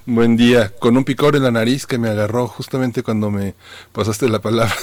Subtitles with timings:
[0.05, 0.71] Buen día.
[0.79, 3.55] Con un picor en la nariz que me agarró justamente cuando me
[3.93, 4.75] pasaste la palabra.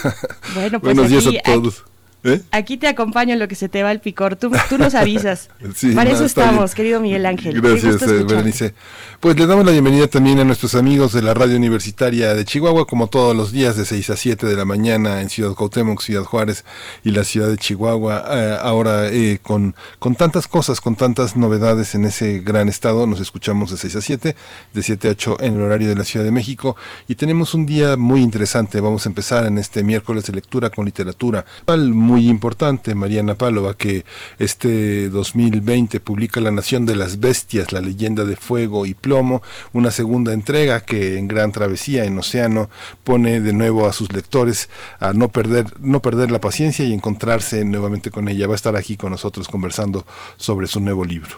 [0.54, 1.84] Bueno, pues Buenos días a todos.
[2.24, 2.42] ¿Eh?
[2.50, 4.36] Aquí te acompaño en lo que se te va el picor.
[4.36, 5.48] Tú, tú nos avisas.
[5.94, 7.60] Para eso estamos, querido Miguel Ángel.
[7.60, 8.74] Gracias, eh, Berenice.
[9.20, 12.86] Pues le damos la bienvenida también a nuestros amigos de la Radio Universitaria de Chihuahua,
[12.86, 16.24] como todos los días de 6 a 7 de la mañana en Ciudad Cuauhtémoc, Ciudad
[16.24, 16.64] Juárez
[17.04, 18.24] y la ciudad de Chihuahua.
[18.28, 19.10] Eh, ahora
[19.42, 23.96] con, con tantas cosas, con tantas novedades en ese gran estado, nos escuchamos de 6
[23.96, 24.36] a 7,
[24.74, 26.76] de 7 a 8 en el horario de la Ciudad de México.
[27.08, 28.80] Y tenemos un día muy interesante.
[28.80, 31.44] Vamos a empezar en este miércoles de lectura con literatura.
[32.06, 34.04] Muy importante, Mariana Pálova, que
[34.38, 39.90] este 2020 publica La Nación de las Bestias, la leyenda de fuego y plomo, una
[39.90, 42.70] segunda entrega que en Gran Travesía en Océano
[43.02, 44.70] pone de nuevo a sus lectores
[45.00, 48.46] a no perder, no perder la paciencia y encontrarse nuevamente con ella.
[48.46, 51.36] Va a estar aquí con nosotros conversando sobre su nuevo libro.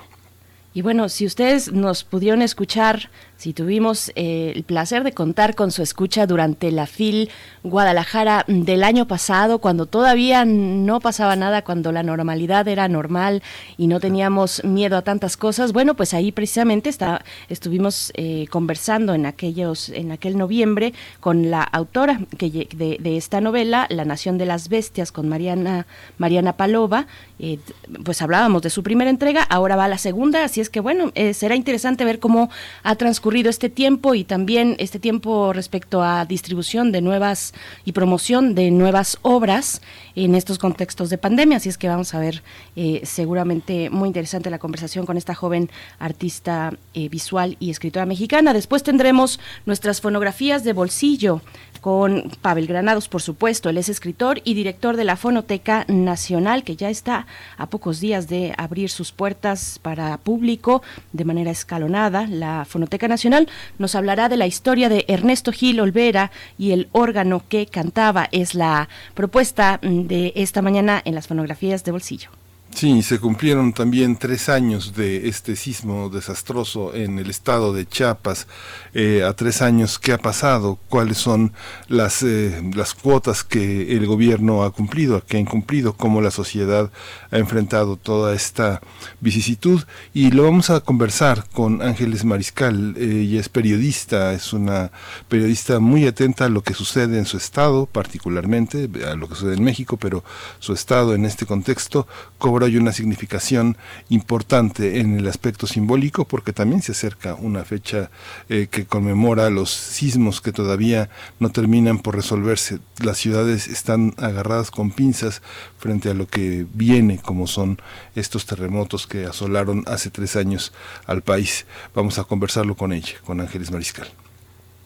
[0.75, 5.71] Y bueno, si ustedes nos pudieron escuchar si tuvimos eh, el placer de contar con
[5.71, 7.31] su escucha durante la FIL
[7.63, 13.45] Guadalajara del año pasado, cuando todavía no pasaba nada, cuando la normalidad era normal
[13.77, 15.73] y no teníamos miedo a tantas cosas.
[15.73, 21.63] Bueno, pues ahí precisamente está, estuvimos eh, conversando en aquellos, en aquel noviembre con la
[21.63, 25.87] autora que, de, de, esta novela, La Nación de las Bestias, con Mariana,
[26.19, 27.07] Mariana Palova.
[27.39, 27.61] Eh,
[28.05, 31.55] pues hablábamos de su primera entrega, ahora va la segunda, así es que bueno, será
[31.55, 32.51] interesante ver cómo
[32.83, 37.53] ha transcurrido este tiempo y también este tiempo respecto a distribución de nuevas
[37.85, 39.83] y promoción de nuevas obras
[40.15, 41.59] en estos contextos de pandemia.
[41.59, 42.43] Así es que vamos a ver
[42.75, 48.53] eh, seguramente muy interesante la conversación con esta joven artista eh, visual y escritora mexicana.
[48.53, 51.43] Después tendremos nuestras fonografías de bolsillo
[51.79, 53.69] con Pavel Granados, por supuesto.
[53.69, 58.29] Él es escritor y director de la Fonoteca Nacional, que ya está a pocos días
[58.29, 62.27] de abrir sus puertas para público de manera escalonada.
[62.29, 67.43] La Fonoteca Nacional nos hablará de la historia de Ernesto Gil Olvera y el órgano
[67.49, 68.29] que cantaba.
[68.33, 72.38] Es la propuesta de esta mañana en las fonografías de bolsillo.
[72.79, 78.47] Sí, se cumplieron también tres años de este sismo desastroso en el estado de Chiapas.
[78.95, 80.79] Eh, a tres años, ¿qué ha pasado?
[80.89, 81.53] ¿Cuáles son
[81.89, 85.95] las, eh, las cuotas que el gobierno ha cumplido, que ha incumplido?
[85.95, 86.93] ¿Cómo la sociedad
[87.33, 88.81] ha enfrentado toda esta
[89.19, 89.83] vicisitud?
[90.15, 92.95] Y lo vamos a conversar con Ángeles Mariscal.
[92.97, 94.93] ella es periodista, es una
[95.29, 99.57] periodista muy atenta a lo que sucede en su estado, particularmente a lo que sucede
[99.57, 100.23] en México, pero
[100.61, 102.07] su estado en este contexto
[102.39, 103.77] cobra hay una significación
[104.09, 108.11] importante en el aspecto simbólico porque también se acerca una fecha
[108.49, 112.79] eh, que conmemora los sismos que todavía no terminan por resolverse.
[113.03, 115.43] Las ciudades están agarradas con pinzas
[115.79, 117.81] frente a lo que viene como son
[118.15, 120.73] estos terremotos que asolaron hace tres años
[121.07, 121.67] al país.
[121.95, 124.09] Vamos a conversarlo con ella, con Ángeles Mariscal.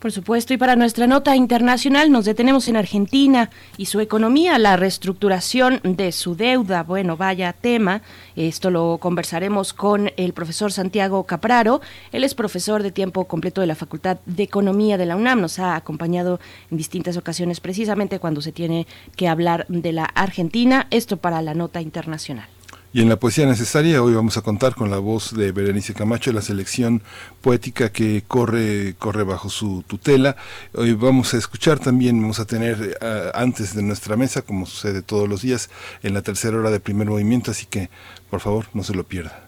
[0.02, 4.76] Por supuesto, y para nuestra nota internacional nos detenemos en Argentina y su economía, la
[4.76, 6.82] reestructuración de su deuda.
[6.82, 8.02] Bueno, vaya tema.
[8.34, 11.82] Esto lo conversaremos con el profesor Santiago Capraro.
[12.10, 15.40] Él es profesor de tiempo completo de la Facultad de Economía de la UNAM.
[15.40, 16.40] Nos ha acompañado
[16.72, 20.88] en distintas ocasiones precisamente cuando se tiene que hablar de la Argentina.
[20.90, 22.49] Esto para la nota internacional.
[22.94, 26.30] Y en la poesía necesaria hoy vamos a contar con la voz de Berenice Camacho,
[26.30, 27.00] la selección
[27.40, 30.36] poética que corre, corre bajo su tutela.
[30.74, 35.00] Hoy vamos a escuchar también, vamos a tener eh, antes de nuestra mesa, como sucede
[35.00, 35.70] todos los días,
[36.02, 37.88] en la tercera hora de primer movimiento, así que
[38.28, 39.42] por favor no se lo pierda.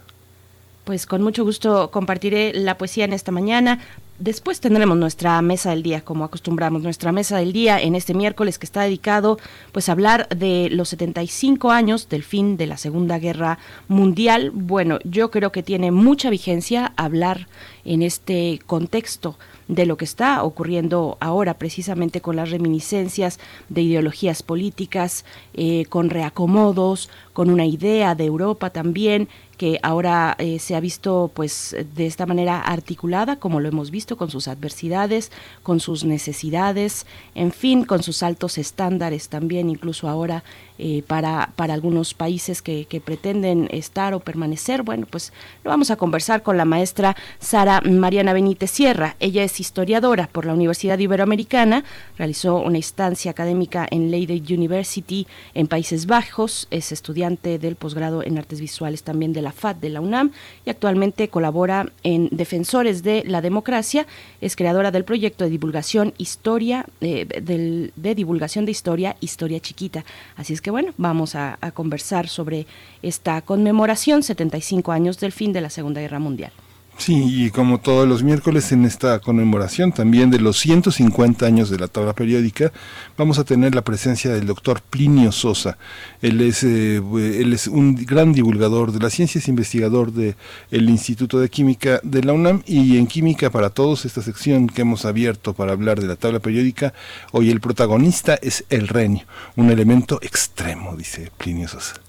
[0.85, 3.81] Pues con mucho gusto compartiré la poesía en esta mañana.
[4.21, 8.61] Después tendremos nuestra mesa del día, como acostumbramos, nuestra mesa del día en este miércoles
[8.61, 9.41] que está dedicado
[9.73, 13.59] pues a hablar de los 75 años del fin de la Segunda Guerra
[13.89, 14.53] Mundial.
[14.55, 17.49] Bueno, yo creo que tiene mucha vigencia hablar
[17.85, 24.45] en este contexto de lo que está ocurriendo ahora, precisamente con las reminiscencias de ideologías
[24.45, 25.25] políticas,
[25.55, 31.31] eh, con reacomodos, con una idea de Europa también que ahora eh, se ha visto
[31.33, 35.31] pues de esta manera articulada como lo hemos visto con sus adversidades
[35.63, 40.45] con sus necesidades en fin con sus altos estándares también incluso ahora
[40.77, 44.83] eh, para, para algunos países que, pretenden estar o permanecer.
[44.83, 49.15] Bueno, pues lo vamos a conversar con la maestra Sara Mariana Benítez Sierra.
[49.21, 51.85] Ella es historiadora por la Universidad Iberoamericana,
[52.19, 58.37] realizó una instancia académica en Leiden University en Países Bajos, es estudiante del posgrado en
[58.37, 60.33] artes visuales también de la FAD de la UNAM
[60.67, 64.07] y actualmente colabora en Defensores de la Democracia,
[64.41, 70.05] es creadora del proyecto de divulgación historia, eh, del, de divulgación de historia, Historia Chiquita.
[70.37, 72.67] Así es que bueno, vamos a, a conversar sobre
[73.03, 76.53] esta conmemoración, 75 años del fin de la Segunda Guerra Mundial.
[76.97, 81.79] Sí, y como todos los miércoles en esta conmemoración también de los 150 años de
[81.79, 82.73] la tabla periódica,
[83.19, 85.77] vamos a tener la presencia del doctor Plinio Sosa.
[86.23, 90.37] Él es, eh, él es un gran divulgador de las ciencias, investigador del
[90.71, 94.83] el Instituto de Química de la UNAM y en Química para Todos, esta sección que
[94.83, 96.95] hemos abierto para hablar de la tabla periódica,
[97.33, 99.27] hoy el protagonista es el renio,
[99.57, 102.04] un elemento extremo, dice Plinio Sosa.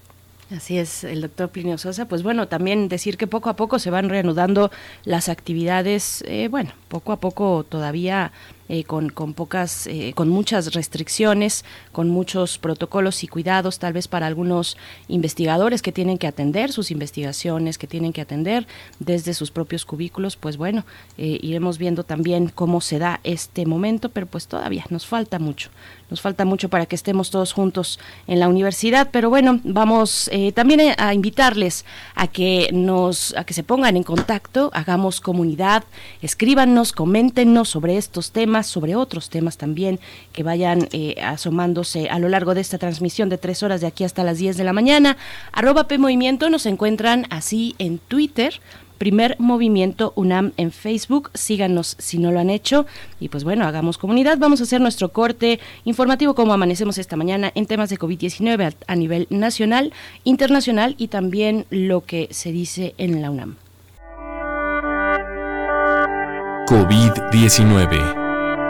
[0.50, 2.06] Así es, el doctor Plinio Sosa.
[2.06, 4.70] Pues bueno, también decir que poco a poco se van reanudando
[5.04, 8.30] las actividades, eh, bueno, poco a poco todavía
[8.68, 14.08] eh, con, con, pocas, eh, con muchas restricciones, con muchos protocolos y cuidados, tal vez
[14.08, 14.76] para algunos
[15.06, 18.66] investigadores que tienen que atender sus investigaciones, que tienen que atender
[18.98, 20.84] desde sus propios cubículos, pues bueno,
[21.16, 25.70] eh, iremos viendo también cómo se da este momento, pero pues todavía nos falta mucho,
[26.10, 30.94] nos falta mucho para que estemos todos juntos en la universidad, pero bueno, vamos también
[30.98, 31.84] a invitarles
[32.14, 35.84] a que nos, a que se pongan en contacto, hagamos comunidad,
[36.20, 39.98] escríbanos, coméntenos sobre estos temas sobre otros temas también
[40.32, 44.04] que vayan eh, asomándose a lo largo de esta transmisión de tres horas de aquí
[44.04, 45.16] hasta las 10 de la mañana.
[45.52, 48.60] Arroba P Movimiento nos encuentran así en Twitter.
[48.98, 51.30] Primer Movimiento UNAM en Facebook.
[51.34, 52.86] Síganos si no lo han hecho.
[53.20, 54.38] Y pues bueno, hagamos comunidad.
[54.38, 58.92] Vamos a hacer nuestro corte informativo como amanecemos esta mañana en temas de COVID-19 a,
[58.92, 59.92] a nivel nacional,
[60.24, 63.56] internacional y también lo que se dice en la UNAM.
[66.66, 68.15] COVID-19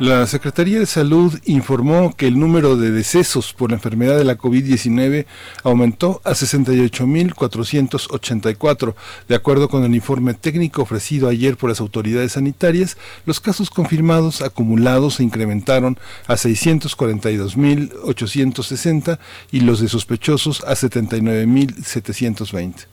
[0.00, 4.38] La Secretaría de Salud informó que el número de decesos por la enfermedad de la
[4.38, 5.26] COVID-19
[5.62, 8.94] aumentó a 68.484.
[9.28, 14.40] De acuerdo con el informe técnico ofrecido ayer por las autoridades sanitarias, los casos confirmados
[14.40, 19.18] acumulados se incrementaron a 642.860
[19.52, 22.86] y los de sospechosos a 79.720.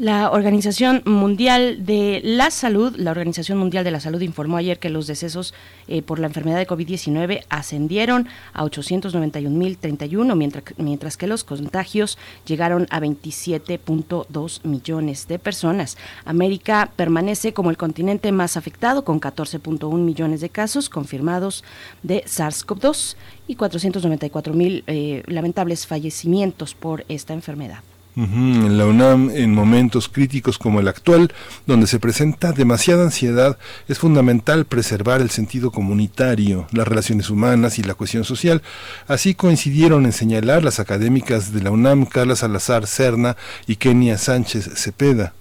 [0.00, 4.88] La Organización Mundial de la Salud, la Organización Mundial de la Salud informó ayer que
[4.88, 5.52] los decesos
[5.88, 12.16] eh, por la enfermedad de COVID-19 ascendieron a 891.031, mientras, mientras que los contagios
[12.46, 15.98] llegaron a 27.2 millones de personas.
[16.24, 21.62] América permanece como el continente más afectado, con 14.1 millones de casos confirmados
[22.02, 23.16] de SARS-CoV-2
[23.48, 27.80] y 494.000 eh, lamentables fallecimientos por esta enfermedad.
[28.16, 31.32] En la UNAM, en momentos críticos como el actual,
[31.66, 33.56] donde se presenta demasiada ansiedad,
[33.88, 38.62] es fundamental preservar el sentido comunitario, las relaciones humanas y la cohesión social.
[39.06, 43.36] Así coincidieron en señalar las académicas de la UNAM, Carla Salazar Cerna
[43.66, 45.34] y Kenia Sánchez Cepeda.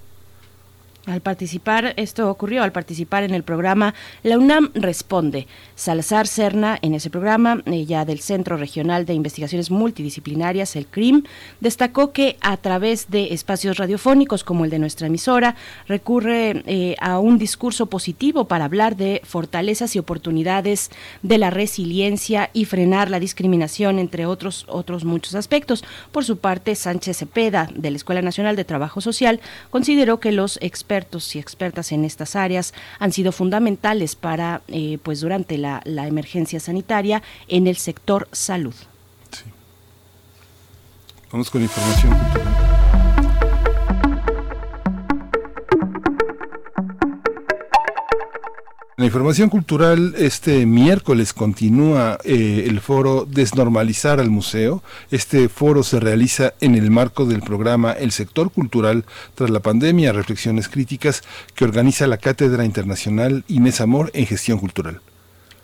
[1.09, 5.47] Al participar, esto ocurrió al participar en el programa La UNAM Responde.
[5.73, 11.23] Salazar Cerna, en ese programa, ya del Centro Regional de Investigaciones Multidisciplinarias, el CRIM,
[11.61, 15.55] destacó que a través de espacios radiofónicos como el de nuestra emisora,
[15.87, 20.91] recurre eh, a un discurso positivo para hablar de fortalezas y oportunidades
[21.23, 25.83] de la resiliencia y frenar la discriminación, entre otros, otros muchos aspectos.
[26.11, 29.39] Por su parte, Sánchez Cepeda, de la Escuela Nacional de Trabajo Social,
[29.71, 34.97] consideró que los expertos expertos y expertas en estas áreas han sido fundamentales para, eh,
[35.01, 38.75] pues durante la, emergencia sanitaria en el sector salud.
[41.31, 42.78] Vamos con información
[48.99, 54.83] la información cultural, este miércoles continúa eh, el foro Desnormalizar al Museo.
[55.09, 60.11] Este foro se realiza en el marco del programa El Sector Cultural tras la pandemia,
[60.11, 61.23] reflexiones críticas
[61.55, 64.99] que organiza la Cátedra Internacional Inés Amor en Gestión Cultural.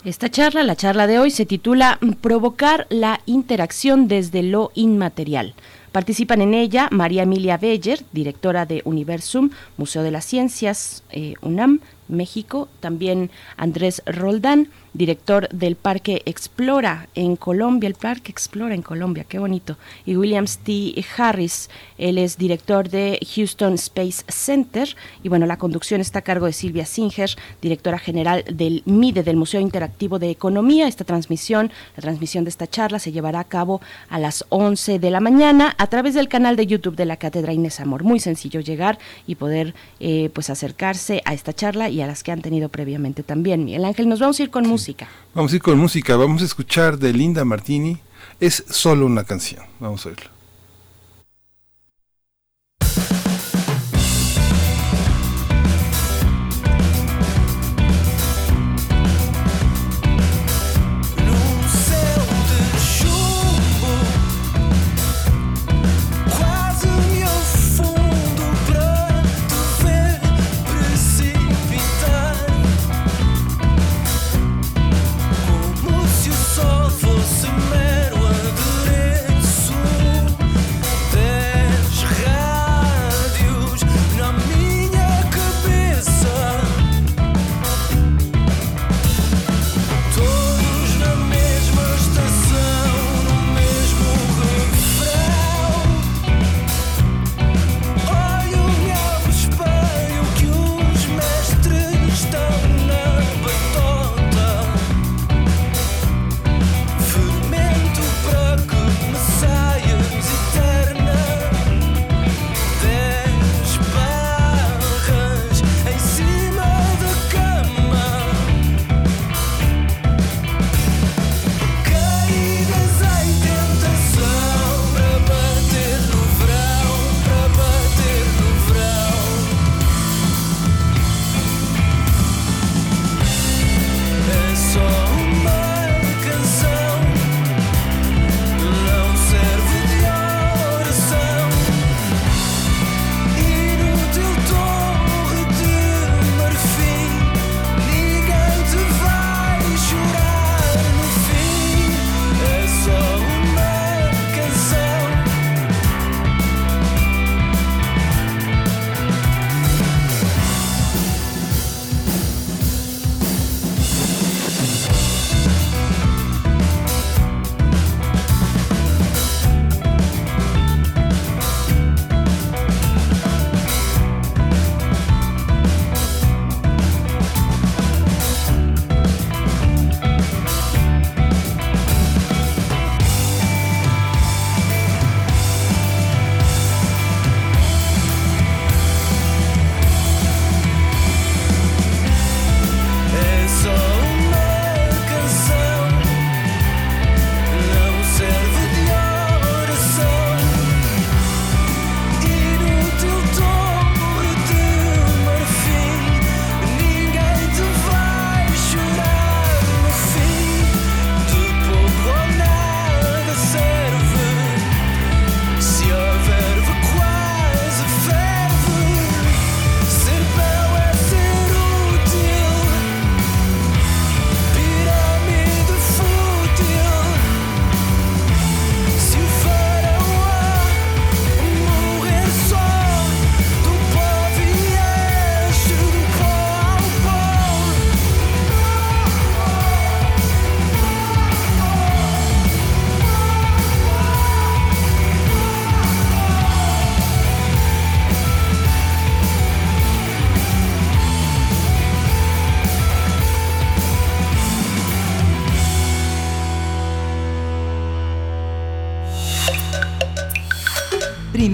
[0.05, 5.55] Esta charla, la charla de hoy, se titula Provocar la interacción desde lo inmaterial.
[5.95, 11.79] Participan en ella María Emilia Beller, directora de Universum, Museo de las Ciencias, eh, UNAM,
[12.09, 19.25] México, también Andrés Roldán, director del Parque Explora en Colombia, el Parque Explora en Colombia,
[19.27, 21.03] qué bonito, y William T.
[21.17, 26.45] Harris, él es director de Houston Space Center, y bueno, la conducción está a cargo
[26.45, 27.29] de Silvia Singer,
[27.61, 30.87] directora general del MIDE, del Museo Interactivo de Economía.
[30.87, 35.11] Esta transmisión, la transmisión de esta charla se llevará a cabo a las 11 de
[35.11, 38.03] la mañana a través del canal de YouTube de la Cátedra Inés Amor.
[38.03, 38.97] Muy sencillo llegar
[39.27, 43.23] y poder eh, pues acercarse a esta charla y a las que han tenido previamente
[43.23, 43.65] también.
[43.65, 44.84] Miguel Ángel, nos vamos a ir con música.
[45.33, 47.97] Vamos a ir con música, vamos a escuchar de Linda Martini.
[48.39, 50.34] Es solo una canción, vamos a oírlo.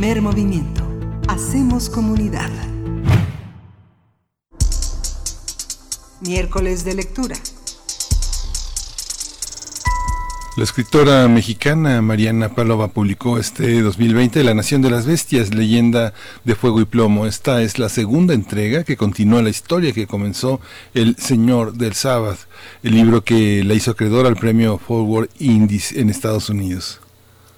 [0.02, 0.82] Movimiento.
[1.28, 2.50] Hacemos comunidad.
[6.22, 7.36] Miércoles de lectura.
[10.58, 16.16] La escritora mexicana Mariana Palova publicó este 2020 La Nación de las Bestias, leyenda
[16.46, 17.28] de fuego y plomo.
[17.28, 20.62] Esta es la segunda entrega que continúa la historia que comenzó
[20.96, 22.38] El Señor del Sábado,
[22.82, 27.02] el libro que la hizo acreedor al premio Forward Indies en Estados Unidos.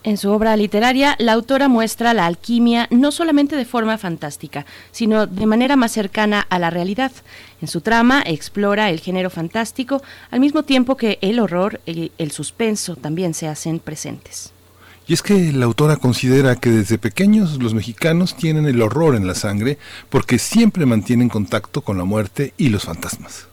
[0.05, 5.27] En su obra literaria, la autora muestra la alquimia no solamente de forma fantástica, sino
[5.27, 7.13] de manera más cercana a la realidad.
[7.61, 12.31] En su trama explora el género fantástico, al mismo tiempo que el horror y el
[12.31, 14.51] suspenso también se hacen presentes.
[15.07, 19.25] Y es que la autora considera que desde pequeños los mexicanos tienen el horror en
[19.25, 19.77] la sangre
[20.09, 23.47] porque siempre mantienen contacto con la muerte y los fantasmas.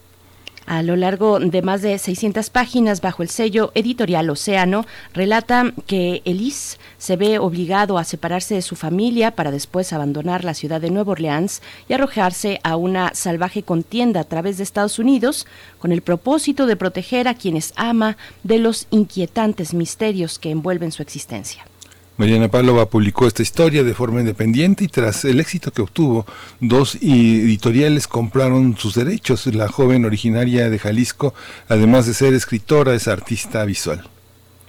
[0.70, 6.22] A lo largo de más de 600 páginas bajo el sello editorial Océano, relata que
[6.24, 10.92] Elise se ve obligado a separarse de su familia para después abandonar la ciudad de
[10.92, 15.44] Nueva Orleans y arrojarse a una salvaje contienda a través de Estados Unidos
[15.80, 21.02] con el propósito de proteger a quienes ama de los inquietantes misterios que envuelven su
[21.02, 21.64] existencia.
[22.20, 26.26] Mariana Pálova publicó esta historia de forma independiente y tras el éxito que obtuvo,
[26.60, 29.46] dos editoriales compraron sus derechos.
[29.46, 31.32] La joven originaria de Jalisco,
[31.66, 34.06] además de ser escritora, es artista visual.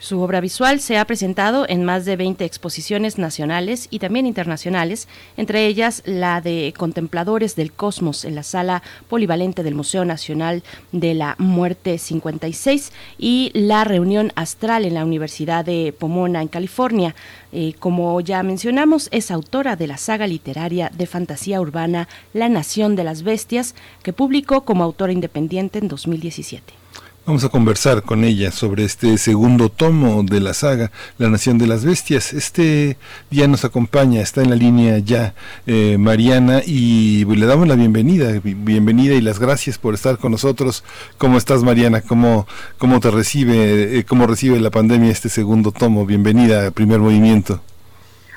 [0.01, 5.08] Su obra visual se ha presentado en más de 20 exposiciones nacionales y también internacionales,
[5.38, 11.13] entre ellas la de Contempladores del Cosmos en la sala polivalente del Museo Nacional de
[11.13, 17.13] la Muerte 56 y la Reunión Astral en la Universidad de Pomona en California.
[17.51, 22.96] Eh, como ya mencionamos, es autora de la saga literaria de fantasía urbana La Nación
[22.96, 26.80] de las Bestias, que publicó como autora independiente en 2017.
[27.24, 31.68] Vamos a conversar con ella sobre este segundo tomo de la saga, La Nación de
[31.68, 32.34] las Bestias.
[32.34, 32.98] Este
[33.30, 35.36] día nos acompaña, está en la línea ya
[35.68, 40.84] eh, Mariana y le damos la bienvenida, bienvenida y las gracias por estar con nosotros.
[41.20, 42.01] ¿Cómo estás Mariana?
[42.01, 42.48] ¿Cómo,
[42.80, 46.08] cómo te recibe, eh, cómo recibe la pandemia este segundo tomo?
[46.08, 47.62] Bienvenida a Primer Movimiento.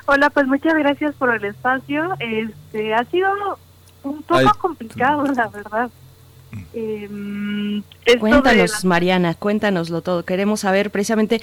[0.05, 2.15] Hola, pues muchas gracias por el espacio.
[2.19, 3.29] Este ha sido
[4.03, 5.89] un poco complicado, la verdad.
[6.73, 7.09] Eh,
[8.19, 10.23] cuéntanos, Mariana, cuéntanoslo todo.
[10.23, 11.41] Queremos saber precisamente,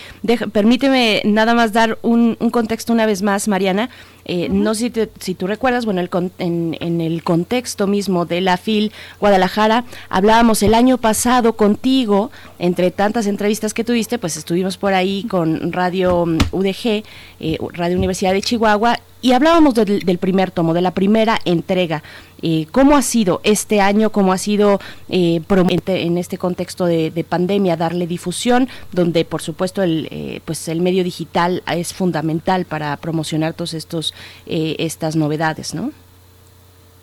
[0.53, 3.91] permíteme nada más dar un, contexto una vez más, Mariana.
[4.25, 8.41] Eh, no sé si, si, tú recuerdas, bueno, el en, en, el contexto mismo de
[8.41, 14.77] la FIL Guadalajara, hablábamos el año pasado contigo, entre tantas entrevistas que tuviste, pues estuvimos
[14.77, 17.03] por ahí con Radio mm, UDG,
[17.41, 22.03] eh, Radio Universidad de Chihuahua, y hablábamos del, primer tomo, de la primera entrega.
[22.45, 24.11] Eh, ¿Cómo ha sido este año?
[24.11, 25.41] ¿Cómo ha sido eh,
[25.87, 28.69] en este contexto de, pandemia darle difusión?
[28.91, 34.12] Donde, por supuesto, el, eh, pues el medio digital es fundamental para promocionar todas estos
[34.47, 35.93] estas novedades, ¿no?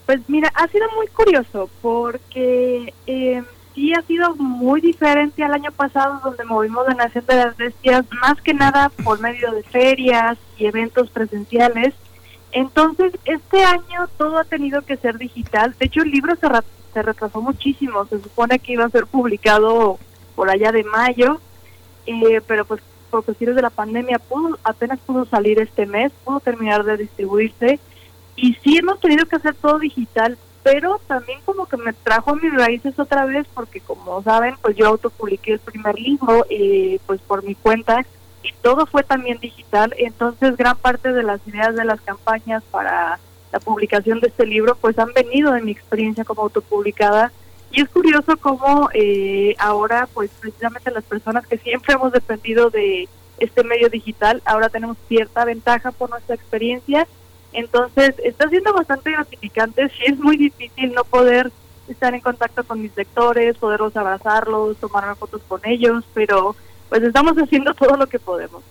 [0.06, 2.94] Pues mira, ha sido muy curioso porque
[3.76, 8.06] sí ha sido muy diferente al año pasado donde movimos la Nación de las Bestias,
[8.22, 11.94] más que nada por medio de ferias y eventos presenciales
[12.52, 15.76] entonces, este año todo ha tenido que ser digital.
[15.78, 16.48] De hecho, el libro se,
[16.94, 18.06] se retrasó muchísimo.
[18.06, 20.00] Se supone que iba a ser publicado
[20.36, 21.40] por allá de mayo,
[22.08, 26.40] eh, pero pues por cuestiones de la pandemia pudo, apenas pudo salir este mes, pudo
[26.40, 27.80] terminar de distribuirse.
[28.36, 32.36] Y sí hemos tenido que hacer todo digital, pero también como que me trajo a
[32.36, 37.20] mis raíces otra vez, porque como saben, pues yo autopubliqué el primer libro, eh, pues
[37.22, 38.06] por mi cuenta
[38.44, 43.20] y todo fue también digital, entonces gran parte de las ideas de las campañas para
[43.52, 47.32] la publicación de este libro pues han venido de mi experiencia como autopublicada
[47.72, 53.08] y es curioso cómo eh, ahora pues precisamente las personas que siempre hemos dependido de
[53.38, 57.08] este medio digital ahora tenemos cierta ventaja por nuestra experiencia
[57.54, 61.52] entonces está siendo bastante gratificante sí es muy difícil no poder
[61.88, 66.56] estar en contacto con mis lectores poderlos abrazarlos tomarme fotos con ellos pero
[66.90, 68.64] pues estamos haciendo todo lo que podemos.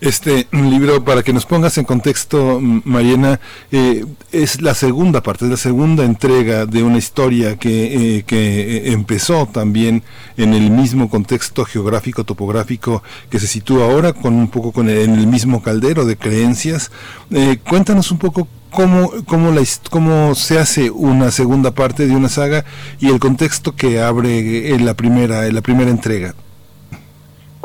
[0.00, 3.40] Este libro, para que nos pongas en contexto, Mariana,
[3.72, 8.92] eh, es la segunda parte, es la segunda entrega de una historia que, eh, que
[8.92, 10.02] empezó también
[10.36, 14.98] en el mismo contexto geográfico, topográfico que se sitúa ahora, con un poco con el,
[14.98, 16.90] en el mismo caldero de creencias.
[17.30, 22.28] Eh, cuéntanos un poco cómo, cómo, la, cómo se hace una segunda parte de una
[22.28, 22.64] saga
[23.00, 26.34] y el contexto que abre en la primera, en la primera entrega.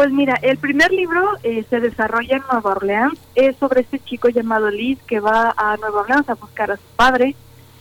[0.01, 4.29] Pues mira, el primer libro eh, se desarrolla en Nueva Orleans, es sobre este chico
[4.29, 7.35] llamado Liz que va a Nueva Orleans a buscar a su padre,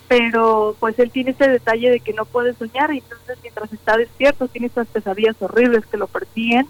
[0.07, 2.93] pero pues él tiene ese detalle de que no puede soñar.
[2.93, 6.67] Y entonces mientras está despierto tiene estas pesadillas horribles que lo persiguen.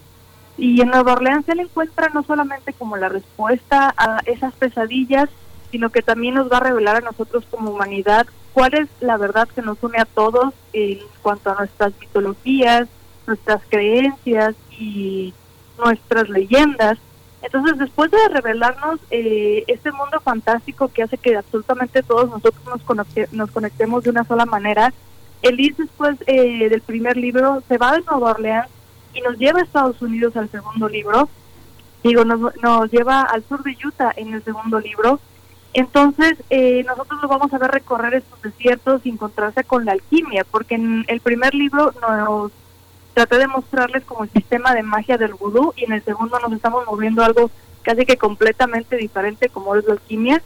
[0.57, 5.27] Y en Nueva Orleans él encuentra no solamente como la respuesta a esas pesadillas,
[5.69, 9.49] sino que también nos va a revelar a nosotros como humanidad cuál es la verdad
[9.53, 12.87] que nos une a todos en cuanto a nuestras mitologías,
[13.27, 15.33] nuestras creencias y
[15.83, 16.97] nuestras leyendas.
[17.41, 23.31] Entonces, después de revelarnos eh, este mundo fantástico que hace que absolutamente todos nosotros nos,
[23.31, 24.93] nos conectemos de una sola manera,
[25.41, 28.67] Elise después eh, del primer libro se va de Nueva Orleans
[29.13, 31.29] y nos lleva a Estados Unidos al segundo libro.
[32.03, 35.19] Digo, nos, nos lleva al sur de Utah en el segundo libro.
[35.73, 40.43] Entonces, eh, nosotros lo vamos a ver recorrer estos desiertos y encontrarse con la alquimia,
[40.43, 42.51] porque en el primer libro nos
[43.13, 46.53] traté de mostrarles como el sistema de magia del vudú y en el segundo nos
[46.53, 50.41] estamos moviendo algo casi que completamente diferente como es la alquimia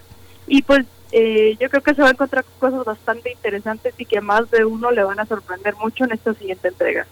[0.47, 4.21] y pues eh, yo creo que se va a encontrar cosas bastante interesantes y que
[4.21, 7.05] más de uno le van a sorprender mucho en esta siguiente entrega.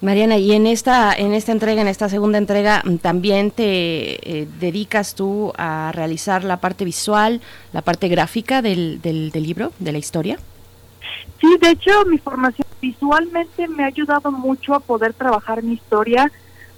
[0.00, 3.64] Mariana, y en esta, en esta entrega, en esta segunda entrega, mm, también te
[4.40, 9.72] eh, dedicas tú a realizar la parte visual, la parte gráfica del, del, del libro,
[9.78, 10.38] de la historia.
[11.40, 16.30] Sí, de hecho, mi formación visualmente me ha ayudado mucho a poder trabajar mi historia.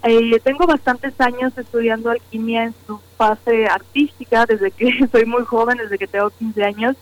[0.03, 5.79] Eh, tengo bastantes años estudiando alquimia en su fase artística, desde que soy muy joven,
[5.79, 6.97] desde que tengo 15 años.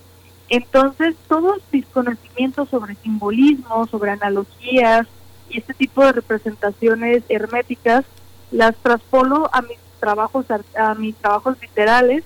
[0.49, 5.07] Entonces, todos mis conocimientos sobre simbolismo, sobre analogías
[5.49, 8.05] y este tipo de representaciones herméticas,
[8.51, 12.25] las traspolo a mis trabajos, a mis trabajos literales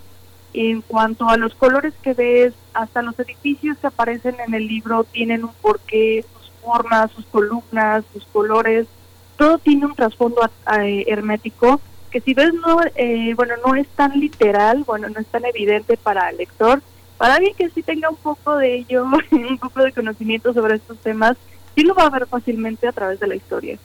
[0.55, 5.05] en cuanto a los colores que ves, hasta los edificios que aparecen en el libro
[5.05, 6.25] tienen un porqué,
[6.65, 8.87] formas, sus columnas, sus colores,
[9.37, 10.41] todo tiene un trasfondo
[10.79, 15.27] eh, hermético que si ves no, eh, bueno, no es tan literal, bueno, no es
[15.27, 16.81] tan evidente para el lector.
[17.19, 20.99] Para alguien que sí tenga un poco de ello, un poco de conocimiento sobre estos
[20.99, 21.37] temas,
[21.75, 23.79] sí lo va a ver fácilmente a través de la historia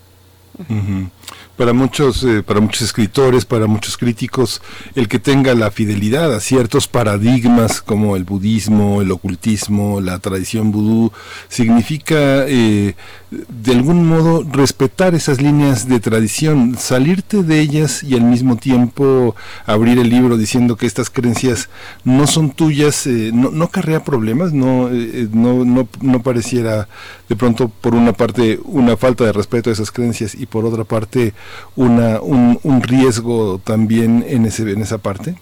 [1.59, 4.61] para muchos, eh, para muchos escritores, para muchos críticos,
[4.95, 10.71] el que tenga la fidelidad a ciertos paradigmas como el budismo, el ocultismo, la tradición
[10.71, 11.11] vudú,
[11.49, 12.95] significa eh,
[13.29, 19.35] de algún modo respetar esas líneas de tradición, salirte de ellas y al mismo tiempo
[19.65, 21.69] abrir el libro diciendo que estas creencias
[22.05, 26.87] no son tuyas, eh, no, no carrea problemas, no, no, no, no pareciera
[27.27, 30.83] de pronto por una parte una falta de respeto a esas creencias y por otra
[30.83, 31.33] parte
[31.75, 35.35] una, un, riesgo también en, ese, en esa parte?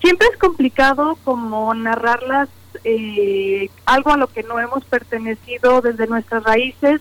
[0.00, 2.48] Siempre es complicado como narrarlas
[2.84, 7.00] eh, algo a lo que no hemos pertenecido desde nuestras raíces.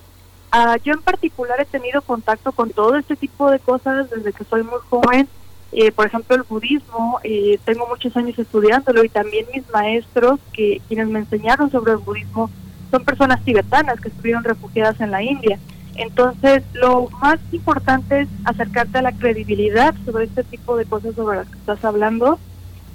[0.54, 4.44] Uh, yo en particular he tenido contacto con todo este tipo de cosas desde que
[4.44, 5.28] soy muy joven.
[5.76, 10.82] Eh, por ejemplo, el budismo, eh, tengo muchos años estudiándolo y también mis maestros, que
[10.88, 12.52] quienes me enseñaron sobre el budismo,
[12.92, 15.58] son personas tibetanas que estuvieron refugiadas en la India.
[15.96, 21.38] Entonces, lo más importante es acercarte a la credibilidad sobre este tipo de cosas sobre
[21.38, 22.40] las que estás hablando,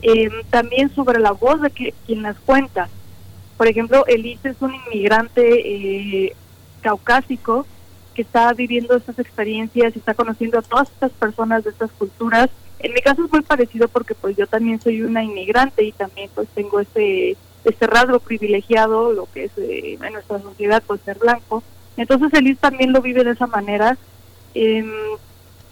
[0.02, 2.88] eh, también sobre la voz de quien las cuenta.
[3.56, 6.36] Por ejemplo, Elise es un inmigrante eh,
[6.80, 7.66] caucásico
[8.14, 12.50] que está viviendo estas experiencias y está conociendo a todas estas personas de estas culturas.
[12.80, 16.30] En mi caso es muy parecido porque pues yo también soy una inmigrante y también
[16.34, 21.18] pues tengo ese, ese rasgo privilegiado, lo que es eh, en nuestra sociedad pues ser
[21.18, 21.62] blanco.
[21.98, 23.98] Entonces Elis también lo vive de esa manera.
[24.54, 24.90] Em,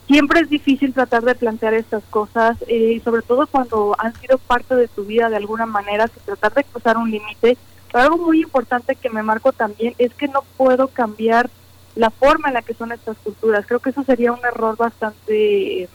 [0.07, 4.75] siempre es difícil tratar de plantear estas cosas, eh, sobre todo cuando han sido parte
[4.75, 7.57] de tu vida de alguna manera, que tratar de cruzar un límite.
[7.91, 11.49] Pero algo muy importante que me marco también es que no puedo cambiar
[11.95, 13.65] la forma en la que son estas culturas.
[13.65, 15.89] Creo que eso sería un error bastante,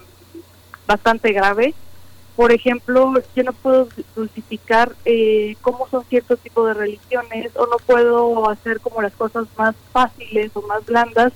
[0.88, 1.76] bastante grave
[2.42, 7.78] por ejemplo, yo no puedo dulcificar eh, cómo son ciertos tipos de religiones o no
[7.86, 11.34] puedo hacer como las cosas más fáciles o más blandas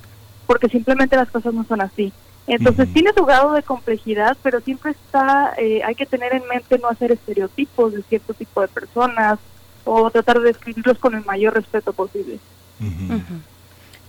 [0.48, 2.12] porque simplemente las cosas no son así.
[2.48, 6.76] Entonces tiene su grado de complejidad, pero siempre está, eh, hay que tener en mente
[6.80, 9.38] no hacer estereotipos de cierto tipo de personas
[9.84, 12.40] o tratar de describirlos con el mayor respeto posible.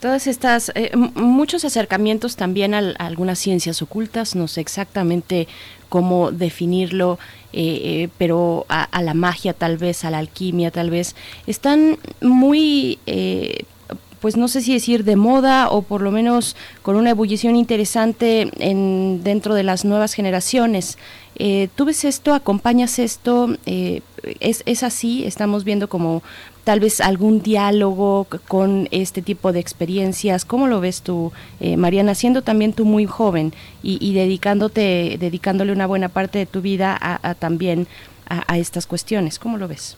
[0.00, 5.48] Todas estas, eh, muchos acercamientos también a, algunas ciencias ocultas, no sé exactamente
[5.88, 7.18] cómo definirlo,
[7.52, 11.14] eh, eh, pero a, la magia tal vez, a la alquimia tal vez,
[11.46, 12.98] están muy
[14.20, 18.50] pues no sé si decir de moda o por lo menos con una ebullición interesante
[18.58, 20.98] en, dentro de las nuevas generaciones.
[21.36, 22.34] Eh, ¿Tú ves esto?
[22.34, 23.56] ¿Acompañas esto?
[23.66, 24.00] Eh,
[24.40, 25.24] ¿es, ¿Es así?
[25.24, 26.22] Estamos viendo como
[26.68, 30.44] tal vez algún diálogo con este tipo de experiencias.
[30.44, 35.86] ¿Cómo lo ves tú, eh, Mariana, siendo también tú muy joven y, dedicándote, dedicándole una
[35.86, 37.86] buena parte de tu vida a, también
[38.28, 39.38] a estas cuestiones?
[39.38, 39.96] ¿Cómo lo ves?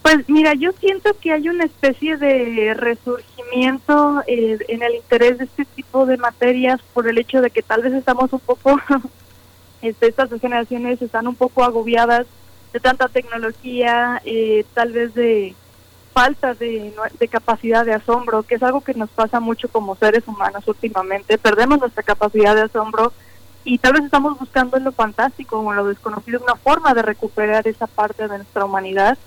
[0.00, 5.44] Pues mira, yo siento que hay una especie de resurgimiento eh, en el interés de
[5.44, 8.80] este tipo de materias por el hecho de que tal vez estamos un poco,
[9.82, 12.26] este, estas generaciones están un poco agobiadas
[12.72, 15.54] de tanta tecnología, eh, tal vez de
[16.16, 20.26] falta de, de, capacidad de asombro, que es algo que nos pasa mucho como seres
[20.26, 21.36] humanos últimamente.
[21.36, 23.12] Perdemos nuestra capacidad de asombro
[23.64, 27.02] y tal vez estamos buscando en lo fantástico o en lo desconocido una forma de
[27.02, 29.18] recuperar esa parte de nuestra humanidad.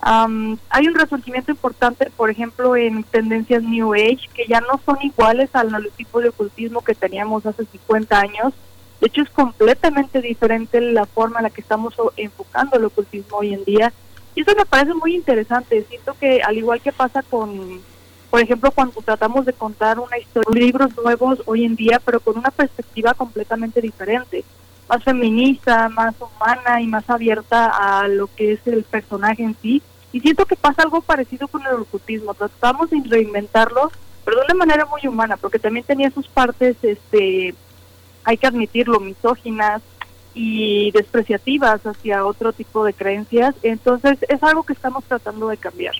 [0.00, 5.50] hay un resurgimiento importante, por ejemplo, en tendencias New Age, que ya no son iguales
[5.52, 8.54] al tipo de ocultismo que teníamos hace 50 años.
[9.00, 13.54] De hecho, es completamente diferente la forma en la que estamos enfocando el ocultismo hoy
[13.54, 13.92] en día.
[14.34, 15.84] Y eso me parece muy interesante.
[15.88, 17.82] Siento que, al igual que pasa con
[18.34, 22.36] por ejemplo, cuando tratamos de contar una historia, libros nuevos hoy en día, pero con
[22.36, 24.42] una perspectiva completamente diferente,
[24.88, 29.82] más feminista, más humana y más abierta a lo que es el personaje en sí.
[30.10, 33.92] Y siento que pasa algo parecido con el ocultismo, tratamos de reinventarlo,
[34.24, 37.54] pero de una manera muy humana, porque también tenía sus partes, este,
[38.24, 39.80] hay que admitirlo, misóginas
[40.34, 43.54] y despreciativas hacia otro tipo de creencias.
[43.62, 45.94] Entonces es algo que estamos tratando de cambiar.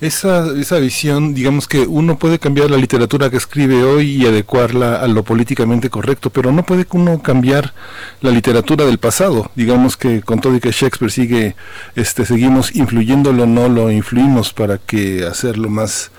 [0.00, 4.96] Esa, esa visión, digamos que uno puede cambiar la literatura que escribe hoy y adecuarla
[4.96, 7.74] a lo políticamente correcto, pero no puede uno cambiar
[8.22, 9.50] la literatura del pasado.
[9.54, 11.56] Digamos que con todo y que Shakespeare sigue,
[11.94, 16.10] este, seguimos influyéndolo, no lo influimos para que hacerlo más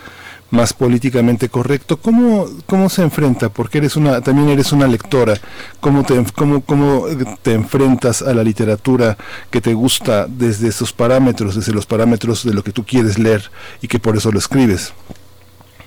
[0.52, 1.98] más políticamente correcto.
[1.98, 3.50] ¿Cómo, cómo se enfrenta?
[3.50, 5.36] Porque eres una, también eres una lectora.
[5.80, 7.06] ¿Cómo te, cómo, ¿Cómo
[7.42, 9.18] te enfrentas a la literatura
[9.50, 13.50] que te gusta desde esos parámetros, desde los parámetros de lo que tú quieres leer
[13.82, 14.94] y que por eso lo escribes?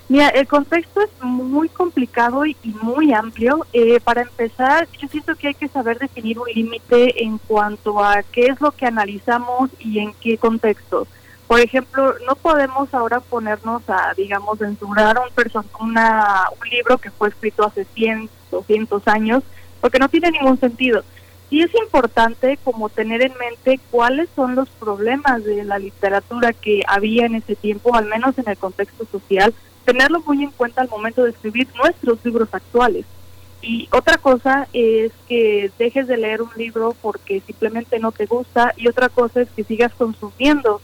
[0.08, 3.66] Mira, el contexto es muy complicado y, muy amplio.
[3.72, 8.22] Eh, para empezar, yo siento que hay que saber definir un límite en cuanto a
[8.22, 11.06] qué es lo que analizamos y en qué contexto.
[11.54, 17.28] Por ejemplo, no podemos ahora ponernos a, digamos, censurar un, una, un libro que fue
[17.28, 19.44] escrito hace 100, 200 años,
[19.80, 21.04] porque no tiene ningún sentido.
[21.48, 26.82] Sí es importante como tener en mente cuáles son los problemas de la literatura que
[26.88, 30.88] había en ese tiempo, al menos en el contexto social, tenerlo muy en cuenta al
[30.88, 33.06] momento de escribir nuestros libros actuales.
[33.62, 38.74] Y otra cosa es que dejes de leer un libro porque simplemente no te gusta
[38.76, 40.80] y otra cosa es que sigas consumiendo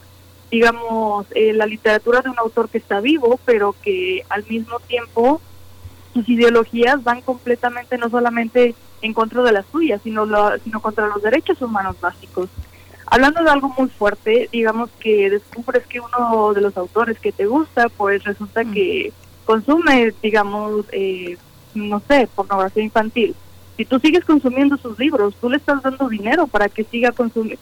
[0.51, 5.41] digamos, eh, la literatura de un autor que está vivo, pero que al mismo tiempo
[6.13, 10.27] sus ideologías van completamente no solamente en contra de las suyas, sino,
[10.65, 12.49] sino contra los derechos humanos básicos.
[13.07, 17.47] Hablando de algo muy fuerte, digamos que descubres que uno de los autores que te
[17.47, 18.73] gusta, pues resulta mm.
[18.73, 19.13] que
[19.45, 21.37] consume, digamos, eh,
[21.75, 23.35] no sé, pornografía infantil.
[23.77, 27.13] Si tú sigues consumiendo sus libros, tú le estás dando dinero para que siga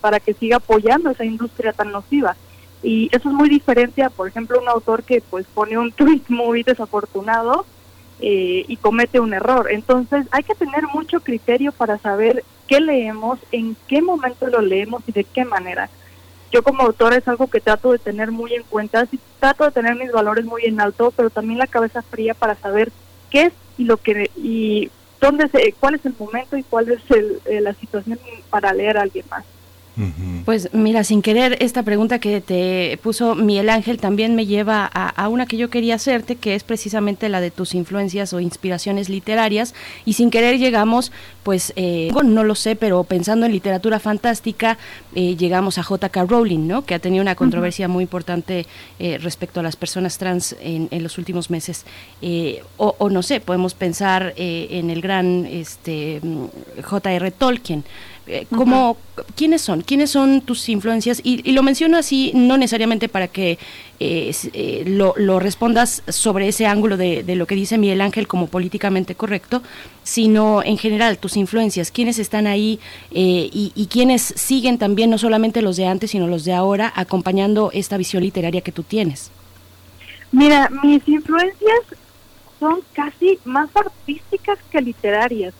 [0.01, 2.37] para que siga apoyando esa industria tan nociva.
[2.83, 6.23] Y eso es muy diferente a, por ejemplo, un autor que pues pone un tweet
[6.29, 7.67] muy desafortunado
[8.21, 9.69] eh, y comete un error.
[9.71, 15.03] Entonces hay que tener mucho criterio para saber qué leemos, en qué momento lo leemos
[15.07, 15.89] y de qué manera.
[16.51, 19.71] Yo como autor es algo que trato de tener muy en cuenta, sí, trato de
[19.71, 22.91] tener mis valores muy en alto, pero también la cabeza fría para saber
[23.31, 27.01] qué es y lo que y dónde se, cuál es el momento y cuál es
[27.11, 28.19] el, eh, la situación
[28.51, 29.45] para leer a alguien más.
[30.45, 35.29] Pues mira, sin querer, esta pregunta que te puso Miguel Ángel también me lleva a,
[35.29, 39.75] una que yo quería hacerte, que es precisamente la de tus influencias o inspiraciones literarias.
[40.05, 41.11] Y sin querer llegamos,
[41.43, 44.79] pues, eh, no lo sé, pero pensando en literatura fantástica,
[45.15, 46.25] eh, llegamos a J.K.
[46.25, 46.85] Rowling, ¿no?
[46.85, 48.67] Que ha tenido una controversia muy importante
[48.99, 51.85] eh, respecto a las personas trans en, los últimos meses.
[52.77, 56.21] O, o, no sé, podemos pensar en el gran este,
[56.83, 57.31] J.R.
[57.33, 57.85] Tolkien.
[58.31, 58.99] Eh, ¿Cómo,
[59.37, 59.81] ¿Quiénes son?
[59.81, 61.21] ¿Quiénes son tus influencias?
[61.25, 63.59] Y, lo menciono así, no necesariamente para que
[64.01, 69.15] eh, eh, lo, respondas sobre ese ángulo de, lo que dice Miguel Ángel como políticamente
[69.15, 69.63] correcto,
[70.03, 72.79] sino en general tus influencias, quiénes están ahí
[73.11, 77.71] y, y quiénes siguen también, no solamente los de antes, sino los de ahora, acompañando
[77.73, 79.31] esta visión literaria que tú tienes.
[80.33, 81.81] Mira, mis influencias
[82.61, 85.55] son casi más artísticas que literarias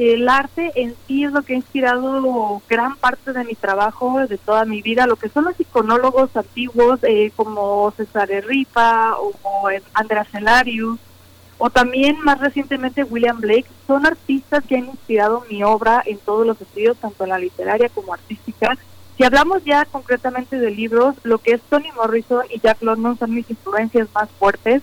[0.00, 4.38] el arte en sí es lo que ha inspirado gran parte de mi trabajo, de
[4.38, 10.24] toda mi vida, lo que son los iconólogos antiguos eh, como César Ripa o, Andrea
[10.24, 10.98] Celarius
[11.58, 16.46] o también más recientemente William Blake, son artistas que han inspirado mi obra en todos
[16.46, 18.78] los sentidos, tanto en la literaria como artística.
[19.18, 23.34] Si hablamos ya concretamente de libros, lo que es Toni Morrison y Jack London son
[23.34, 24.80] mis influencias más fuertes.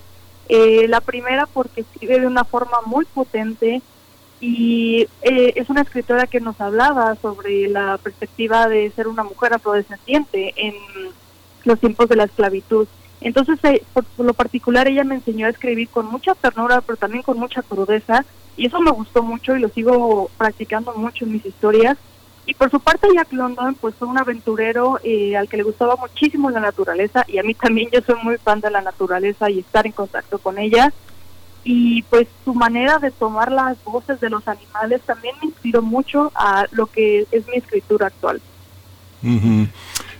[0.49, 3.81] Eh, la primera porque escribe de una forma muy potente,
[4.39, 9.53] y eh, es una escritora que nos hablaba sobre la perspectiva de ser una mujer
[9.53, 10.75] afrodescendiente en
[11.63, 12.87] los tiempos de la esclavitud.
[13.19, 17.23] Entonces, eh, por, lo particular, ella me enseñó a escribir con mucha ternura, pero también
[17.23, 21.45] con mucha crudeza, y eso me gustó mucho y lo sigo practicando mucho en mis
[21.45, 21.97] historias.
[22.45, 25.97] Y por su parte Jack London pues fue un aventurero eh, al que le gustaba
[25.97, 29.59] muchísimo la naturaleza y a mí también yo soy muy fan de la naturaleza y
[29.59, 30.93] estar en contacto con ella.
[31.69, 36.31] Y pues su manera de tomar las voces de los animales también me inspiró mucho
[36.33, 38.41] a lo que es mi escritura actual.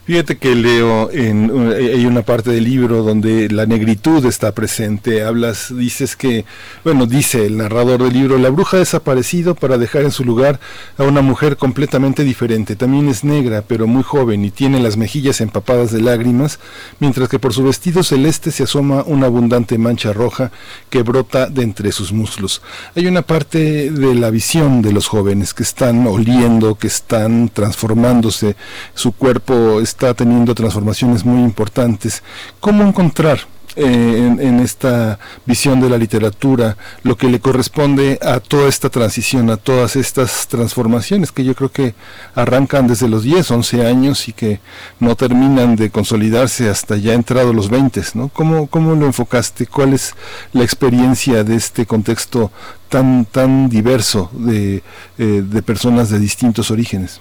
[0.08, 5.22] Fíjate que leo en hay una parte del libro donde la negritud está presente.
[5.22, 6.46] Hablas, dices que,
[6.82, 10.60] bueno, dice el narrador del libro, la bruja ha desaparecido para dejar en su lugar
[10.96, 12.74] a una mujer completamente diferente.
[12.74, 16.58] También es negra, pero muy joven y tiene las mejillas empapadas de lágrimas,
[17.00, 20.50] mientras que por su vestido celeste se asoma una abundante mancha roja
[20.88, 22.62] que brota de entre sus muslos.
[22.96, 28.56] Hay una parte de la visión de los jóvenes que están oliendo, que están transformándose,
[28.94, 32.22] su cuerpo está está teniendo transformaciones muy importantes.
[32.60, 33.40] ¿Cómo encontrar
[33.74, 39.50] eh, en, esta visión de la literatura lo que le corresponde a toda esta transición,
[39.50, 41.94] a todas estas transformaciones que yo creo que
[42.36, 44.60] arrancan desde los 10, 11 años y que
[45.00, 48.28] no terminan de consolidarse hasta ya entrado los 20, ¿no?
[48.28, 49.66] ¿Cómo, cómo lo enfocaste?
[49.66, 50.14] ¿Cuál es
[50.52, 52.52] la experiencia de este contexto
[52.88, 54.82] tan, tan diverso de,
[55.18, 57.20] eh, de personas de distintos orígenes?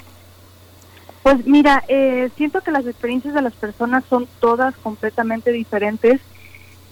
[1.24, 6.22] Pues mira, eh, siento que las experiencias de las personas son todas completamente diferentes,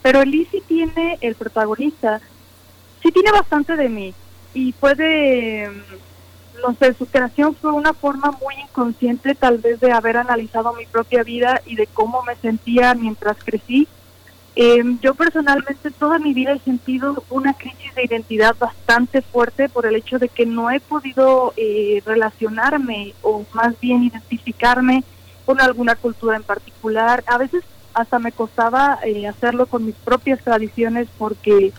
[0.02, 2.22] pero Eli sí tiene, el protagonista,
[3.02, 4.14] sí tiene bastante de mí
[4.54, 9.92] y puede, mm, no sé, su creación fue una forma muy inconsciente tal vez de
[9.92, 13.88] haber analizado mi propia vida y de cómo me sentía mientras crecí
[14.56, 19.86] eh, yo personalmente toda mi vida he sentido una crisis de identidad bastante fuerte por
[19.86, 25.04] el hecho de que no he podido eh, relacionarme o más bien identificarme
[25.46, 27.24] con alguna cultura en particular.
[27.28, 27.63] A veces
[27.94, 31.74] hasta me costaba eh, hacerlo con mis propias tradiciones porque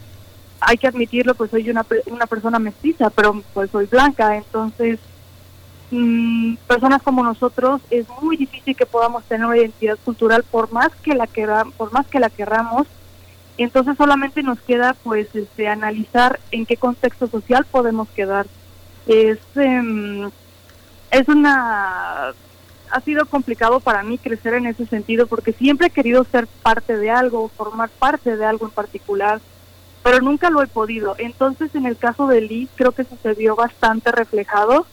[0.60, 4.98] hay que admitirlo, pues soy una, una persona mestiza, pero pues soy blanca, entonces
[5.90, 10.90] Mm, personas como nosotros es muy difícil que podamos tener una identidad cultural por más
[10.96, 11.28] que la
[11.76, 12.86] por más que la querramos.
[13.56, 18.46] Entonces solamente nos queda pues este analizar en qué contexto social podemos quedar.
[19.06, 20.30] Es em,
[21.10, 22.34] es una
[22.90, 26.96] ha sido complicado para mí crecer en ese sentido porque siempre he querido ser parte
[26.96, 29.40] de algo formar parte de algo en particular
[30.02, 31.16] pero nunca lo he podido.
[31.18, 34.86] Entonces en el caso de Liz creo que se vio bastante reflejado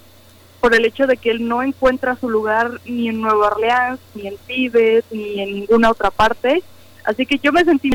[0.63, 4.27] por el hecho de que él no encuentra su lugar ni en Nueva Orleans, ni
[4.27, 6.63] en Tibet, ni en ninguna otra parte.
[7.03, 7.89] Así que yo me sentí...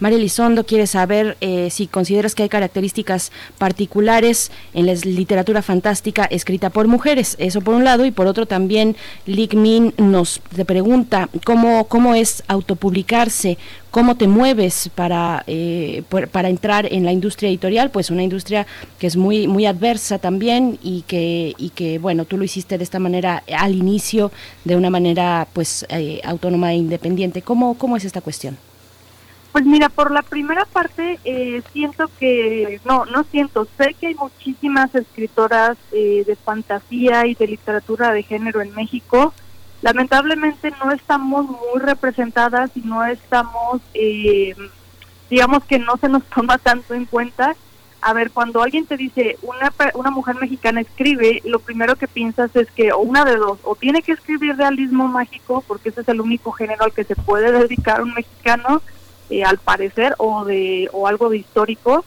[0.00, 6.24] María Elizondo quiere saber eh, si consideras que hay características particulares en la literatura fantástica
[6.24, 11.28] escrita por mujeres, eso por un lado, y por otro también Lick Min nos pregunta
[11.44, 13.58] cómo, cómo es autopublicarse,
[13.94, 16.02] cómo te mueves para, eh,
[16.32, 18.66] para entrar en la industria editorial, pues una industria
[18.98, 22.82] que es muy, muy adversa también y que, y que, bueno, tú lo hiciste de
[22.82, 24.32] esta manera al inicio,
[24.64, 27.42] de una manera pues eh, autónoma e independiente.
[27.42, 28.58] ¿Cómo, ¿Cómo es esta cuestión?
[29.52, 34.16] Pues mira, por la primera parte eh, siento que, no, no siento, sé que hay
[34.16, 39.32] muchísimas escritoras de fantasía y de literatura de género en México,
[39.84, 44.56] lamentablemente no estamos muy representadas y no estamos, eh,
[45.28, 47.54] digamos que no se nos toma tanto en cuenta.
[48.00, 52.56] A ver, cuando alguien te dice una, una mujer mexicana escribe, lo primero que piensas
[52.56, 56.08] es que o una de dos, o tiene que escribir realismo mágico, porque ese es
[56.08, 58.80] el único género al que se puede dedicar un mexicano,
[59.28, 62.06] eh, al parecer, o, de, o algo de histórico,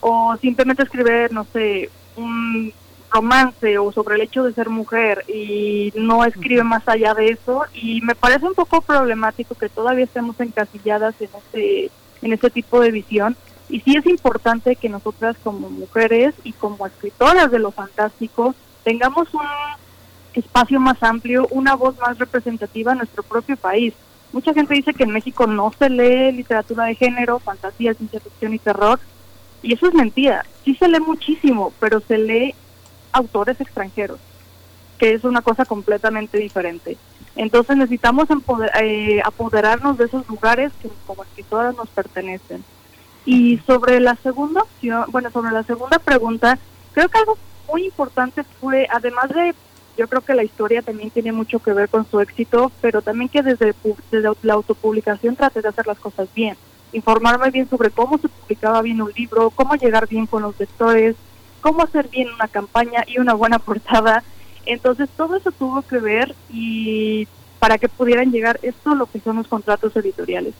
[0.00, 2.72] o simplemente escribir, no sé, un
[3.12, 7.64] romance o sobre el hecho de ser mujer y no escribe más allá de eso
[7.74, 11.90] y me parece un poco problemático que todavía estemos encasilladas en ese
[12.22, 13.36] en ese tipo de visión
[13.68, 19.32] y sí es importante que nosotras como mujeres y como escritoras de lo fantástico tengamos
[19.34, 19.46] un
[20.34, 23.94] espacio más amplio, una voz más representativa en nuestro propio país.
[24.32, 28.54] Mucha gente dice que en México no se lee literatura de género, fantasía, ciencia ficción
[28.54, 28.98] y terror,
[29.62, 30.44] y eso es mentira.
[30.64, 32.54] Sí se lee muchísimo, pero se lee
[33.12, 34.18] autores extranjeros,
[34.98, 36.96] que es una cosa completamente diferente.
[37.36, 38.28] Entonces necesitamos
[38.80, 42.62] eh, apoderarnos de esos lugares que como escritoras nos pertenecen.
[43.24, 46.58] Y sobre la segunda opción, bueno, sobre la segunda pregunta,
[46.92, 49.54] creo que algo muy importante fue, además de,
[49.96, 53.28] yo creo que la historia también tiene mucho que ver con su éxito, pero también
[53.28, 53.74] que desde,
[54.10, 56.56] desde la autopublicación traté de hacer las cosas bien,
[56.92, 61.16] informarme bien sobre cómo se publicaba bien un libro, cómo llegar bien con los lectores,
[61.62, 64.22] cómo hacer bien una campaña y una buena portada.
[64.66, 67.26] Entonces todo eso tuvo que ver y
[67.58, 70.52] para que pudieran llegar esto lo que son los contratos editoriales.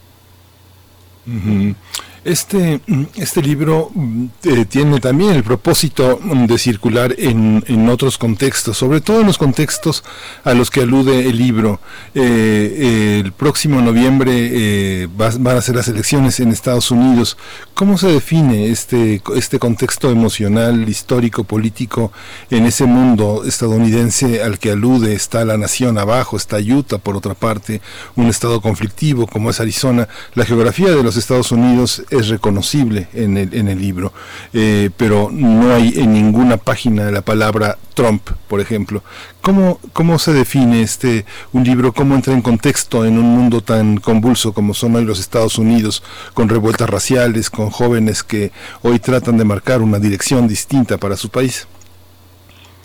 [2.24, 2.80] Este,
[3.16, 8.78] este libro mm, eh, tiene también el propósito mm, de circular en, en, otros contextos,
[8.78, 10.04] sobre todo en los contextos
[10.44, 11.80] a los que alude el libro.
[12.14, 17.36] Eh, el próximo noviembre eh, van a ser las elecciones en Estados Unidos.
[17.74, 22.12] ¿Cómo se define este, este contexto emocional, histórico, político
[22.50, 25.14] en ese mundo estadounidense al que alude?
[25.14, 27.80] Está la nación abajo, está Utah por otra parte,
[28.14, 30.08] un estado conflictivo como es Arizona.
[30.34, 34.12] La geografía de los Estados Unidos es reconocible en el, en el libro,
[34.52, 39.02] eh, pero no hay en ninguna página la palabra Trump, por ejemplo.
[39.40, 41.92] ¿Cómo, ¿Cómo se define este un libro?
[41.92, 46.02] ¿Cómo entra en contexto en un mundo tan convulso como son hoy los Estados Unidos,
[46.34, 48.52] con revueltas raciales, con jóvenes que
[48.82, 51.66] hoy tratan de marcar una dirección distinta para su país?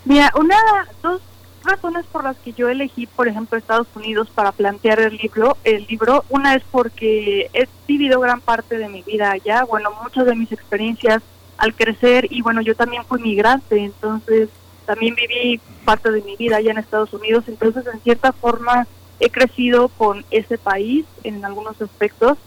[0.06, 0.56] Mira, una,
[1.04, 1.22] dos
[1.68, 5.86] razones por las que yo elegí, por ejemplo, Estados Unidos para plantear el libro, el
[5.88, 10.36] libro, una es porque he vivido gran parte de mi vida allá, bueno, muchas de
[10.36, 11.22] mis experiencias
[11.58, 14.50] al crecer y bueno, yo también fui migrante, entonces
[14.86, 18.88] también viví parte de mi vida allá en Estados Unidos, entonces en cierta forma
[19.20, 22.38] he crecido con ese país en algunos aspectos.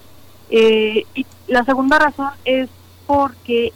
[0.51, 2.69] Eh, y la segunda razón es
[3.07, 3.73] porque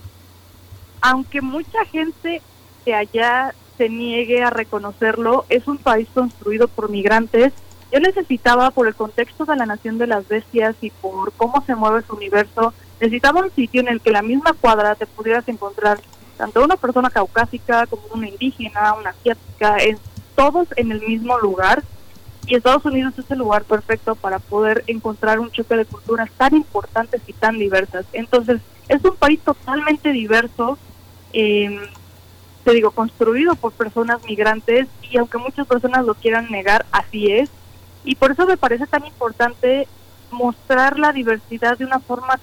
[1.01, 2.41] aunque mucha gente
[2.87, 7.53] de allá se niegue a reconocerlo, es un país construido por migrantes.
[7.93, 11.75] Yo necesitaba, por el contexto de la nación de las bestias y por cómo se
[11.75, 16.01] mueve su universo, necesitaba un sitio en el que la misma cuadra te pudieras encontrar
[16.37, 19.99] tanto una persona caucásica como una indígena, una asiática, en,
[20.35, 21.83] todos en el mismo lugar.
[22.47, 26.55] Y Estados Unidos es el lugar perfecto para poder encontrar un choque de culturas tan
[26.55, 28.05] importantes y tan diversas.
[28.13, 30.79] Entonces, es un país totalmente diverso.
[31.33, 31.81] Eh,
[32.65, 37.51] te digo, construido por personas migrantes y aunque muchas personas lo quieran negar, así es.
[38.05, 39.87] Y por eso me parece tan importante
[40.31, 42.41] mostrar la diversidad de una forma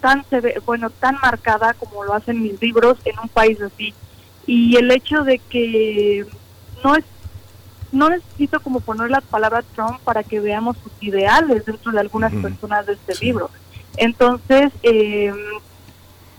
[0.00, 0.24] tan
[0.66, 3.94] bueno, tan marcada como lo hacen mis libros en un país así.
[4.46, 6.26] Y el hecho de que
[6.82, 7.04] no es
[7.92, 12.32] no necesito como poner la palabra Trump para que veamos sus ideales dentro de algunas
[12.32, 13.50] personas de este libro.
[13.98, 15.32] Entonces, eh,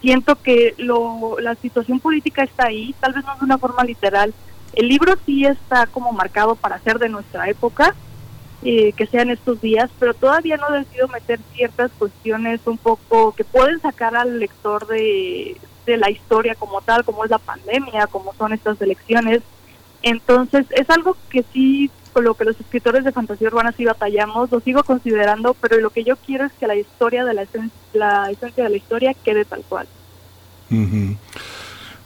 [0.03, 4.33] siento que lo, la situación política está ahí, tal vez no de una forma literal.
[4.73, 7.95] El libro sí está como marcado para ser de nuestra época,
[8.63, 13.45] eh, que sean estos días, pero todavía no decido meter ciertas cuestiones un poco que
[13.45, 18.33] pueden sacar al lector de, de la historia como tal, como es la pandemia, como
[18.33, 19.41] son estas elecciones.
[20.01, 24.51] Entonces es algo que sí con lo que los escritores de fantasía urbana sí batallamos,
[24.51, 28.63] lo sigo considerando, pero lo que yo quiero es que la historia de la, esencia
[28.63, 29.87] de la historia quede tal cual.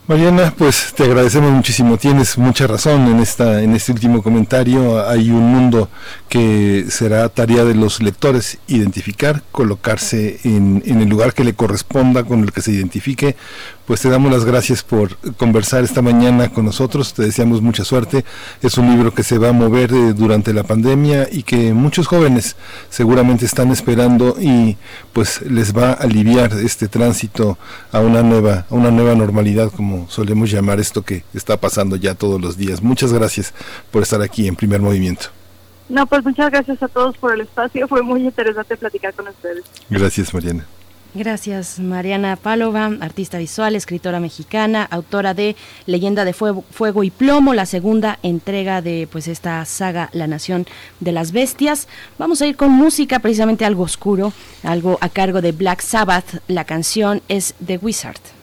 [0.07, 1.97] Mariana, pues te agradecemos muchísimo.
[1.97, 5.05] Tienes mucha razón en esta, en este último comentario.
[5.05, 5.89] Hay un mundo
[6.29, 12.41] que será tarea de los lectores identificar, colocarse en el lugar que le corresponda, con
[12.41, 13.35] el que se identifique,
[13.87, 18.25] pues te damos las gracias por conversar esta mañana con nosotros, te deseamos mucha suerte.
[18.61, 22.05] Es un libro que se va a mover eh, durante la pandemia y que muchos
[22.05, 22.57] jóvenes
[22.89, 24.75] seguramente están esperando y
[25.13, 27.57] pues les va a aliviar este tránsito
[27.93, 32.13] a una nueva, a una nueva normalidad, como solemos llamar esto que está pasando ya
[32.13, 32.83] todos los días.
[32.83, 33.53] Muchas gracias
[33.89, 35.27] por estar aquí en primer movimiento.
[35.87, 39.63] No, pues muchas gracias a todos por el espacio, fue muy interesante platicar con ustedes.
[39.89, 40.65] Gracias, Mariana.
[41.17, 45.55] Gracias, Mariana Pálova, artista visual, escritora mexicana, autora de
[45.87, 50.67] Leyenda de Fuego, y Plomo, la segunda entrega de pues esta saga La Nación
[50.99, 51.87] de las Bestias.
[52.19, 56.43] Vamos a ir con música, precisamente algo oscuro, algo a cargo de Black Sabbath.
[56.47, 58.36] La canción es The Wizard.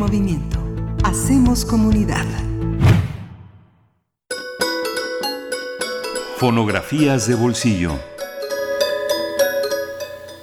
[0.00, 0.58] Movimiento.
[1.04, 2.24] Hacemos comunidad.
[6.38, 8.09] Fonografías de bolsillo.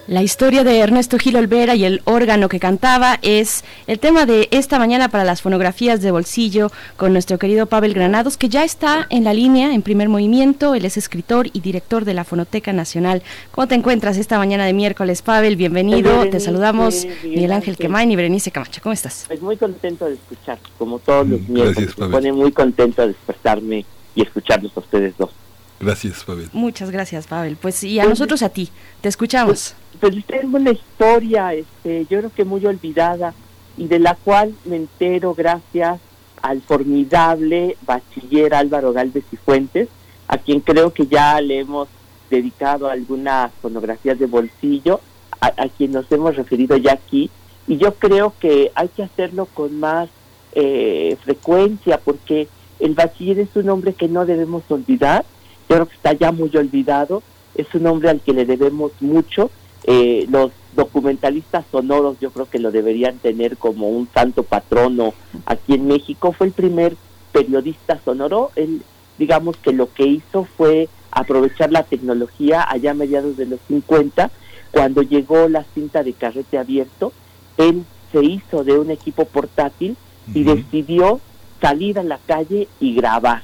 [0.08, 4.48] La historia de Ernesto Gil Olvera y el órgano que cantaba es el tema de
[4.52, 9.06] esta mañana para las fonografías de bolsillo con nuestro querido Pavel Granados, que ya está
[9.10, 10.74] en la línea en primer movimiento.
[10.74, 13.22] Él es escritor y director de la Fonoteca Nacional.
[13.50, 15.56] ¿Cómo te encuentras esta mañana de miércoles, Pavel?
[15.56, 16.26] Bienvenido.
[16.30, 18.80] te saludamos Miguel Ángel Quemain y Berenice Camacho.
[18.82, 19.26] ¿Cómo estás?
[19.28, 21.98] Pues muy contento de escuchar, como todos los miércoles.
[21.98, 23.84] Me pone muy contento de despertarme
[24.14, 25.32] y escucharlos a ustedes dos.
[25.80, 26.48] Gracias, Pavel.
[26.52, 27.56] Muchas gracias, Pavel.
[27.56, 28.68] Pues y a pues, nosotros a ti,
[29.00, 29.74] te escuchamos.
[30.00, 33.34] Pues, pues tengo una historia, este, yo creo que muy olvidada
[33.76, 36.00] y de la cual me entero gracias
[36.42, 39.88] al formidable bachiller Álvaro Galvez y Fuentes,
[40.26, 41.88] a quien creo que ya le hemos
[42.30, 45.00] dedicado algunas fonografías de bolsillo,
[45.40, 47.30] a, quien nos hemos referido ya aquí,
[47.68, 50.08] y yo creo que hay que hacerlo con más
[50.52, 52.48] eh, frecuencia, porque
[52.80, 55.24] el bachiller es un hombre que no debemos olvidar,
[55.68, 57.22] yo creo que está ya muy olvidado,
[57.54, 59.50] es un hombre al que le debemos mucho,
[59.84, 65.14] eh, los documentalistas sonoros yo creo que lo deberían tener como un santo patrono
[65.46, 66.96] aquí en México, fue el primer
[67.32, 68.82] periodista sonoro, él
[69.18, 74.30] digamos que lo que hizo fue aprovechar la tecnología allá a mediados de los 50,
[74.70, 77.12] cuando llegó la cinta de carrete abierto,
[77.56, 79.96] él se hizo de un equipo portátil
[80.32, 81.20] y decidió
[81.60, 83.42] salir a la calle y grabar.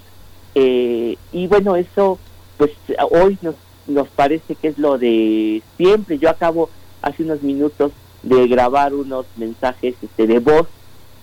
[0.55, 2.19] Eh, y bueno, eso
[2.57, 2.71] pues
[3.11, 6.19] hoy nos, nos parece que es lo de siempre.
[6.19, 6.71] Yo acabo
[7.03, 7.93] hace unos minutos
[8.23, 10.67] de grabar unos mensajes este, de voz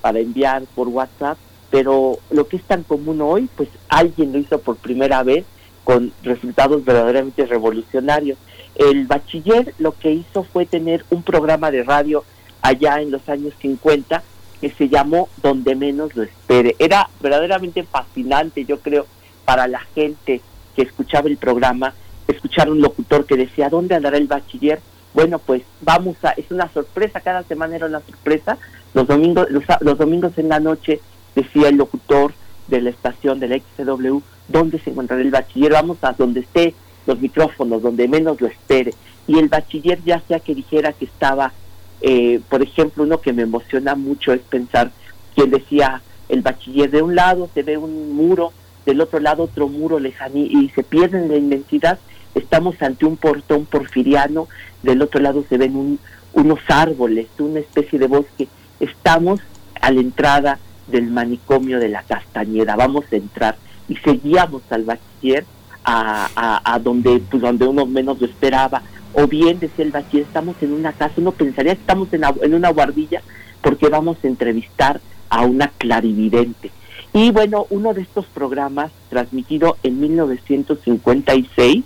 [0.02, 1.38] para enviar por WhatsApp,
[1.70, 5.46] pero lo que es tan común hoy, pues alguien lo hizo por primera vez
[5.84, 8.38] con resultados verdaderamente revolucionarios.
[8.76, 12.24] El bachiller lo que hizo fue tener un programa de radio
[12.62, 14.24] allá en los años 50
[14.60, 16.76] que se llamó Donde menos lo espere.
[16.78, 19.08] Era verdaderamente fascinante, yo creo,
[19.52, 20.40] para la gente
[20.78, 21.94] que escuchaba el programa,
[22.26, 24.80] escuchar un locutor que decía, ¿dónde andará el bachiller?
[25.14, 28.58] Bueno, pues vamos a, es una sorpresa, cada semana era una sorpresa.
[28.94, 31.02] Los domingos, los, domingos en la noche
[31.36, 32.32] decía el locutor
[32.70, 35.74] de la estación de la XW, ¿dónde se encontrará el bachiller?
[35.74, 36.74] Vamos a donde esté
[37.06, 38.94] los micrófonos, donde menos lo espere.
[39.28, 41.52] Y el bachiller ya sea que dijera que estaba,
[42.00, 44.92] eh, por ejemplo, uno que me emociona mucho es pensar,
[45.36, 48.54] quien decía, el bachiller de un lado se ve un muro
[48.86, 52.00] del otro lado otro muro lejano y se pierde en la inmensidad,
[52.36, 54.48] estamos ante un portón porfiriano,
[54.84, 56.00] del otro lado se ven
[56.34, 58.48] unos árboles, una especie de bosque,
[58.80, 59.40] estamos
[59.80, 63.56] a la entrada del manicomio de la Castañeda, vamos a entrar
[63.88, 65.46] y seguíamos al bachiller
[65.84, 70.56] a, a, donde, pues, donde uno menos lo esperaba, o bien decía el bachiller, estamos
[70.62, 73.22] en una casa, uno pensaría que estamos en, en una guardilla
[73.62, 76.72] porque vamos a entrevistar a una clarividente
[77.14, 81.84] y bueno, uno de estos programas, transmitido en 1956,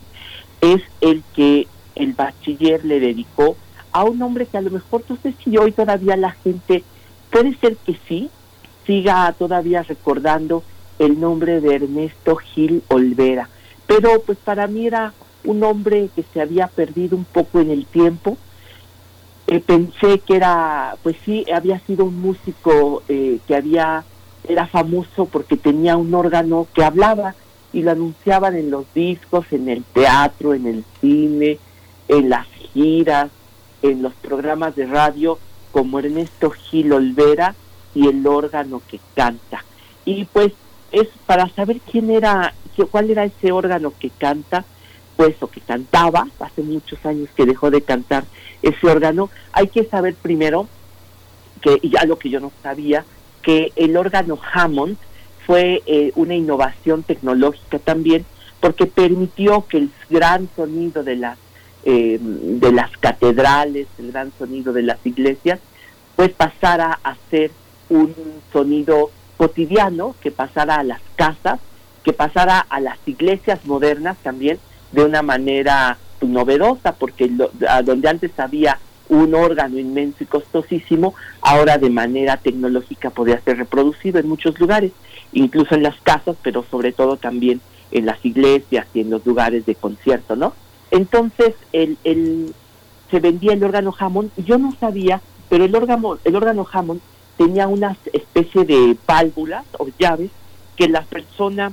[0.61, 3.55] es el que el bachiller le dedicó
[3.91, 6.83] a un hombre que a lo mejor no sé si hoy todavía la gente,
[7.31, 8.29] puede ser que sí,
[8.85, 10.63] siga todavía recordando
[10.99, 13.49] el nombre de Ernesto Gil Olvera.
[13.87, 15.13] Pero pues para mí era
[15.43, 18.37] un hombre que se había perdido un poco en el tiempo.
[19.47, 24.03] Eh, pensé que era, pues sí, había sido un músico eh, que había
[24.47, 27.35] era famoso porque tenía un órgano que hablaba
[27.73, 31.59] y lo anunciaban en los discos, en el teatro, en el cine,
[32.07, 33.29] en las giras,
[33.81, 35.37] en los programas de radio
[35.71, 37.55] como Ernesto Gil Olvera
[37.93, 39.63] y el órgano que canta.
[40.05, 40.53] Y pues
[40.91, 42.53] es para saber quién era,
[42.91, 44.63] cuál era ese órgano que canta,
[45.17, 48.23] pues o que cantaba, hace muchos años que dejó de cantar
[48.61, 50.67] ese órgano, hay que saber primero
[51.61, 53.03] que ya lo que yo no sabía,
[53.45, 54.97] que el órgano Hammond
[55.45, 58.25] fue eh, una innovación tecnológica también
[58.59, 61.37] porque permitió que el gran sonido de las
[61.87, 65.59] eh, de las catedrales, el gran sonido de las iglesias,
[66.15, 67.51] pues pasara a ser
[67.89, 68.11] un
[68.51, 71.59] sonido cotidiano, que pasara a las casas,
[72.03, 74.57] que pasara a las iglesias modernas también
[74.93, 77.29] de una manera novedosa, porque
[77.83, 78.79] donde antes había
[79.09, 84.91] un órgano inmenso y costosísimo, ahora de manera tecnológica podría ser reproducido en muchos lugares,
[85.33, 89.65] incluso en las casas, pero sobre todo también en las iglesias y en los lugares
[89.65, 90.53] de concierto, ¿no?
[90.91, 92.53] Entonces, el, el,
[93.11, 97.01] se vendía el órgano Hammond y yo no sabía, pero el órgano, el órgano Hammond
[97.37, 100.31] tenía una especie de válvulas o llaves
[100.75, 101.71] que la persona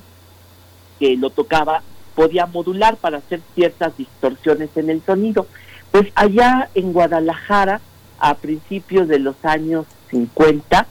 [0.99, 1.83] que lo tocaba
[2.15, 5.47] podía modular para hacer ciertas distorsiones en el sonido.
[5.93, 7.81] Pues allá en Guadalajara,
[8.19, 10.87] a principios de los años 50,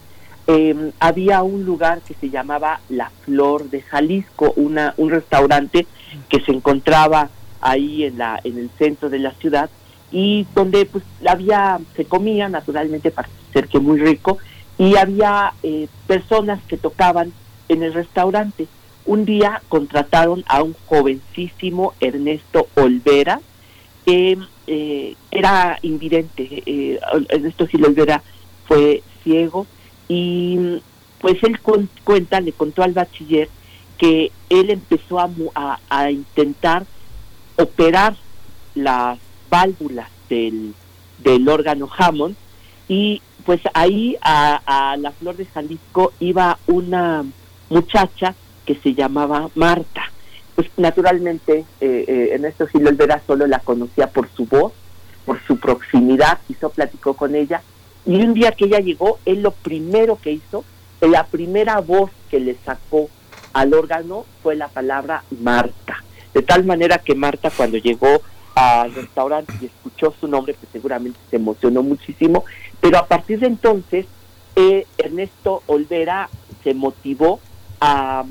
[0.48, 5.88] em, había un lugar que se llamaba La Flor de Jalisco, una, un restaurante
[6.30, 7.30] que se encontraba
[7.62, 9.70] ahí en, la, en el centro de la ciudad
[10.12, 14.38] y donde pues había, se comía naturalmente para ser que muy rico
[14.78, 17.34] y había eh, personas que tocaban
[17.70, 18.68] en el restaurante.
[19.06, 23.42] Un día contrataron a un jovencísimo Ernesto Olvera,
[24.06, 24.38] que
[24.68, 26.64] eh, era invidente.
[26.66, 27.00] Eh,
[27.30, 27.86] Ernesto Gil
[28.68, 29.68] fue ciego
[30.08, 30.82] y
[31.20, 31.60] pues él
[32.04, 33.50] cuenta, le contó al bachiller
[33.98, 36.86] que él empezó a, a, intentar
[37.58, 38.16] operar
[38.74, 40.74] las válvulas del,
[41.20, 42.36] del órgano Hammond
[42.88, 47.24] y pues ahí a, a la Flor de Jalisco iba una
[47.70, 48.36] muchacha
[48.66, 50.11] que se llamaba Marta.
[50.62, 54.74] Pues naturalmente eh, eh, Ernesto Gil Olvera solo la conocía por su voz,
[55.26, 57.64] por su proximidad, hizo platicó con ella
[58.06, 60.64] y un día que ella llegó, él lo primero que hizo,
[61.00, 63.10] la primera voz que le sacó
[63.54, 66.04] al órgano fue la palabra Marta.
[66.32, 68.22] De tal manera que Marta cuando llegó
[68.54, 72.46] al restaurante y escuchó su nombre, pues seguramente se emocionó muchísimo,
[72.80, 74.06] pero a partir de entonces
[74.56, 76.30] eh, Ernesto Olvera
[76.64, 77.40] se motivó
[77.82, 78.24] a,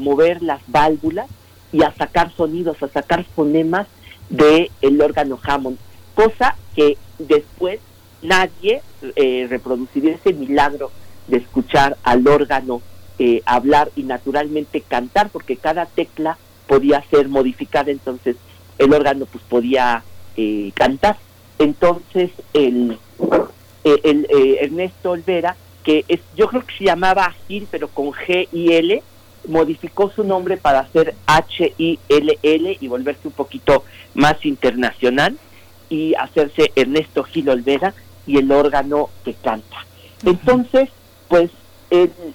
[0.00, 1.28] mover las válvulas
[1.72, 3.86] y a sacar sonidos, a sacar fonemas
[4.28, 5.78] del el órgano Hammond,
[6.14, 7.80] cosa que después
[8.20, 8.82] nadie
[9.14, 10.90] eh, reproduciría ese milagro
[11.28, 12.82] de escuchar al órgano
[13.20, 16.36] eh, hablar y naturalmente cantar, porque cada tecla
[16.66, 18.36] podía ser modificada, entonces
[18.78, 20.02] el órgano pues podía
[20.36, 21.16] eh, cantar.
[21.60, 22.98] Entonces el,
[23.84, 24.26] el
[24.60, 25.56] Ernesto Olvera
[25.88, 29.02] que es, yo creo que se llamaba Gil, pero con G y L,
[29.46, 35.38] modificó su nombre para hacer H I L L y volverse un poquito más internacional
[35.88, 37.94] y hacerse Ernesto Gil Olvera
[38.26, 39.86] y el órgano que canta.
[40.26, 40.90] Entonces,
[41.26, 41.50] pues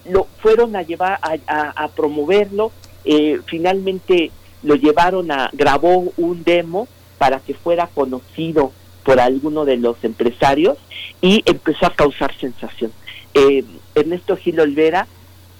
[0.10, 2.72] lo fueron a llevar a, promoverlo,
[3.06, 4.32] eh, finalmente
[4.64, 6.88] lo llevaron a grabó un demo
[7.20, 8.72] para que fuera conocido
[9.04, 10.80] por alguno de los empresarios
[11.22, 12.91] y empezó a causar sensación
[13.34, 13.64] eh,
[13.96, 15.08] Ernesto Gil Olvera,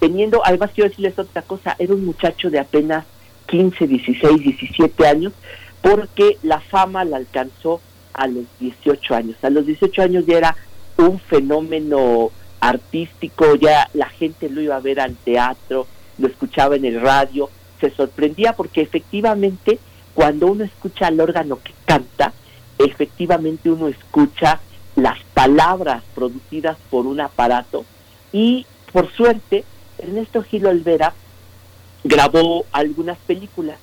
[0.00, 3.04] teniendo, además quiero decirles otra cosa, era un muchacho de apenas
[3.46, 5.32] 15, 16, 17 años,
[5.82, 7.80] porque la fama la alcanzó
[8.12, 9.36] a los 18 años.
[9.42, 10.56] A los 18 años ya era
[10.96, 15.86] un fenómeno artístico, ya la gente lo iba a ver al teatro,
[16.18, 17.50] lo escuchaba en el radio,
[17.80, 19.78] se sorprendía porque efectivamente
[20.14, 22.32] cuando uno escucha al órgano que canta,
[22.78, 24.60] efectivamente uno escucha
[24.96, 27.84] las palabras producidas por un aparato.
[28.32, 29.64] Y por suerte
[29.98, 31.12] Ernesto Gil Olvera
[32.02, 33.78] grabó algunas películas.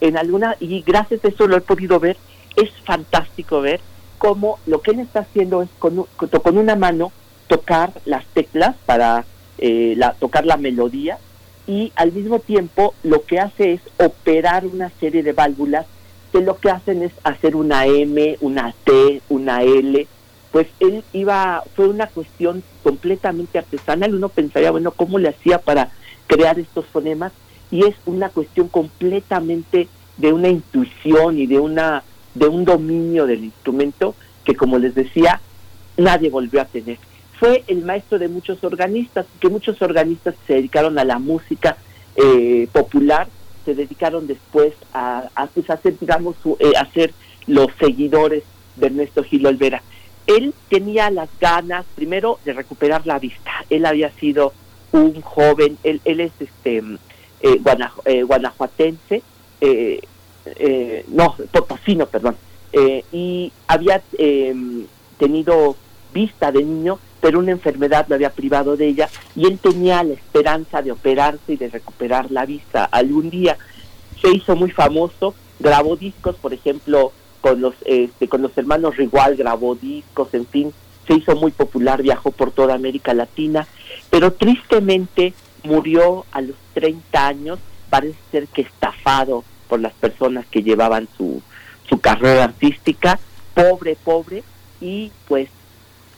[0.00, 2.16] En alguna y gracias a eso lo he podido ver.
[2.56, 3.80] Es fantástico ver
[4.16, 7.12] cómo lo que él está haciendo es con, con una mano
[7.46, 9.26] tocar las teclas para
[9.58, 11.18] eh, la, tocar la melodía
[11.66, 15.84] y al mismo tiempo lo que hace es operar una serie de válvulas
[16.32, 20.06] que lo que hacen es hacer una M, una T, una L,
[20.52, 25.88] pues él iba, fue una cuestión completamente artesanal, uno pensaría, bueno, ¿cómo le hacía para
[26.26, 27.32] crear estos fonemas?
[27.70, 29.88] Y es una cuestión completamente
[30.18, 35.40] de una intuición y de una de un dominio del instrumento que como les decía
[35.96, 36.98] nadie volvió a tener.
[37.38, 41.76] Fue el maestro de muchos organistas que muchos organistas se dedicaron a la música
[42.14, 43.26] eh, popular
[43.64, 47.12] se dedicaron después a, a, pues, hacer digamos eh, a ser
[47.46, 48.42] los seguidores
[48.76, 49.82] de Ernesto Gil Olvera
[50.26, 53.50] él tenía las ganas, primero, de recuperar la vista.
[53.70, 54.52] Él había sido
[54.92, 56.82] un joven, él, él es este
[57.40, 57.60] eh,
[58.04, 59.22] eh guanajuatense,
[59.60, 60.00] eh,
[60.46, 62.36] eh, no, potosino, perdón,
[63.12, 64.86] y había em,
[65.18, 65.76] tenido
[66.14, 70.14] vista de niño, pero una enfermedad lo había privado de ella, y él tenía la
[70.14, 73.56] esperanza de operarse y de recuperar la vista algún día.
[74.20, 77.12] Se hizo muy famoso, grabó discos, por ejemplo,
[77.42, 80.72] con los, este, con los hermanos Rigual, grabó discos, en fin,
[81.06, 83.66] se hizo muy popular, viajó por toda América Latina,
[84.08, 85.34] pero tristemente
[85.64, 87.58] murió a los 30 años,
[87.90, 91.42] parece ser que estafado por las personas que llevaban su,
[91.88, 93.18] su carrera artística,
[93.54, 94.42] pobre, pobre,
[94.80, 95.48] y pues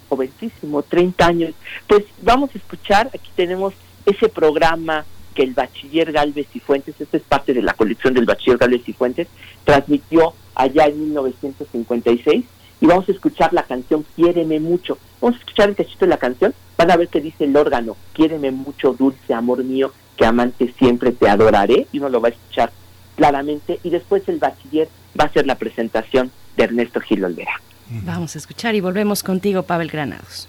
[0.09, 1.55] jovencísimo, 30 años.
[1.87, 3.75] Pues vamos a escuchar, aquí tenemos
[4.07, 5.05] ese programa
[5.35, 8.89] que el bachiller Galvez y Fuentes, esta es parte de la colección del bachiller Galvez
[8.89, 9.29] y Fuentes,
[9.65, 12.45] transmitió allá en 1956
[12.81, 14.99] y vamos a escuchar la canción Quiéreme mucho.
[15.21, 17.97] Vamos a escuchar el cachito de la canción, van a ver que dice el órgano,
[18.13, 22.33] Quiéreme mucho, dulce amor mío, que amante siempre te adoraré, y uno lo va a
[22.33, 22.73] escuchar
[23.17, 27.61] claramente, y después el bachiller va a hacer la presentación de Ernesto Gil Olvera.
[27.89, 30.49] Vamos a escuchar y volvemos contigo, Pavel Granados.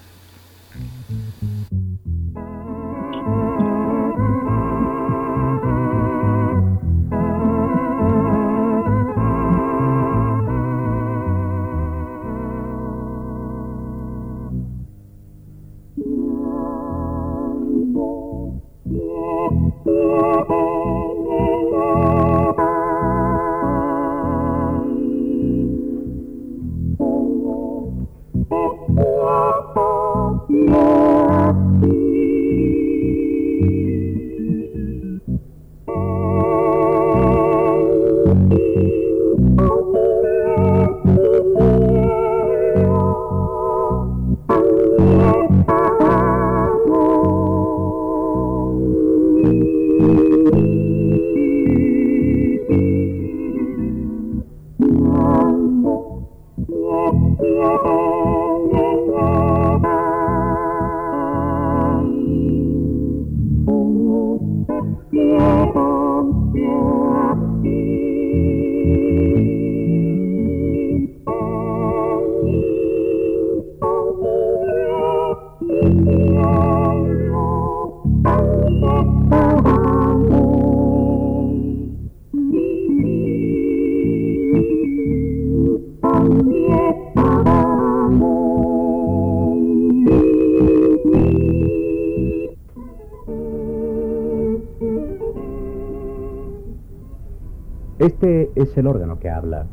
[98.05, 99.65] Este es el órgano que habla,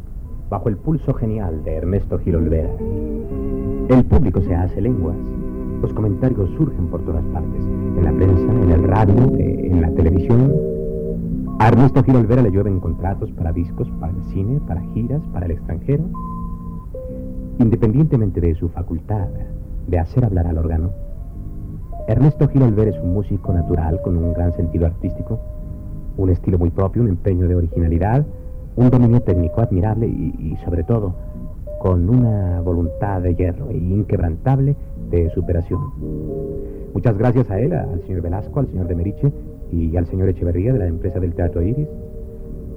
[0.48, 2.70] bajo el pulso genial de Ernesto Gil Olvera.
[3.90, 5.18] El público se hace lenguas,
[5.82, 9.90] los comentarios surgen por todas partes, en la prensa, en el radio, eh, en la
[9.90, 10.50] televisión.
[11.58, 15.44] A Ernesto Gil Olvera le llueven contratos para discos, para el cine, para giras, para
[15.44, 16.04] el extranjero.
[17.58, 19.28] Independientemente de su facultad
[19.88, 20.88] de hacer hablar al órgano,
[22.08, 25.38] Ernesto Gil Olvera es un músico natural con un gran sentido artístico
[26.16, 28.24] un estilo muy propio, un empeño de originalidad,
[28.76, 31.14] un dominio técnico admirable y, sobre todo
[31.80, 34.76] con una voluntad de hierro e inquebrantable
[35.10, 35.80] de superación.
[36.94, 39.32] Muchas gracias a él, al señor Velasco, al señor de Meriche
[39.72, 41.88] y al señor Echeverría de la empresa del Teatro Iris,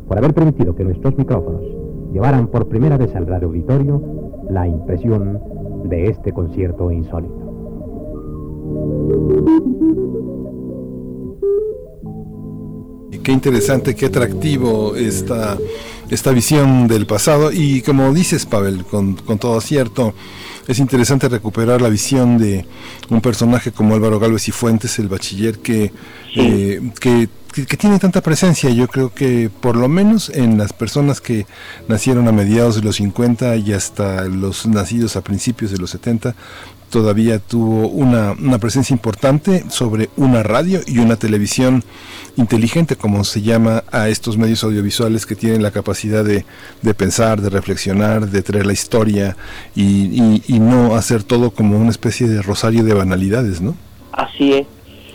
[0.08, 1.62] por haber permitido que nuestros micrófonos
[2.14, 4.02] llevaran por primera vez al radio auditorio
[4.50, 5.40] la impresión
[5.86, 7.46] de este concierto insólito.
[13.26, 15.58] Qué interesante, qué atractivo esta,
[16.12, 17.52] esta visión del pasado.
[17.52, 20.14] Y como dices, Pavel, con, todo acierto,
[20.68, 22.68] es interesante recuperar la visión de
[23.10, 25.92] un personaje como Álvaro Galvez y Fuentes, el bachiller que,
[26.36, 27.28] eh, que
[27.64, 28.70] que, tiene tanta presencia.
[28.70, 31.46] Yo creo que por lo menos en las personas que
[31.88, 36.36] nacieron a mediados de los 50 y hasta los nacidos a principios de los 70,
[36.90, 41.84] todavía tuvo una, una, presencia importante sobre una radio y una televisión
[42.38, 46.46] inteligente, como se llama a estos medios audiovisuales que tienen la capacidad de,
[46.82, 49.36] de pensar, de reflexionar, de traer la historia
[49.76, 53.76] y, y, no hacer todo como una especie de rosario de banalidades, ¿no?
[54.12, 54.68] Así es.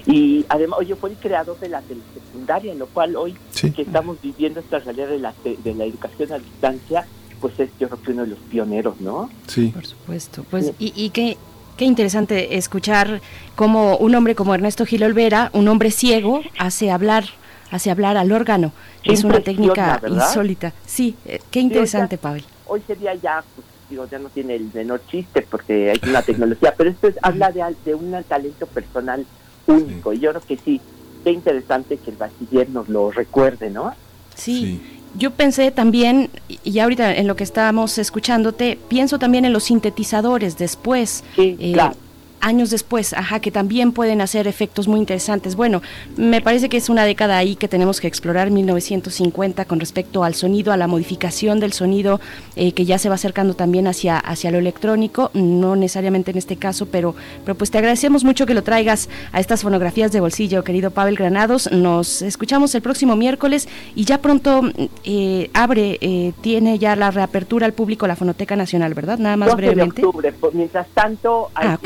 [0.07, 3.35] Y además, oye, fue el creador de la telesecundaria, en lo cual hoy
[3.75, 7.07] que estamos viviendo esta realidad de la, de la educación a distancia,
[7.41, 9.31] pues es yo creo que uno de los pioneros, ¿no?
[9.47, 9.68] Sí.
[9.68, 10.45] Por supuesto.
[10.51, 11.37] Pues, y, y que
[11.81, 13.22] Qué interesante escuchar
[13.57, 17.24] cómo un hombre como Ernesto Gil Olvera, un hombre ciego, hace hablar,
[17.70, 18.74] hace hablar al órgano.
[19.03, 20.74] es una técnica insólita.
[20.85, 22.45] Sí, eh, qué interesante, Pavel.
[22.66, 26.74] Hoy sería ya, pues, digo, ya no tiene el menor chiste porque hay una tecnología,
[26.76, 29.24] pero esto habla de, de un talento personal
[29.66, 30.12] único.
[30.12, 30.83] Y yo creo que sí,
[31.24, 33.95] qué interesante que el bachiller nos lo recuerde, ¿no?
[34.35, 36.31] sí yo pensé también,
[36.65, 41.25] y ahorita en lo que estábamos escuchándote, pienso también en los sintetizadores después.
[41.37, 41.97] Sí, eh, claro
[42.41, 45.57] años después, ajá, que también pueden hacer efectos muy interesantes.
[45.57, 45.82] Bueno,
[46.16, 50.34] me parece que es una década ahí que tenemos que explorar, 1950, con respecto al
[50.34, 52.20] sonido, a la modificación del sonido,
[52.57, 56.57] eh, que ya se va acercando también hacia, hacia lo electrónico, no necesariamente en este
[56.57, 57.14] caso, pero,
[57.45, 61.16] pero pues te agradecemos mucho que lo traigas a estas fonografías de bolsillo, querido Pavel
[61.16, 61.70] Granados.
[61.72, 64.62] Nos escuchamos el próximo miércoles y ya pronto
[65.05, 69.18] eh, abre, eh, tiene ya la reapertura al público la Fonoteca Nacional, ¿verdad?
[69.18, 70.03] Nada más brevemente.
[70.03, 70.34] De octubre.
[70.53, 71.76] Mientras tanto, hay,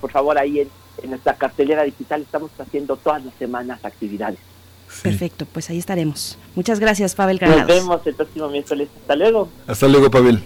[0.00, 0.68] por favor, ahí en,
[1.10, 2.22] nuestra cartelera digital.
[2.22, 4.38] Estamos haciendo todas las semanas actividades.
[5.02, 6.38] Perfecto, pues ahí estaremos.
[6.54, 7.66] Muchas gracias, Pavel Granados.
[7.66, 8.88] Nos vemos el próximo miércoles.
[9.00, 9.48] Hasta luego.
[9.66, 10.42] Hasta luego, Pavel.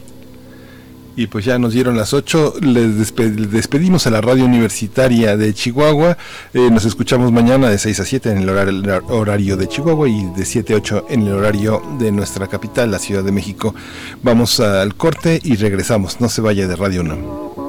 [1.17, 3.15] Y pues ya nos dieron las 8, les
[3.51, 6.19] despedimos a la radio universitaria de Chihuahua,
[6.53, 10.45] eh, nos escuchamos mañana de 6 a 7 en el horario, de Chihuahua y de
[10.45, 13.75] 7 a 8 en el horario de nuestra capital, la Ciudad de México.
[14.23, 17.66] Vamos al corte y regresamos, no se vaya de Radio 1.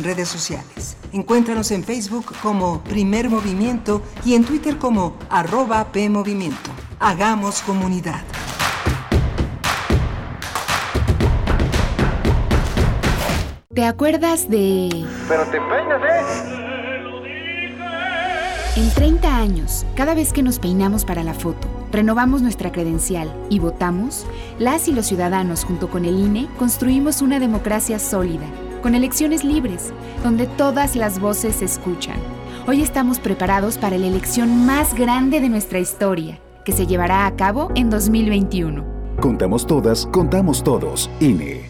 [0.00, 0.96] En redes sociales.
[1.12, 6.70] Encuéntranos en Facebook como Primer Movimiento y en Twitter como arroba PMovimiento.
[6.98, 8.22] Hagamos comunidad.
[13.74, 15.06] ¿Te acuerdas de...?
[15.28, 16.56] Pero te peinas, ¿eh?
[18.76, 23.58] En 30 años, cada vez que nos peinamos para la foto, renovamos nuestra credencial y
[23.58, 24.26] votamos,
[24.58, 28.46] las y los ciudadanos junto con el INE construimos una democracia sólida,
[28.80, 32.16] con elecciones libres, donde todas las voces se escuchan.
[32.66, 37.36] Hoy estamos preparados para la elección más grande de nuestra historia, que se llevará a
[37.36, 38.84] cabo en 2021.
[39.20, 41.69] Contamos todas, contamos todos, INE.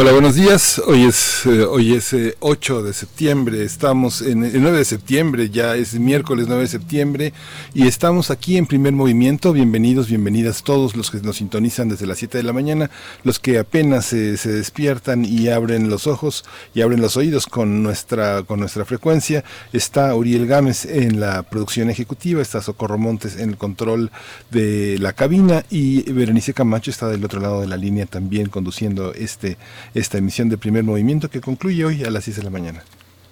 [0.00, 0.80] Hola, buenos días.
[0.86, 3.64] Hoy es, eh, hoy es eh, 8 de septiembre.
[3.64, 7.32] Estamos en el 9 de septiembre, ya es miércoles 9 de septiembre
[7.74, 9.52] y estamos aquí en primer movimiento.
[9.52, 12.92] Bienvenidos, bienvenidas todos los que nos sintonizan desde las 7 de la mañana,
[13.24, 16.44] los que apenas se, se despiertan y abren los ojos
[16.76, 19.42] y abren los oídos con nuestra, con nuestra frecuencia.
[19.72, 24.12] Está Uriel Gámez en la producción ejecutiva, está Socorro Montes en el control
[24.52, 29.12] de la cabina y Berenice Camacho está del otro lado de la línea también conduciendo
[29.12, 29.58] este
[29.94, 32.84] esta emisión de primer movimiento que concluye hoy a las 6 de la mañana.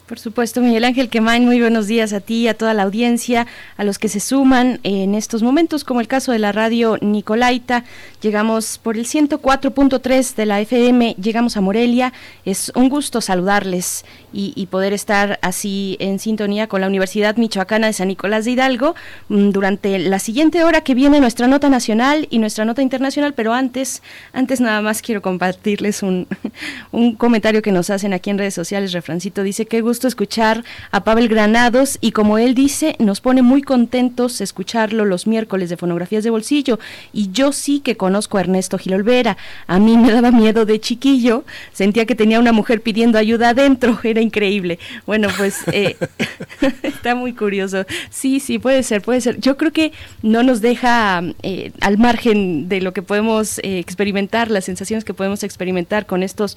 [0.07, 3.83] Por supuesto, Miguel Ángel Quemain, muy buenos días a ti, a toda la audiencia, a
[3.83, 7.83] los que se suman en estos momentos, como el caso de la radio Nicolaita.
[8.23, 12.13] Llegamos por el 104.3 de la FM, llegamos a Morelia.
[12.45, 17.93] Es un gusto saludarles y, poder estar así en sintonía con la Universidad Michoacana de
[17.93, 18.95] San Nicolás de Hidalgo
[19.29, 23.55] mm, durante la siguiente hora que viene nuestra nota nacional y nuestra nota internacional, pero
[23.55, 24.03] antes,
[24.33, 26.29] antes nada más quiero compartirles un,
[26.93, 28.93] un comentario que nos hacen aquí en redes sociales.
[28.93, 33.63] Refrancito dice que gusto escuchar a Pavel Granados y como él dice, nos pone muy
[33.63, 36.79] contentos escucharlo los miércoles de Fonografías de Bolsillo
[37.13, 39.37] y yo sí que conozco a Ernesto Gil Olvera.
[39.67, 43.99] A mí me daba miedo de chiquillo, sentía que tenía una mujer pidiendo ayuda adentro,
[44.05, 44.79] era increíble.
[45.07, 45.97] Bueno, pues eh,
[46.83, 47.85] está muy curioso.
[48.11, 49.41] Sí, sí, puede ser, puede ser.
[49.41, 49.93] Yo creo que
[50.23, 55.15] no nos deja eh, al margen de lo que podemos eh, experimentar, las sensaciones que
[55.15, 56.57] podemos experimentar con estos,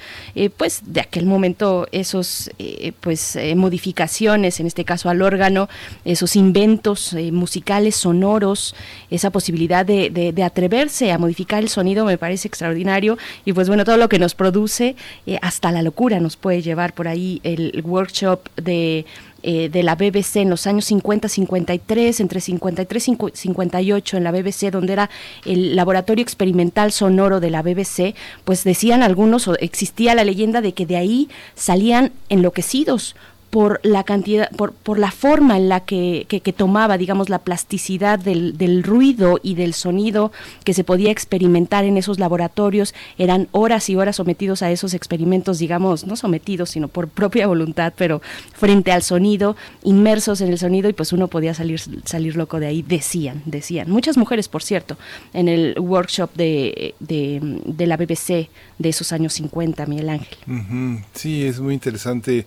[0.57, 2.49] pues de aquel momento, esos,
[3.01, 5.69] pues eh, modificaciones, en este caso al órgano,
[6.05, 8.75] esos inventos eh, musicales, sonoros,
[9.09, 13.17] esa posibilidad de, atreverse a modificar el sonido me parece extraordinario.
[13.45, 16.93] Y pues bueno, todo lo que nos produce, eh, hasta la locura nos puede llevar
[16.93, 19.05] por ahí el workshop de
[19.43, 24.71] eh, de la BBC en los años 50-53, entre 53 y 58 en la BBC,
[24.71, 25.09] donde era
[25.45, 30.73] el laboratorio experimental sonoro de la BBC, pues decían algunos, o existía la leyenda de
[30.73, 33.15] que de ahí salían enloquecidos
[33.49, 37.39] por la cantidad, por, por la forma en la que, que, que tomaba, digamos, la
[37.39, 40.31] plasticidad del, del, ruido y del sonido
[40.63, 42.93] que se podía experimentar en esos laboratorios.
[43.17, 47.93] Eran horas y horas sometidos a esos experimentos, digamos, no sometidos, sino por propia voluntad,
[47.97, 48.21] pero
[48.53, 52.67] frente al sonido, inmersos en el sonido, y pues uno podía salir, salir loco de
[52.67, 53.89] ahí, decían, decían.
[53.89, 54.97] Muchas mujeres, por cierto,
[55.33, 60.37] en el workshop de, de, de la BBC de esos años 50, Miguel Ángel.
[61.13, 62.45] Sí, es muy interesante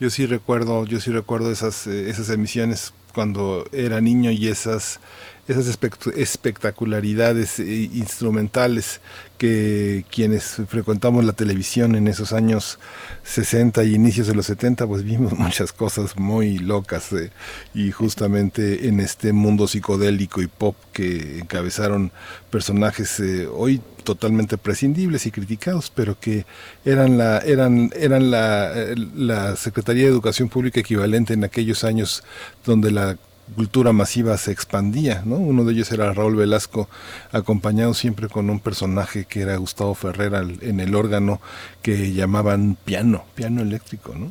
[0.00, 4.98] yo sí recuerdo, yo sí recuerdo esas, eh, esas emisiones cuando era niño y esas,
[5.46, 5.78] esas
[6.16, 9.00] espectacularidades eh, instrumentales
[9.38, 12.80] que quienes frecuentamos la televisión en esos años
[13.22, 17.30] 60 y inicios de los 70, pues vimos muchas cosas muy locas eh,
[17.72, 22.10] y justamente en este mundo psicodélico y pop que encabezaron
[22.50, 23.22] personajes
[23.52, 26.46] hoy totalmente prescindibles y criticados, pero que
[26.84, 28.72] eran la eran eran la,
[29.16, 32.22] la Secretaría de Educación Pública equivalente en aquellos años
[32.64, 33.16] donde la
[33.54, 35.36] cultura masiva se expandía, ¿no?
[35.36, 36.88] Uno de ellos era Raúl Velasco,
[37.30, 41.40] acompañado siempre con un personaje que era Gustavo Ferrer en el órgano
[41.82, 44.28] que llamaban piano, piano eléctrico, ¿no?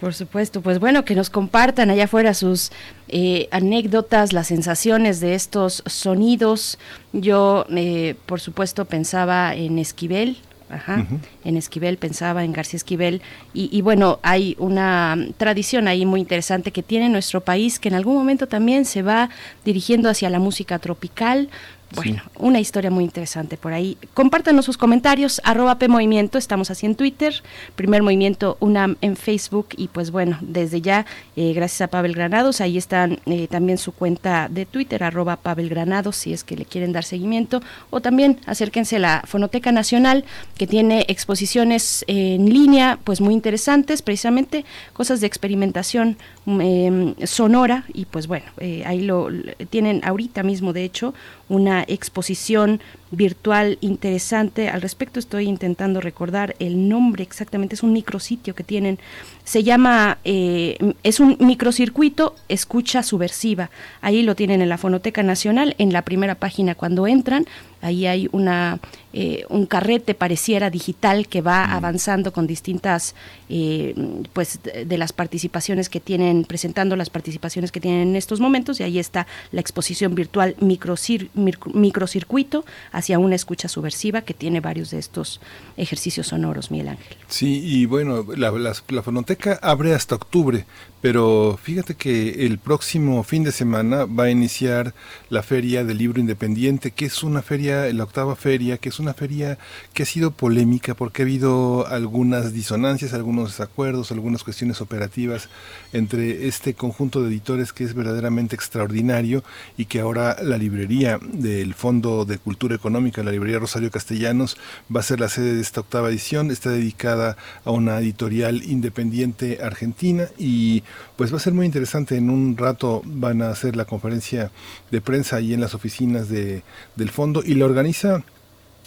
[0.00, 2.72] Por supuesto, pues bueno, que nos compartan allá afuera sus
[3.08, 6.78] eh, anécdotas, las sensaciones de estos sonidos.
[7.12, 10.36] Yo, eh, por supuesto, pensaba en Esquivel,
[10.70, 11.06] Ajá.
[11.44, 13.22] En Esquivel pensaba, en García Esquivel.
[13.52, 17.94] Y, y, bueno, hay una tradición ahí muy interesante que tiene nuestro país que en
[17.94, 19.30] algún momento también se va
[19.64, 21.48] dirigiendo hacia la música tropical.
[21.94, 23.96] Bueno, una historia muy interesante por ahí.
[24.14, 27.42] Compártanos sus comentarios, arroba P Movimiento, estamos así en Twitter,
[27.76, 32.60] Primer Movimiento UNAM en Facebook y pues bueno, desde ya, eh, gracias a Pavel Granados,
[32.60, 36.64] ahí están eh, también su cuenta de Twitter, arroba Pavel Granados, si es que le
[36.64, 40.24] quieren dar seguimiento, o también acérquense a la Fonoteca Nacional,
[40.56, 46.16] que tiene exposiciones en línea, pues muy interesantes, precisamente cosas de experimentación
[46.60, 48.46] eh, sonora y pues bueno,
[48.84, 49.28] ahí lo
[49.70, 51.14] tienen ahorita mismo, de hecho,
[51.48, 52.80] una exposición
[53.16, 54.68] virtual interesante.
[54.68, 58.98] Al respecto estoy intentando recordar el nombre exactamente, es un micrositio que tienen,
[59.44, 63.70] se llama, eh, es un microcircuito escucha subversiva.
[64.00, 66.74] Ahí lo tienen en la Fonoteca Nacional, en la primera página.
[66.74, 67.46] Cuando entran,
[67.80, 68.80] ahí hay una
[69.16, 73.14] eh, un carrete pareciera digital que va avanzando con distintas
[73.48, 73.94] eh,
[74.32, 78.80] pues de las participaciones que tienen presentando las participaciones que tienen en estos momentos.
[78.80, 82.64] Y ahí está la exposición virtual microcir, microcircuito
[83.04, 85.38] hacia una escucha subversiva que tiene varios de estos
[85.76, 87.18] ejercicios sonoros Miguel Ángel.
[87.28, 90.64] Sí y bueno la, la, la fonoteca abre hasta octubre
[91.04, 94.94] pero fíjate que el próximo fin de semana va a iniciar
[95.28, 99.12] la feria del libro independiente que es una feria la octava feria que es una
[99.12, 99.58] feria
[99.92, 105.50] que ha sido polémica porque ha habido algunas disonancias, algunos desacuerdos, algunas cuestiones operativas
[105.92, 109.44] entre este conjunto de editores que es verdaderamente extraordinario
[109.76, 114.56] y que ahora la librería del Fondo de Cultura Económica, la librería Rosario Castellanos,
[114.94, 116.50] va a ser la sede de esta octava edición.
[116.50, 117.36] Está dedicada
[117.66, 120.82] a una editorial independiente argentina y
[121.16, 122.16] pues va a ser muy interesante.
[122.16, 124.50] En un rato van a hacer la conferencia
[124.90, 126.62] de prensa ahí en las oficinas de,
[126.96, 128.24] del fondo y la organiza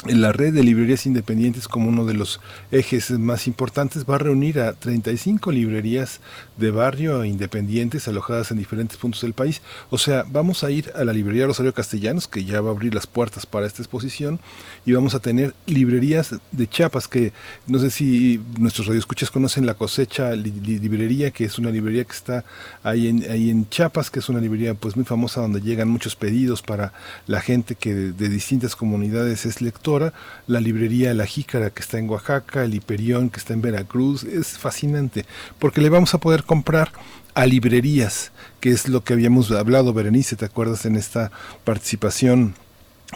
[0.06, 2.40] la red de librerías independientes como uno de los
[2.72, 6.22] ejes más importantes va a reunir a 35 librerías
[6.58, 9.62] de barrio independientes alojadas en diferentes puntos del país.
[9.90, 12.94] O sea, vamos a ir a la librería Rosario Castellanos, que ya va a abrir
[12.94, 14.40] las puertas para esta exposición,
[14.86, 17.34] y vamos a tener librerías de Chiapas, que
[17.68, 22.14] no sé si nuestros radioescuchas conocen la cosecha li librería, que es una librería que
[22.14, 22.46] está
[22.84, 26.16] ahí en, ahí en Chiapas, que es una librería pues muy famosa donde llegan muchos
[26.16, 26.94] pedidos para
[27.28, 30.14] la gente que de, de distintas comunidades es lectora
[30.48, 34.58] la librería La Jícara que está en Oaxaca, el Hiperión que está en Veracruz, es
[34.58, 35.26] fascinante,
[35.60, 36.92] porque le vamos a poder comprar
[37.36, 41.32] a librerías, que es lo que habíamos hablado, Berenice, ¿te acuerdas en esta
[41.64, 42.56] participación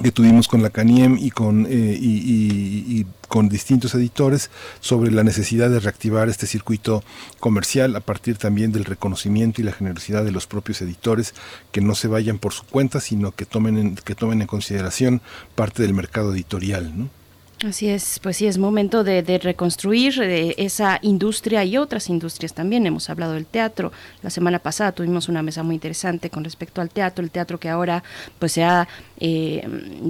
[0.04, 5.70] que tuvimos con la CANIEM y con, eh, y, con distintos editores sobre la necesidad
[5.70, 7.04] de reactivar este circuito
[7.40, 11.34] comercial a partir también del reconocimiento y la generosidad de los propios editores
[11.72, 15.22] que no se vayan por su cuenta sino que tomen en, que tomen en consideración
[15.56, 17.21] parte del mercado editorial ¿no?
[17.64, 22.56] Así es, pues sí, es momento de, de reconstruir eh, esa industria y otras industrias
[22.56, 22.88] también.
[22.88, 23.92] Hemos hablado del teatro.
[24.24, 27.70] La semana pasada tuvimos una mesa muy interesante con respecto al teatro, el teatro que
[27.70, 28.04] ahora
[28.40, 28.88] pues se ha
[29.20, 29.62] eh,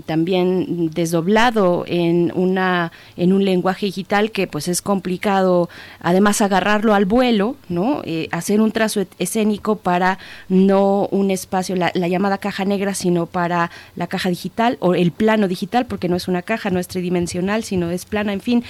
[0.06, 5.68] también desdoblado en una en un lenguaje digital que pues es complicado,
[6.00, 11.92] además agarrarlo al vuelo, no, eh, hacer un trazo escénico para no un espacio, la,
[11.96, 16.16] la llamada caja negra, sino para la caja digital o el plano digital, porque no
[16.16, 18.64] es una caja, no es tridimensional sino es plana, en fin,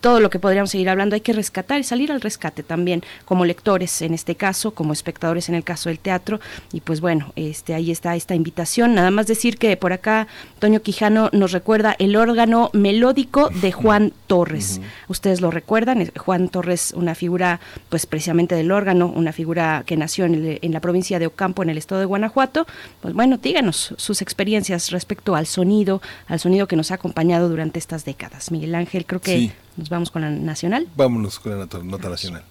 [0.00, 3.44] todo lo que podríamos seguir hablando, hay que rescatar y salir al rescate también, como
[3.44, 6.40] lectores en este caso, como espectadores en el caso del teatro,
[6.72, 10.26] y pues bueno, este ahí está esta invitación, nada más decir que por acá
[10.58, 14.78] Toño Quijano nos recuerda el órgano melódico de Juan Torres.
[14.80, 15.10] Uh -huh.
[15.14, 20.24] Ustedes lo recuerdan, Juan Torres, una figura pues precisamente del órgano, una figura que nació
[20.24, 22.66] en, el, en la provincia de Ocampo, en el estado de Guanajuato.
[23.00, 27.78] Pues bueno, díganos sus experiencias respecto al sonido, al sonido que nos ha acompañado durante
[27.78, 28.50] estas décadas.
[28.50, 29.52] Miguel Ángel, creo que sí.
[29.76, 30.88] nos vamos con la nacional.
[30.96, 32.42] Vámonos con la nota nacional.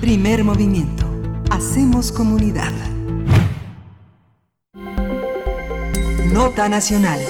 [0.00, 1.04] Primer movimiento.
[1.50, 2.72] Hacemos comunidad.
[6.32, 7.20] Nota nacional.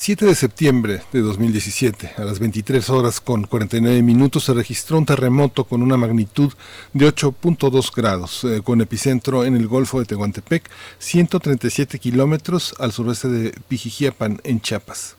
[0.00, 5.04] 7 de septiembre de 2017, a las 23 horas con 49 minutos, se registró un
[5.04, 6.52] terremoto con una magnitud
[6.92, 10.70] de 8.2 grados, eh, con epicentro en el Golfo de Tehuantepec,
[11.00, 15.17] 137 kilómetros al sureste de Pijijiapan, en Chiapas.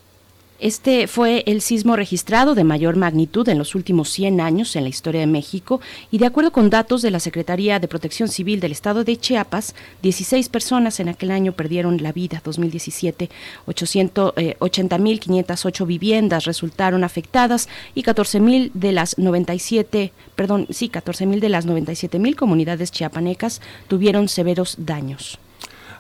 [0.60, 4.90] Este fue el sismo registrado de mayor magnitud en los últimos 100 años en la
[4.90, 5.80] historia de México
[6.12, 9.74] y de acuerdo con datos de la Secretaría de Protección Civil del Estado de Chiapas,
[10.02, 12.42] 16 personas en aquel año perdieron la vida.
[12.44, 13.30] 2017,
[13.68, 21.68] 80.508 eh, viviendas resultaron afectadas y 14.000 de las 97, perdón, sí, 14.000 de las
[21.68, 25.40] 97.000 comunidades chiapanecas tuvieron severos daños.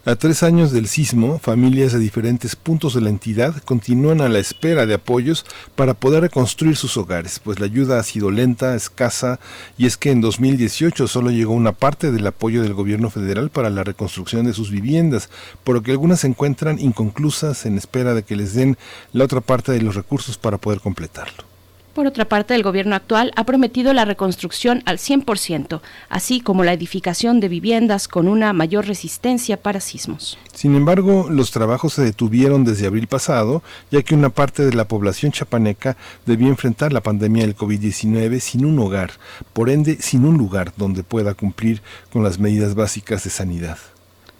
[0.09, 4.39] A tres años del sismo, familias de diferentes puntos de la entidad continúan a la
[4.39, 9.39] espera de apoyos para poder reconstruir sus hogares, pues la ayuda ha sido lenta, escasa,
[9.77, 13.69] y es que en 2018 solo llegó una parte del apoyo del gobierno federal para
[13.69, 15.29] la reconstrucción de sus viviendas,
[15.63, 18.79] por lo que algunas se encuentran inconclusas en espera de que les den
[19.13, 21.48] la otra parte de los recursos para poder completarlo.
[21.93, 26.73] Por otra parte, el gobierno actual ha prometido la reconstrucción al 100%, así como la
[26.73, 30.37] edificación de viviendas con una mayor resistencia para sismos.
[30.53, 34.87] Sin embargo, los trabajos se detuvieron desde abril pasado, ya que una parte de la
[34.87, 39.11] población chapaneca debía enfrentar la pandemia del COVID-19 sin un hogar,
[39.53, 41.81] por ende sin un lugar donde pueda cumplir
[42.13, 43.77] con las medidas básicas de sanidad.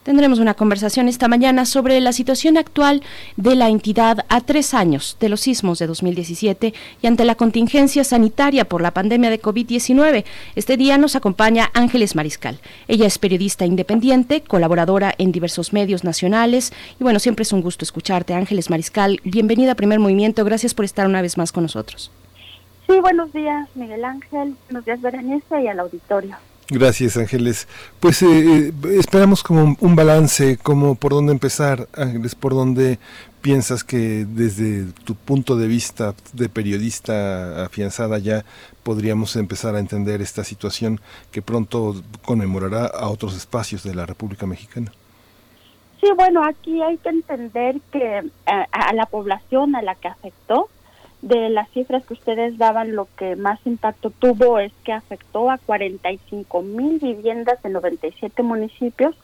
[0.04, 3.04] Tendremos una conversación esta mañana sobre la situación actual
[3.36, 8.06] de la entidad a tres años de los sismos de 2017 y ante la contingencia
[8.06, 10.24] sanitaria por la pandemia de COVID-19.
[10.56, 12.60] Este día nos acompaña Ángeles Mariscal.
[12.88, 17.84] Ella es periodista independiente, colaboradora en diversos medios nacionales y bueno, siempre es un gusto
[17.84, 18.34] escucharte.
[18.34, 20.46] Ángeles Mariscal, bienvenida a Primer Movimiento.
[20.46, 22.10] Gracias por estar una vez más con nosotros.
[22.88, 24.56] Sí, buenos días, Miguel Ángel.
[24.70, 26.38] Buenos días, Berenice y al auditorio.
[26.72, 27.68] Gracias, Ángeles.
[28.00, 33.00] Pues eh, eh, esperamos como un balance, como por dónde empezar, Ángeles, por dónde
[33.42, 38.46] piensas que desde tu punto de vista de periodista afianzada ya
[38.84, 41.00] podríamos empezar a entender esta situación
[41.32, 44.92] que pronto conmemorará a otros espacios de la República Mexicana.
[46.00, 50.70] Sí, bueno, aquí hay que entender que eh, a la población a la que afectó,
[51.22, 55.58] de las cifras que ustedes daban, lo que más impacto tuvo es que afectó a
[55.58, 59.16] 45 mil viviendas en 97 municipios,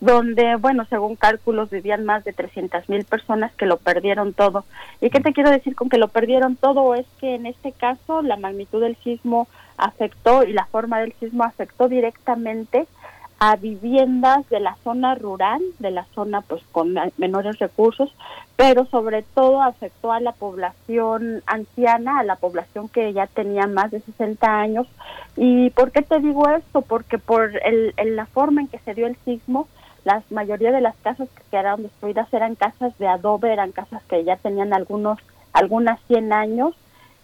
[0.00, 4.64] donde, bueno, según cálculos vivían más de 300 mil personas que lo perdieron todo.
[5.00, 6.94] ¿Y qué te quiero decir con que lo perdieron todo?
[6.94, 11.44] Es que en este caso la magnitud del sismo afectó y la forma del sismo
[11.44, 12.86] afectó directamente
[13.40, 18.12] a viviendas de la zona rural, de la zona pues con menores recursos,
[18.56, 23.92] pero sobre todo afectó a la población anciana, a la población que ya tenía más
[23.92, 24.88] de 60 años.
[25.36, 26.82] ¿Y por qué te digo esto?
[26.82, 29.68] Porque por el, la forma en que se dio el sismo,
[30.04, 34.24] la mayoría de las casas que quedaron destruidas eran casas de adobe, eran casas que
[34.24, 35.18] ya tenían algunos
[35.52, 36.74] algunas 100 años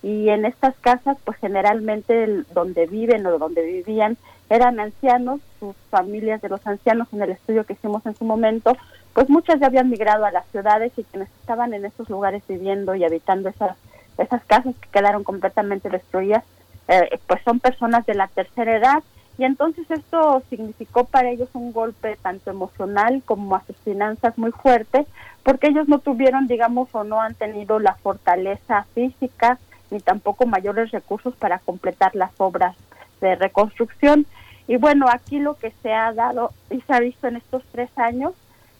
[0.03, 4.17] y en estas casas pues generalmente donde viven o donde vivían
[4.51, 8.77] eran ancianos, sus familias de los ancianos en el estudio que hicimos en su momento,
[9.13, 12.95] pues muchas ya habían migrado a las ciudades y quienes estaban en esos lugares viviendo
[12.95, 13.77] y habitando esas,
[14.19, 16.45] esas casas que quedaron completamente destruidas,
[16.89, 19.03] eh, pues son personas de la tercera edad.
[19.37, 24.53] Y entonces esto significó para ellos un golpe tanto emocional como a sus finanzas muy
[24.53, 25.07] fuerte,
[25.43, 29.59] porque ellos no tuvieron, digamos, o no han tenido la fortaleza física
[29.91, 32.77] ni tampoco mayores recursos para completar las obras
[33.21, 34.27] de reconstrucción.
[34.67, 37.91] Y bueno, aquí lo que se ha dado y se ha visto en estos tres
[37.97, 38.33] años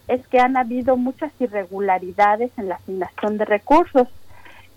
[0.09, 4.09] es que han habido muchas irregularidades en la asignación de recursos.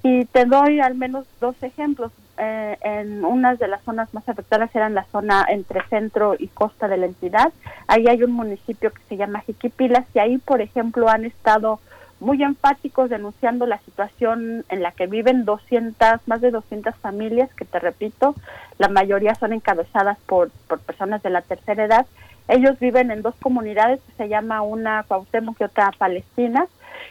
[0.03, 2.11] Y te doy al menos dos ejemplos.
[2.39, 6.87] Eh, en unas de las zonas más afectadas eran la zona entre centro y costa
[6.87, 7.51] de la entidad.
[7.87, 11.79] Ahí hay un municipio que se llama Jiquipilas y ahí, por ejemplo, han estado
[12.19, 17.65] muy enfáticos denunciando la situación en la que viven 200, más de 200 familias, que
[17.65, 18.35] te repito,
[18.77, 22.05] la mayoría son encabezadas por, por personas de la tercera edad.
[22.47, 26.67] Ellos viven en dos comunidades se llama una Cuauhtémoc y otra Palestina.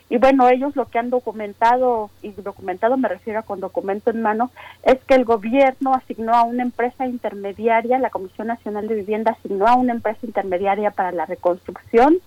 [0.09, 4.23] Y bueno, ellos lo que han documentado, y documentado me refiero a con documento en
[4.23, 4.51] mano,
[4.83, 9.67] es que el gobierno asignó a una empresa intermediaria, la Comisión Nacional de Vivienda asignó
[9.67, 12.19] a una empresa intermediaria para la reconstrucción,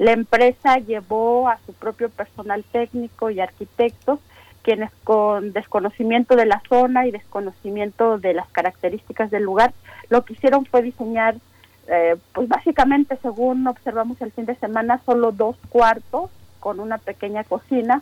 [0.00, 4.18] la empresa llevó a su propio personal técnico y arquitectos,
[4.62, 9.74] quienes con desconocimiento de la zona y desconocimiento de las características del lugar,
[10.08, 11.36] lo que hicieron fue diseñar,
[11.86, 17.44] eh, pues básicamente, según observamos el fin de semana, solo dos cuartos con una pequeña
[17.44, 18.00] cocina,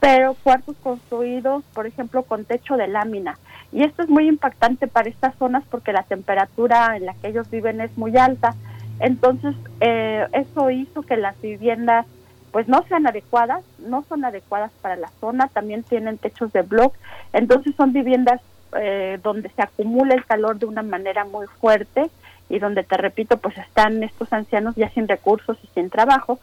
[0.00, 3.38] pero cuartos construidos, por ejemplo, con techo de lámina.
[3.70, 7.48] Y esto es muy impactante para estas zonas porque la temperatura en la que ellos
[7.48, 8.56] viven es muy alta.
[9.00, 12.06] Entonces, eh, eso hizo que las viviendas
[12.50, 16.94] pues no sean adecuadas, no son adecuadas para la zona, también tienen techos de block,
[17.32, 18.40] entonces son viviendas
[18.76, 22.10] eh, donde se acumula el calor de una manera muy fuerte
[22.48, 26.38] y donde te repito, pues están estos ancianos ya sin recursos y sin trabajo.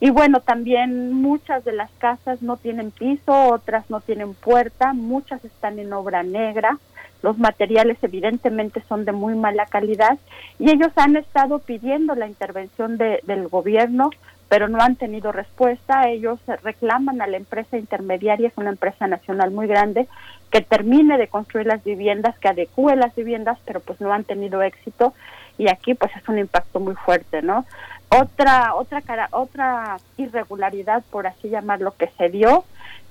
[0.00, 5.44] Y bueno, también muchas de las casas no tienen piso, otras no tienen puerta, muchas
[5.44, 6.78] están en obra negra,
[7.22, 10.18] los materiales evidentemente son de muy mala calidad
[10.58, 14.10] y ellos han estado pidiendo la intervención de, del gobierno,
[14.48, 16.08] pero no han tenido respuesta.
[16.08, 20.08] Ellos reclaman a la empresa intermediaria, es una empresa nacional muy grande,
[20.50, 24.62] que termine de construir las viviendas, que adecue las viviendas, pero pues no han tenido
[24.62, 25.14] éxito
[25.56, 27.66] y aquí pues es un impacto muy fuerte, ¿no?
[28.08, 32.64] Otra otra cara, otra irregularidad por así llamarlo que se dio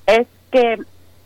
[0.05, 0.77] es que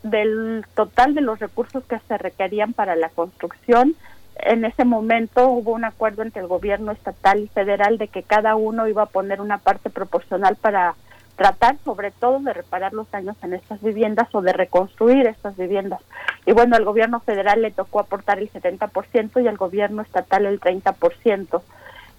[0.04, 3.96] del total de los recursos que se requerían para la construcción,
[4.36, 8.54] en ese momento hubo un acuerdo entre el gobierno estatal y federal de que cada
[8.54, 10.94] uno iba a poner una parte proporcional para
[11.36, 16.00] tratar sobre todo de reparar los daños en estas viviendas o de reconstruir estas viviendas.
[16.46, 20.60] Y bueno, al gobierno federal le tocó aportar el 70% y al gobierno estatal el
[20.60, 21.62] 30%.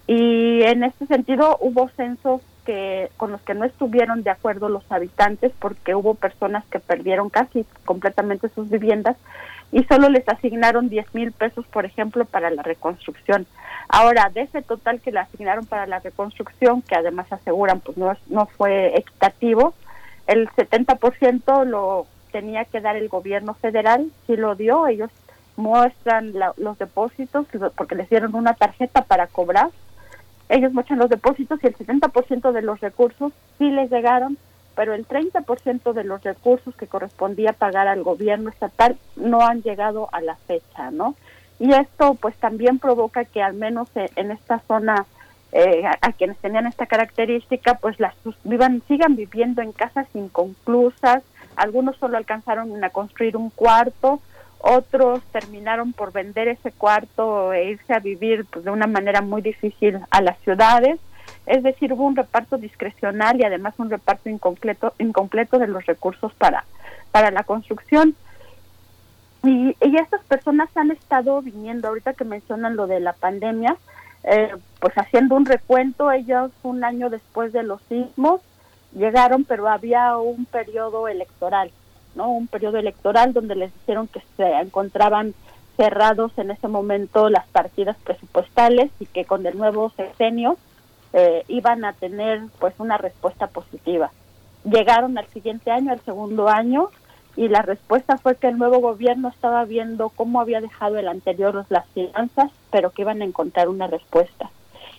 [0.06, 4.84] Y en este sentido hubo censos que con los que no estuvieron de acuerdo los
[4.90, 9.16] habitantes porque hubo personas que perdieron casi completamente sus viviendas
[9.72, 13.46] y solo les asignaron 10 mil pesos, por ejemplo, para la reconstrucción.
[13.88, 18.14] Ahora, de ese total que le asignaron para la reconstrucción, que además aseguran pues no,
[18.28, 19.74] no fue equitativo,
[20.26, 25.10] el 70% lo tenía que dar el gobierno federal, sí lo dio, ellos
[25.56, 29.70] muestran los depósitos porque les dieron una tarjeta para cobrar,
[30.48, 34.38] ellos muestran los depósitos y el 70% de los recursos sí les llegaron,
[34.74, 40.08] pero el 30% de los recursos que correspondía pagar al gobierno estatal no han llegado
[40.12, 41.16] a la fecha, ¿no?
[41.58, 45.06] Y esto pues también provoca que al menos eh, en esta zona
[45.52, 48.14] eh, a, quienes tenían esta característica pues las
[48.44, 51.22] vivan sigan viviendo en casas inconclusas,
[51.56, 54.20] algunos solo alcanzaron a construir un cuarto,
[54.60, 59.42] otros terminaron por vender ese cuarto e irse a vivir pues, de una manera muy
[59.42, 60.98] difícil a las ciudades
[61.46, 66.34] es decir, hubo un reparto discrecional y además un reparto incompleto, incompleto de los recursos
[66.34, 66.64] para,
[67.12, 68.16] para la construcción.
[69.44, 73.76] Y, y estas personas han estado viniendo, ahorita que mencionan lo de la pandemia,
[74.24, 78.40] eh, pues haciendo un recuento, ellos un año después de los sismos
[78.92, 81.70] llegaron, pero había un periodo electoral,
[82.16, 82.30] ¿no?
[82.30, 85.34] Un periodo electoral donde les dijeron que se encontraban
[85.76, 90.56] cerrados en ese momento las partidas presupuestales y que con el nuevo sexenio
[91.12, 94.10] eh, iban a tener pues una respuesta positiva.
[94.64, 96.88] Llegaron al siguiente año, al segundo año,
[97.36, 101.66] y la respuesta fue que el nuevo gobierno estaba viendo cómo había dejado el anterior
[101.68, 104.50] las finanzas, pero que iban a encontrar una respuesta.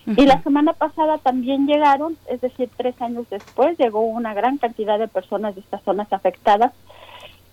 [0.06, 4.98] Y la semana pasada también llegaron, es decir, tres años después, llegó una gran cantidad
[4.98, 6.72] de personas de estas zonas afectadas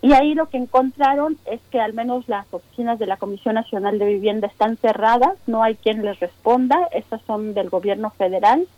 [0.05, 3.99] y ahí lo que encontraron es que al menos las oficinas de la Comisión Nacional
[3.99, 8.69] de Vivienda están cerradas, no hay quien les responda, estas son del gobierno federal.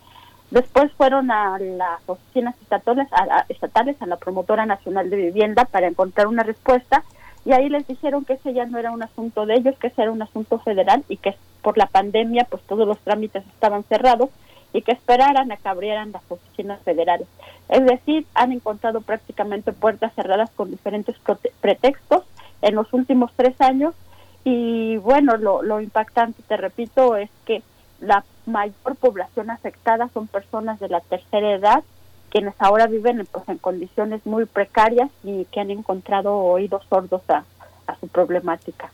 [0.52, 5.88] Después fueron a las oficinas estatales a, estatales, a la Promotora Nacional de Vivienda para
[5.88, 7.02] encontrar una respuesta
[7.44, 10.02] y ahí les dijeron que ese ya no era un asunto de ellos, que ese
[10.02, 14.30] era un asunto federal y que por la pandemia pues todos los trámites estaban cerrados
[14.76, 17.26] y que esperaran a que abrieran las oficinas federales.
[17.70, 21.16] Es decir, han encontrado prácticamente puertas cerradas con diferentes
[21.62, 22.24] pretextos
[22.60, 23.94] en los últimos tres años
[24.44, 27.62] y bueno, lo, lo impactante, te repito, es que
[28.00, 31.82] la mayor población afectada son personas de la tercera edad
[32.28, 37.44] quienes ahora viven pues, en condiciones muy precarias y que han encontrado oídos sordos a
[37.98, 38.90] su problemática.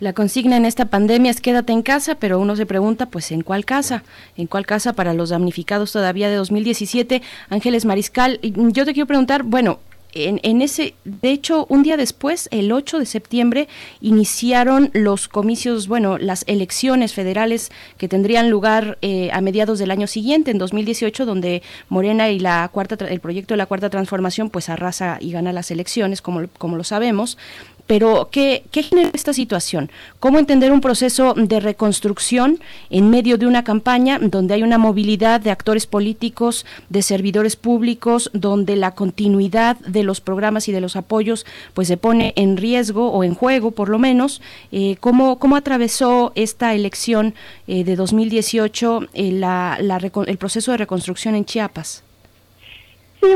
[0.00, 3.42] La consigna en esta pandemia es quédate en casa, pero uno se pregunta, pues, ¿en
[3.42, 4.02] cuál casa?
[4.36, 7.22] ¿En cuál casa para los damnificados todavía de 2017?
[7.48, 9.80] Ángeles Mariscal, yo te quiero preguntar, bueno,
[10.14, 13.68] en, en, ese, de hecho, un día después, el 8 de septiembre,
[14.00, 20.06] iniciaron los comicios, bueno, las elecciones federales que tendrían lugar eh, a mediados del año
[20.06, 24.68] siguiente, en 2018, donde Morena y la cuarta, el proyecto de la cuarta transformación, pues
[24.68, 27.38] arrasa y gana las elecciones, como, como lo sabemos.
[27.86, 29.90] Pero, ¿qué, ¿qué, genera esta situación?
[30.20, 32.60] ¿Cómo entender un proceso de reconstrucción
[32.90, 38.30] en medio de una campaña donde hay una movilidad de actores políticos, de servidores públicos,
[38.32, 41.44] donde la continuidad de los programas y de los apoyos
[41.74, 44.40] pues se pone en riesgo o en juego, por lo menos?
[44.70, 47.34] Eh, ¿cómo, ¿Cómo atravesó esta elección
[47.66, 49.78] eh, de 2018 eh, la,
[50.26, 52.04] el proceso de reconstrucción en Chiapas?
[53.20, 53.28] Sí,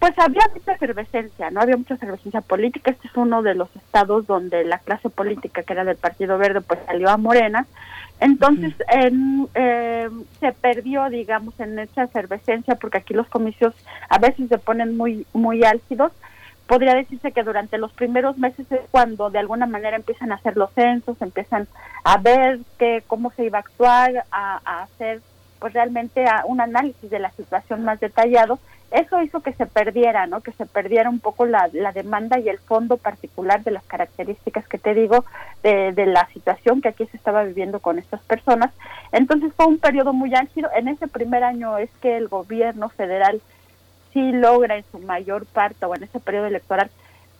[0.00, 1.60] pues había mucha efervescencia, ¿no?
[1.60, 2.90] Había mucha efervescencia política.
[2.90, 6.62] Este es uno de los estados donde la clase política, que era del Partido Verde,
[6.62, 7.66] pues salió a Morena.
[8.18, 8.74] Entonces,
[9.54, 10.08] eh,
[10.40, 13.74] se perdió, digamos, en esa efervescencia, porque aquí los comicios
[14.08, 16.12] a veces se ponen muy, muy álgidos,
[16.66, 20.56] podría decirse que durante los primeros meses es cuando de alguna manera empiezan a hacer
[20.56, 21.66] los censos, empiezan
[22.04, 25.20] a ver que, cómo se iba a actuar, a, hacer
[25.58, 28.60] pues realmente a un análisis de la situación más detallado.
[28.90, 30.40] Eso hizo que se perdiera, ¿no?
[30.40, 34.66] Que se perdiera un poco la, la demanda y el fondo particular de las características
[34.66, 35.24] que te digo
[35.62, 38.72] de, de la situación que aquí se estaba viviendo con estas personas.
[39.12, 40.70] Entonces fue un periodo muy álgido.
[40.74, 43.40] En ese primer año es que el gobierno federal
[44.12, 46.90] sí logra en su mayor parte o en ese periodo electoral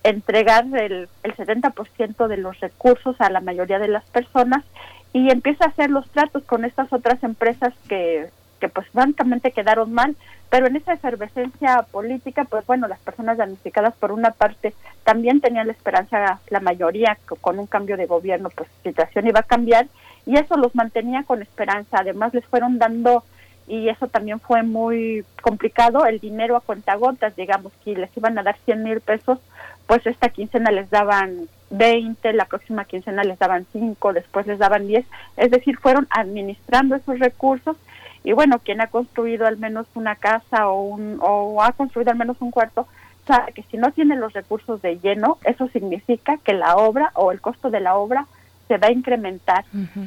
[0.04, 4.64] entregar el, el 70% de los recursos a la mayoría de las personas
[5.12, 8.30] y empieza a hacer los tratos con estas otras empresas que,
[8.60, 10.14] que pues francamente quedaron mal,
[10.50, 15.66] pero en esa efervescencia política, pues bueno, las personas damnificadas por una parte también tenían
[15.66, 19.44] la esperanza, la mayoría, que con un cambio de gobierno, pues la situación iba a
[19.44, 19.86] cambiar
[20.26, 23.24] y eso los mantenía con esperanza, además les fueron dando
[23.66, 28.42] y eso también fue muy complicado, el dinero a cuentagotas, digamos, que les iban a
[28.42, 29.38] dar 100 mil pesos,
[29.86, 34.88] pues esta quincena les daban 20, la próxima quincena les daban 5, después les daban
[34.88, 35.06] 10,
[35.36, 37.76] es decir, fueron administrando esos recursos
[38.24, 42.18] y bueno, quien ha construido al menos una casa o, un, o ha construido al
[42.18, 42.86] menos un cuarto,
[43.26, 47.32] sabe que si no tiene los recursos de lleno, eso significa que la obra o
[47.32, 48.26] el costo de la obra
[48.68, 49.64] se va a incrementar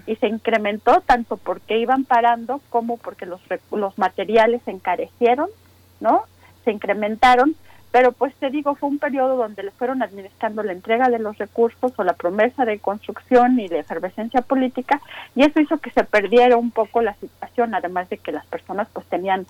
[0.07, 3.41] y se incrementó tanto porque iban parando como porque los
[3.71, 5.49] los materiales se encarecieron,
[5.99, 6.23] ¿no?
[6.63, 7.55] Se incrementaron,
[7.93, 11.37] pero pues te digo, fue un periodo donde le fueron administrando la entrega de los
[11.37, 14.99] recursos o la promesa de construcción y de efervescencia política
[15.35, 18.87] y eso hizo que se perdiera un poco la situación, además de que las personas
[18.91, 19.45] pues tenían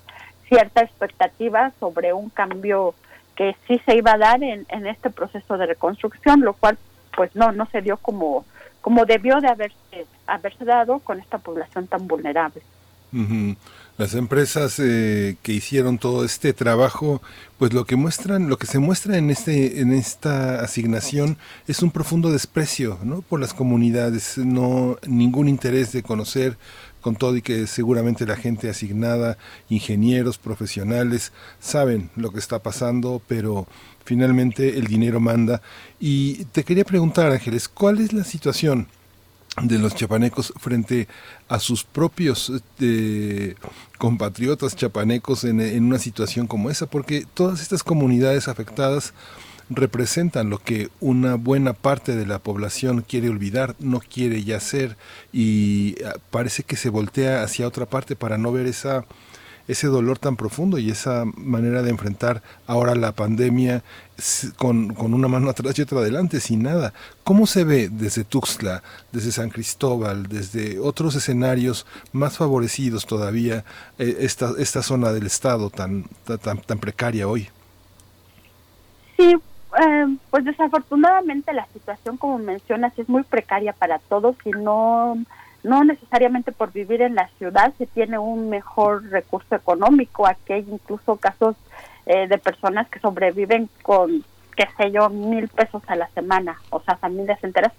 [0.50, 2.96] cierta expectativa sobre un cambio
[3.38, 6.78] que sí se iba a dar en, en este proceso de reconstrucción, lo cual
[7.16, 8.44] pues no, no se dio como
[8.82, 12.62] como debió de haberse, haberse dado con esta población tan vulnerable.
[13.96, 17.22] Las empresas eh, que hicieron todo este trabajo,
[17.60, 21.38] pues lo que muestran, lo que se muestra en este, en esta asignación
[21.68, 23.22] es un profundo desprecio, ¿no?
[23.22, 26.58] Por las comunidades, no ningún interés de conocer
[27.02, 29.38] con todo y que seguramente la gente asignada,
[29.70, 33.68] ingenieros, profesionales, saben lo que está pasando, pero
[34.06, 35.62] finalmente el dinero manda.
[36.00, 38.88] Y te quería preguntar, Ángeles, ¿cuál es la situación
[39.62, 41.08] de los chapanecos frente
[41.48, 43.56] a sus propios eh,
[43.98, 46.88] compatriotas chapanecos en, en, una situación como esa?
[46.88, 49.14] Porque todas estas comunidades afectadas
[49.70, 54.98] representan lo que una buena parte de la población quiere olvidar, no quiere ya ser
[55.32, 59.06] y ah, parece que se voltea hacia otra parte para no ver esa
[59.68, 63.84] ese dolor tan profundo y esa manera de enfrentar ahora la pandemia
[64.58, 66.94] con, con, una mano atrás y otra adelante, sin nada.
[67.24, 73.64] ¿Cómo se ve desde Tuxtla, desde San Cristóbal, desde otros escenarios más favorecidos todavía
[73.98, 76.06] eh, esta, esta zona del Estado tan,
[76.42, 77.50] tan, tan precaria hoy?
[79.18, 85.18] Sí, eh, pues desafortunadamente la situación, como mencionas, es muy precaria para todos y no
[85.64, 90.28] no necesariamente por vivir en la ciudad se tiene un mejor recurso económico.
[90.28, 91.56] Aquí hay incluso casos
[92.06, 94.24] eh, de personas que sobreviven con,
[94.58, 97.72] qué sé yo, mil pesos a la semana, o sea, familias enteras.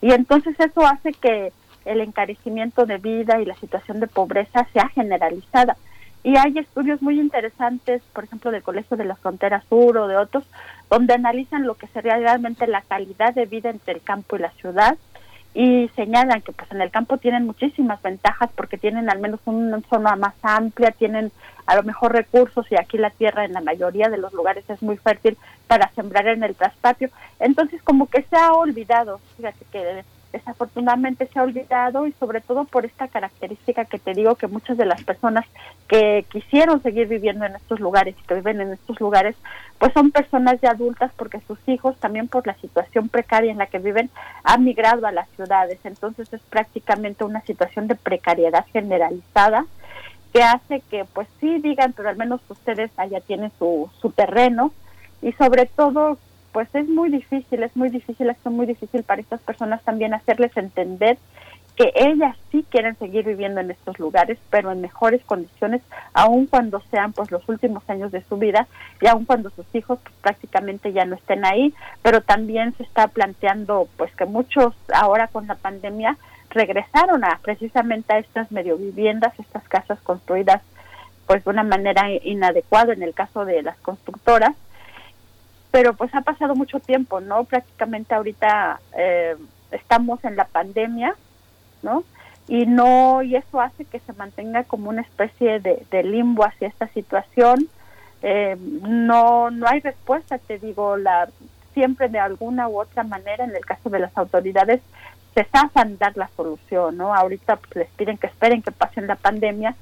[0.00, 1.52] Y entonces eso hace que
[1.84, 5.76] el encarecimiento de vida y la situación de pobreza sea generalizada.
[6.24, 10.16] Y hay estudios muy interesantes, por ejemplo, del Colegio de la Frontera Sur o de
[10.16, 10.44] otros,
[10.88, 14.52] donde analizan lo que sería realmente la calidad de vida entre el campo y la
[14.52, 14.96] ciudad
[15.54, 19.80] y señalan que pues en el campo tienen muchísimas ventajas porque tienen al menos una
[19.90, 21.30] zona más amplia, tienen
[21.66, 24.82] a lo mejor recursos y aquí la tierra en la mayoría de los lugares es
[24.82, 27.10] muy fértil para sembrar en el traspatio.
[27.38, 32.64] Entonces como que se ha olvidado, fíjate que desafortunadamente se ha olvidado y sobre todo
[32.64, 35.44] por esta característica que te digo que muchas de las personas
[35.86, 39.36] que quisieron seguir viviendo en estos lugares y que viven en estos lugares
[39.78, 43.66] pues son personas ya adultas porque sus hijos también por la situación precaria en la
[43.66, 44.10] que viven
[44.42, 45.78] han migrado a las ciudades.
[45.84, 49.66] Entonces es prácticamente una situación de precariedad generalizada
[50.32, 54.72] que hace que pues sí digan pero al menos ustedes allá tienen su, su terreno
[55.20, 56.16] y sobre todo
[56.52, 60.56] pues es muy difícil, es muy difícil, es muy difícil para estas personas también hacerles
[60.56, 61.18] entender
[61.76, 65.80] que ellas sí quieren seguir viviendo en estos lugares, pero en mejores condiciones,
[66.12, 68.66] aun cuando sean pues los últimos años de su vida
[69.00, 71.72] y aun cuando sus hijos pues, prácticamente ya no estén ahí,
[72.02, 76.18] pero también se está planteando pues que muchos ahora con la pandemia
[76.50, 80.60] regresaron a precisamente a estas medio viviendas, estas casas construidas
[81.26, 84.54] pues de una manera inadecuada en el caso de las constructoras
[85.72, 87.44] pero pues ha pasado mucho tiempo, ¿no?
[87.44, 89.36] Prácticamente ahorita eh,
[89.72, 91.16] estamos en la pandemia,
[91.82, 92.04] ¿no?
[92.46, 96.88] Y no, y eso hace que se mantenga como una especie de, limbo hacia esta
[96.88, 97.68] situación,
[98.22, 101.28] eh, no, no hay respuesta, te digo, la
[101.72, 104.82] siempre de alguna u otra manera, en el caso de las autoridades,
[105.34, 107.14] se zafan dar la solución, ¿no?
[107.14, 109.74] Ahorita pues, les piden que esperen que pasen la pandemia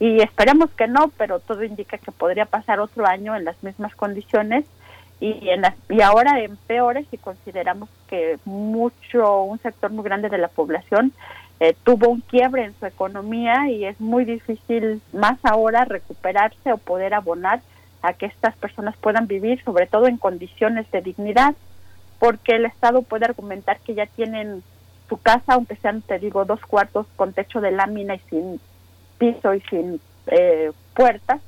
[0.00, 3.94] y esperemos que no, pero todo indica que podría pasar otro año en las mismas
[3.94, 4.64] condiciones
[5.24, 10.36] y en y ahora en peores si consideramos que mucho un sector muy grande de
[10.36, 11.12] la población
[11.60, 16.76] eh, tuvo un quiebre en su economía y es muy difícil más ahora recuperarse o
[16.76, 17.62] poder abonar
[18.02, 21.54] a que estas personas puedan vivir sobre todo en condiciones de dignidad
[22.18, 24.62] porque el Estado puede argumentar que ya tienen
[25.08, 28.60] su casa aunque sean te digo dos cuartos con techo de lámina y sin
[29.16, 31.40] piso y sin eh, puertas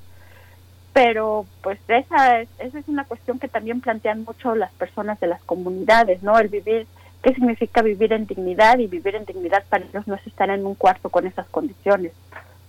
[0.97, 5.27] pero pues esa es, esa es una cuestión que también plantean mucho las personas de
[5.27, 6.39] las comunidades, ¿no?
[6.39, 6.86] El vivir,
[7.23, 8.78] ¿qué significa vivir en dignidad?
[8.78, 12.12] Y vivir en dignidad para ellos no es estar en un cuarto con esas condiciones,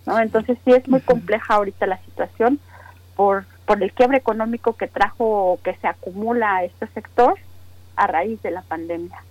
[0.04, 0.20] ¿no?
[0.20, 2.60] Entonces sí es muy compleja ahorita la situación
[3.16, 7.34] por, por el quiebre económico que trajo, que se acumula este sector
[7.96, 9.24] a raíz de la pandemia.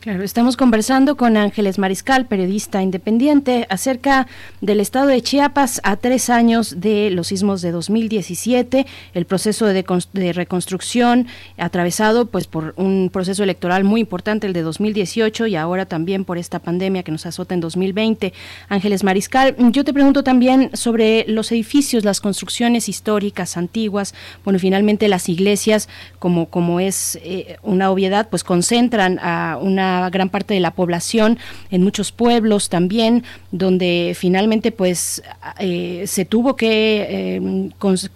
[0.00, 4.26] Claro, estamos conversando con Ángeles Mariscal, periodista independiente, acerca
[4.62, 9.84] del estado de Chiapas a tres años de los sismos de 2017, el proceso de,
[10.32, 11.26] reconstrucción
[11.58, 16.38] atravesado pues por un proceso electoral muy importante, el de 2018, y ahora también por
[16.38, 18.32] esta pandemia que nos azota en 2020.
[18.70, 24.14] Ángeles Mariscal, yo te pregunto también sobre los edificios, las construcciones históricas antiguas,
[24.44, 30.28] bueno, finalmente las iglesias, como, como es eh, una obviedad, pues concentran a una gran
[30.28, 31.38] parte de la población,
[31.70, 35.22] en muchos pueblos también, donde finalmente pues
[35.58, 37.70] eh, se tuvo que eh,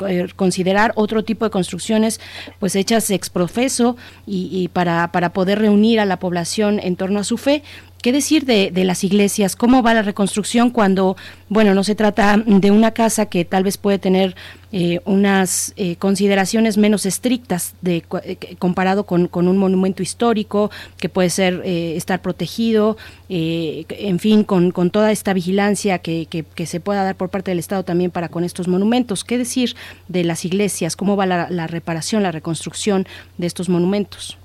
[0.09, 2.21] eh, considerar otro tipo de construcciones
[2.61, 3.97] pues hechas ex profeso
[4.27, 7.63] y, y para, para poder reunir a la población en torno a su fe.
[8.05, 9.57] ¿Qué decir de, las iglesias?
[9.57, 11.17] ¿Cómo va la reconstrucción cuando,
[11.49, 14.37] bueno, no se trata de una casa que tal vez puede tener
[14.73, 21.31] eh, unas eh, consideraciones menos estrictas de, eh, comparado con, un monumento histórico que puede
[21.31, 22.99] ser eh, estar protegido,
[23.31, 27.53] eh, en fin, con, toda esta vigilancia que, que, que, se pueda dar por parte
[27.53, 29.25] del Estado también para con estos monumentos?
[29.25, 29.77] ¿Qué decir
[30.09, 30.95] de las iglesias?
[30.95, 33.07] ¿Cómo va la reparación, la reconstrucción
[33.39, 34.37] de estos monumentos?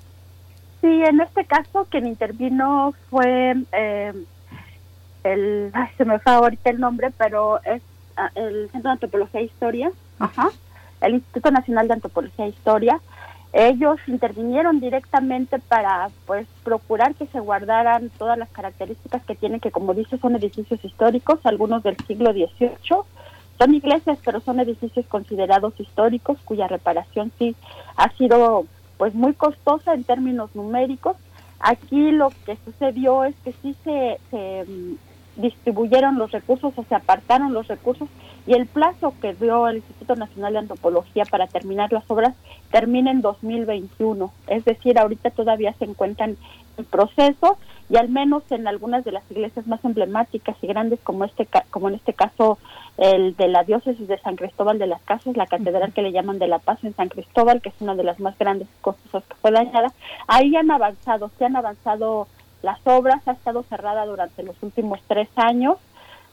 [0.82, 4.14] Sí, en este caso quien intervino fue eh,
[5.24, 7.82] el, ay, se me fue ahorita el nombre, pero es
[8.18, 10.50] uh, el Centro de Antropología e Historia, ajá,
[11.02, 13.00] el Instituto Nacional de Antropología e Historia.
[13.52, 19.72] Ellos intervinieron directamente para pues procurar que se guardaran todas las características que tienen, que
[19.72, 23.02] como dice son edificios históricos, algunos del siglo XVIII,
[23.58, 27.56] son iglesias, pero son edificios considerados históricos cuya reparación sí
[27.98, 28.66] ha sido
[29.00, 31.16] pues muy costosa en términos numéricos.
[31.62, 36.96] Aquí lo que sucedió es que sí se, se mm, distribuyeron los recursos o se
[36.96, 38.10] apartaron los recursos
[38.46, 42.36] y el plazo que dio el Instituto Nacional de Antropología para terminar las obras
[42.72, 44.34] termina en 2021.
[44.48, 46.36] Es decir, ahorita todavía se encuentran
[46.78, 47.58] en proceso
[47.90, 51.88] y al menos en algunas de las iglesias más emblemáticas y grandes como este como
[51.88, 52.58] en este caso
[53.00, 56.38] el de la diócesis de San Cristóbal de las Casas, la catedral que le llaman
[56.38, 59.36] de la Paz en San Cristóbal, que es una de las más grandes costosas que
[59.36, 59.94] fue dañada,
[60.28, 62.28] ahí han avanzado, se han avanzado
[62.62, 65.78] las obras, ha estado cerrada durante los últimos tres años.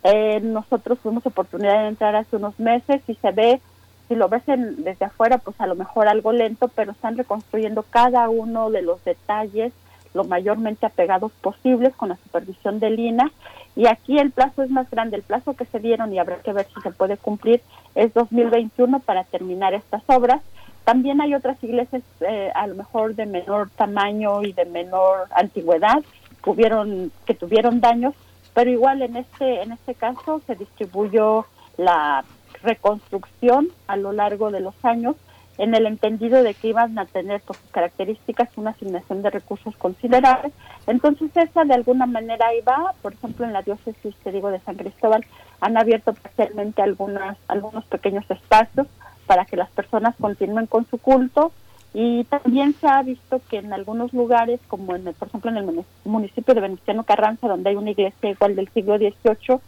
[0.02, 3.60] Eh, nosotros tuvimos oportunidad de entrar hace unos meses y se ve,
[4.08, 7.84] si lo ves en, desde afuera, pues a lo mejor algo lento, pero están reconstruyendo
[7.88, 9.72] cada uno de los detalles
[10.14, 13.30] lo mayormente apegados posibles con la supervisión de Lina
[13.76, 16.54] y aquí el plazo es más grande, el plazo que se dieron y habrá que
[16.54, 17.60] ver si se puede cumplir
[17.94, 20.40] es 2021 para terminar estas obras.
[20.84, 26.02] También hay otras iglesias eh, a lo mejor de menor tamaño y de menor antigüedad
[26.42, 28.14] que, hubieron, que tuvieron daños,
[28.54, 31.44] pero igual en este en este caso se distribuyó
[31.76, 32.24] la
[32.62, 35.16] reconstrucción a lo largo de los años
[35.58, 39.74] en el entendido de que iban a tener por sus características una asignación de recursos
[39.76, 40.52] considerables.
[40.86, 44.76] Entonces esa de alguna manera va, por ejemplo en la diócesis, te digo, de San
[44.76, 45.24] Cristóbal,
[45.60, 48.86] han abierto parcialmente algunas, algunos pequeños espacios
[49.26, 51.52] para que las personas continúen con su culto
[51.94, 55.84] y también se ha visto que en algunos lugares, como en por ejemplo en el
[56.04, 59.58] municipio de Venustiano Carranza, donde hay una iglesia igual del siglo XVIII,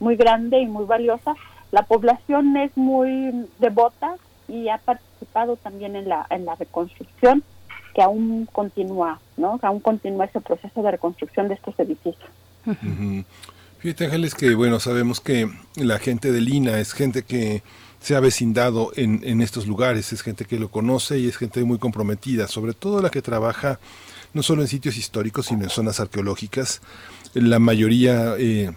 [0.00, 1.34] muy grande y muy valiosa,
[1.72, 4.14] la población es muy devota
[4.48, 7.42] y ha participado también en la, en la reconstrucción
[7.94, 9.58] que aún continúa, ¿no?
[9.62, 12.30] Aún continúa ese proceso de reconstrucción de estos edificios.
[12.66, 13.24] Uh -huh.
[13.78, 17.62] Fíjate Ángeles que bueno, sabemos que la gente de Lina es gente que
[18.00, 21.62] se ha vecindado en, en estos lugares, es gente que lo conoce y es gente
[21.64, 23.78] muy comprometida, sobre todo la que trabaja
[24.34, 26.82] no solo en sitios históricos, sino en zonas arqueológicas.
[27.34, 28.72] La mayoría eh,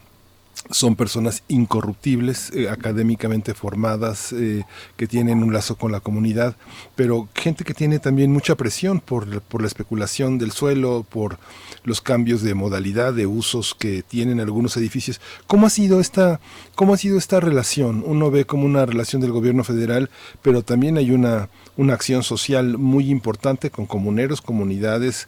[0.70, 4.64] son personas incorruptibles, eh, académicamente formadas, eh,
[4.96, 6.56] que tienen un lazo con la comunidad,
[6.96, 11.38] pero gente que tiene también mucha presión por, por, la especulación del suelo, por
[11.84, 15.22] los cambios de modalidad, de usos que tienen algunos edificios.
[15.48, 16.40] ¿Cómo ha sido esta,
[16.76, 18.04] cómo ha sido esta relación?
[18.06, 20.10] Uno ve como una relación del gobierno federal,
[20.42, 25.28] pero también hay una, una acción social muy importante con comuneros, comunidades,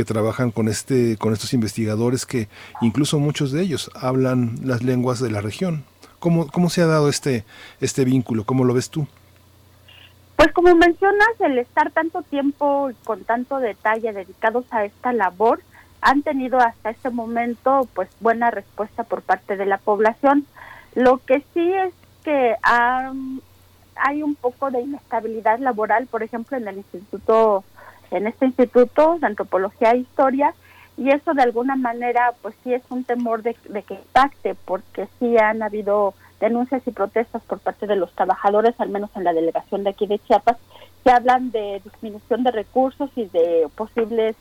[0.00, 2.48] que trabajan con este con estos investigadores que
[2.80, 5.84] incluso muchos de ellos hablan las lenguas de la región.
[6.18, 7.44] ¿Cómo, cómo se ha dado este
[7.82, 8.44] este vínculo?
[8.44, 9.06] ¿Cómo lo ves tú?
[10.36, 15.60] Pues como mencionas, el estar tanto tiempo y con tanto detalle dedicados a esta labor
[16.00, 20.46] han tenido hasta este momento pues buena respuesta por parte de la población.
[20.94, 21.92] Lo que sí es
[22.24, 22.56] que
[23.96, 27.64] hay un poco de inestabilidad laboral, por ejemplo, en el Instituto
[28.10, 30.54] en este instituto de antropología e historia
[30.96, 35.38] y eso de alguna manera pues sí es un temor de, que impacte porque sí
[35.38, 39.84] han habido denuncias y protestas por parte de los trabajadores, al menos en la delegación
[39.84, 40.56] de aquí de Chiapas,
[41.04, 44.36] que hablan de disminución de recursos y de posibles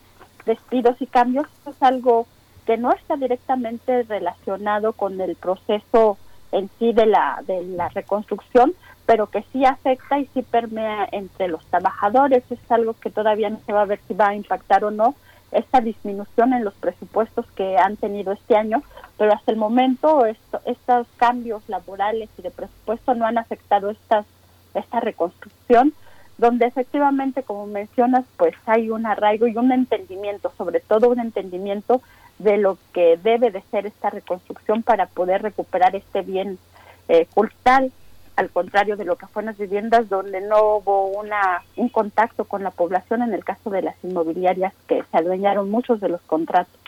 [0.46, 1.46] despidos y cambios.
[1.62, 2.26] Eso es algo
[2.66, 6.18] que no está directamente relacionado con el proceso
[6.52, 8.74] en sí de la, de la reconstrucción,
[9.10, 12.44] pero que sí afecta y sí permea entre los trabajadores.
[12.52, 15.16] Es algo que todavía no se va a ver si va a impactar o no
[15.52, 18.84] esta disminución en los presupuestos que han tenido este año,
[19.18, 24.28] pero hasta el momento estos cambios laborales y de presupuesto no han afectado estas,
[24.76, 25.92] esta reconstrucción,
[26.38, 32.04] donde efectivamente, como mencionas, pues hay un arraigo y un entendimiento, sobre todo un entendimiento
[32.38, 36.60] de lo que debe de ser esta reconstrucción para poder recuperar este bien
[37.08, 37.92] eh, cultural
[38.40, 42.46] al contrario de lo que fue en las viviendas donde no hubo una un contacto
[42.46, 46.22] con la población en el caso de las inmobiliarias que se adueñaron muchos de los
[46.22, 46.80] contratos.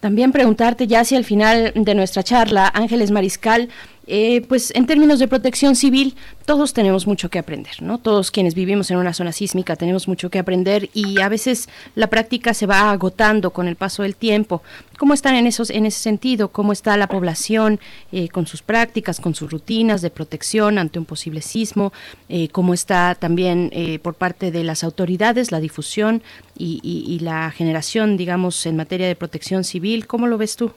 [0.00, 3.70] También preguntarte ya hacia el final de nuestra charla, Ángeles Mariscal,
[4.06, 6.14] eh, pues en términos de protección civil,
[6.44, 7.98] todos tenemos mucho que aprender, ¿no?
[7.98, 12.06] Todos quienes vivimos en una zona sísmica tenemos mucho que aprender y a veces la
[12.06, 14.62] práctica se va agotando con el paso del tiempo.
[14.98, 16.48] ¿Cómo están en, esos, en ese sentido?
[16.48, 17.80] ¿Cómo está la población
[18.12, 21.92] eh, con sus prácticas, con sus rutinas de protección ante un posible sismo?
[22.28, 23.70] Eh, ¿Cómo está también
[24.02, 26.22] por parte de las autoridades la difusión
[26.56, 30.06] y, y la generación, digamos, en materia de protección civil?
[30.06, 30.72] ¿Cómo lo ves tú?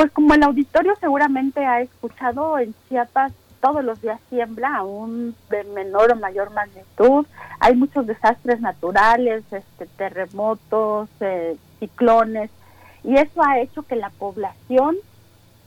[0.00, 5.64] Pues como el auditorio seguramente ha escuchado, en Chiapas todos los días tiembla, aún de
[5.64, 7.26] menor o mayor magnitud.
[7.60, 12.50] Hay muchos desastres naturales, este, terremotos, eh, ciclones,
[13.04, 14.96] y eso ha hecho que la población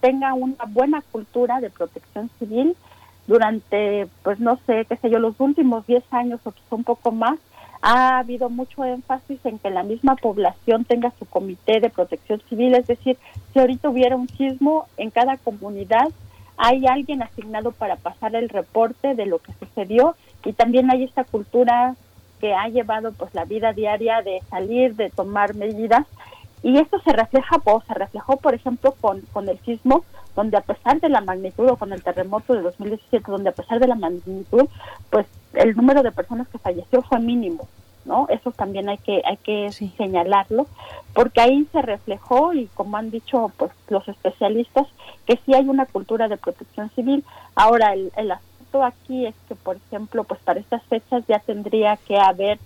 [0.01, 2.75] tenga una buena cultura de protección civil
[3.27, 7.11] durante, pues no sé, qué sé yo, los últimos 10 años o quizá un poco
[7.11, 7.39] más,
[7.81, 12.75] ha habido mucho énfasis en que la misma población tenga su comité de protección civil,
[12.75, 13.17] es decir,
[13.51, 16.09] si ahorita hubiera un sismo en cada comunidad,
[16.57, 20.15] hay alguien asignado para pasar el reporte de lo que sucedió
[20.45, 21.95] y también hay esta cultura
[22.39, 26.05] que ha llevado pues la vida diaria de salir, de tomar medidas.
[26.61, 30.03] Y esto se refleja, pues, se reflejó por ejemplo con, con el sismo,
[30.35, 33.79] donde a pesar de la magnitud o con el terremoto de 2017, donde a pesar
[33.79, 34.67] de la magnitud,
[35.09, 37.67] pues el número de personas que falleció fue mínimo,
[38.05, 38.27] ¿no?
[38.29, 40.67] Eso también hay que hay que señalarlo,
[41.13, 44.87] porque ahí se reflejó y como han dicho pues los especialistas
[45.25, 47.23] que sí hay una cultura de protección civil.
[47.55, 51.97] Ahora el, el asunto aquí es que por ejemplo pues para estas fechas ya tendría
[51.97, 52.59] que haber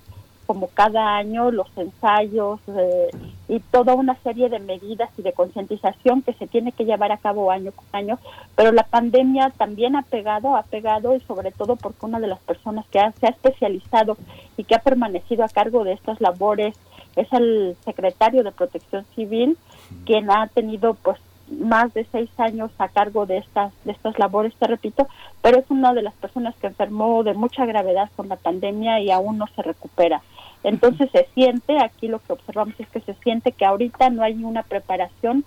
[0.48, 3.10] como cada año los ensayos eh,
[3.50, 7.18] y toda una serie de medidas y de concientización que se tiene que llevar a
[7.18, 8.18] cabo año con año,
[8.56, 12.40] pero la pandemia también ha pegado, ha pegado y sobre todo porque una de las
[12.40, 14.18] personas que se ha especializado
[14.56, 16.76] y que ha permanecido a cargo de estas labores
[17.18, 19.58] es el secretario de Protección Civil,
[20.06, 21.20] quien ha tenido pues
[21.50, 25.08] más de seis años a cargo de estas de estas labores, te repito,
[25.42, 29.12] pero es una de las personas que enfermó de mucha gravedad con la pandemia y
[29.12, 30.22] aún no se recupera.
[30.68, 34.44] Entonces se siente, aquí lo que observamos es que se siente que ahorita no hay
[34.44, 35.46] una preparación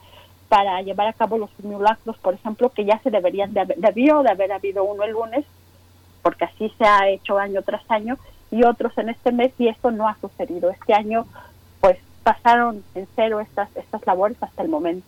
[0.48, 4.22] para llevar a cabo los simulacros, por ejemplo, que ya se deberían de haber, debió
[4.22, 5.44] de haber habido uno el lunes,
[6.22, 8.16] porque así se ha hecho año tras año,
[8.51, 10.70] y otros en este mes, y esto no ha sucedido.
[10.70, 11.26] Este año,
[11.82, 15.06] pues pasaron en cero estas, estas labores hasta el momento.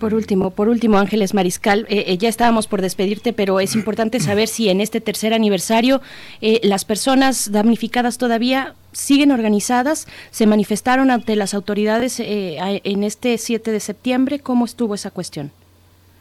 [0.00, 4.18] Por último, por último, Ángeles Mariscal, eh, eh, ya estábamos por despedirte, pero es importante
[4.18, 6.00] saber si en este tercer aniversario
[6.40, 13.70] eh, las personas damnificadas todavía siguen organizadas, se manifestaron ante las autoridades en este 7
[13.70, 14.40] de septiembre.
[14.40, 15.52] ¿Cómo estuvo esa cuestión?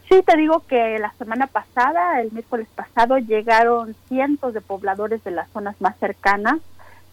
[0.09, 5.31] Sí, te digo que la semana pasada, el miércoles pasado, llegaron cientos de pobladores de
[5.31, 6.59] las zonas más cercanas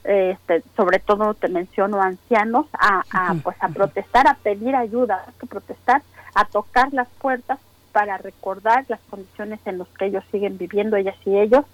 [0.05, 5.47] este, sobre todo te menciono ancianos, a, a, pues a protestar, a pedir ayuda, a
[5.47, 6.03] protestar,
[6.35, 7.59] a tocar las puertas
[7.93, 11.65] para recordar las condiciones en las que ellos siguen viviendo, ellas y ellos,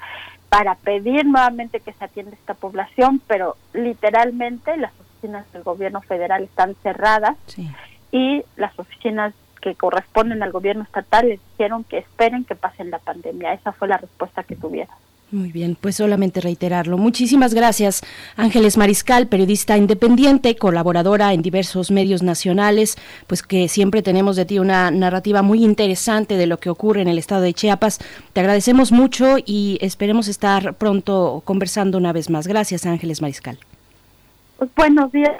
[0.49, 6.45] para pedir nuevamente que se atienda esta población, pero literalmente las oficinas del gobierno federal
[6.45, 7.37] están cerradas
[8.11, 12.99] y las oficinas que corresponden al gobierno estatal les dijeron que esperen que pasen la
[12.99, 13.53] pandemia.
[13.53, 14.95] Esa fue la respuesta que tuvieron.
[15.31, 16.97] Muy bien, pues solamente reiterarlo.
[16.97, 18.01] Muchísimas gracias,
[18.37, 22.97] Ángeles Mariscal, periodista independiente, colaboradora en diversos medios nacionales,
[23.27, 27.09] pues que siempre tenemos de ti una narrativa muy interesante de lo que ocurre en
[27.09, 27.99] el estado de Chiapas.
[28.33, 32.47] Te agradecemos mucho y esperemos estar pronto conversando una vez más.
[32.47, 33.59] Gracias, Ángeles Mariscal.
[34.77, 35.37] Buenos días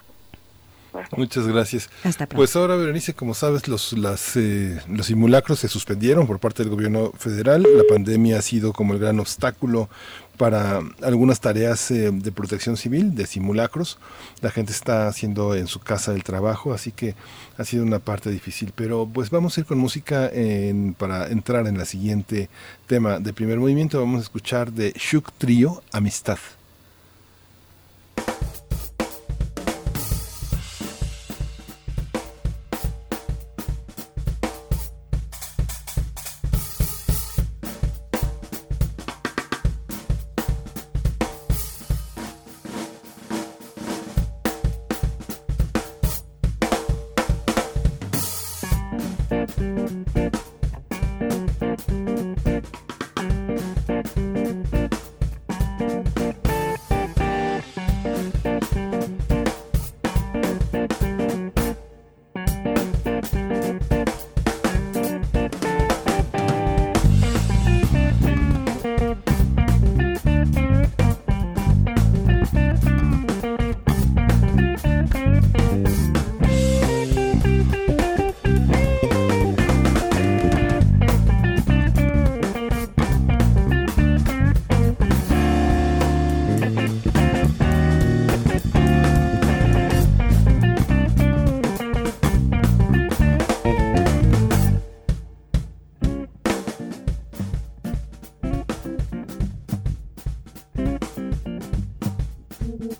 [1.17, 1.91] Muchas gracias.
[2.35, 6.71] Pues ahora, Berenice, como sabes, los, las, eh, los simulacros se suspendieron por parte del
[6.71, 7.63] gobierno federal.
[7.63, 9.89] La pandemia ha sido como el gran obstáculo
[10.37, 13.99] para algunas tareas eh, de protección civil, de simulacros.
[14.41, 17.15] La gente está haciendo en su casa el trabajo, así que
[17.57, 18.73] ha sido una parte difícil.
[18.75, 20.31] Pero pues vamos a ir con música
[20.97, 22.49] para entrar en la siguiente
[22.87, 23.99] tema de primer movimiento.
[23.99, 26.39] Vamos a escuchar de Shuk Trio, Amistad.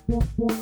[0.09, 0.59] Yeah.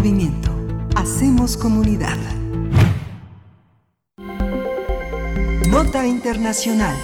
[0.00, 0.50] Movimiento.
[0.96, 2.16] Hacemos comunidad.
[5.68, 6.96] Nota Internacional.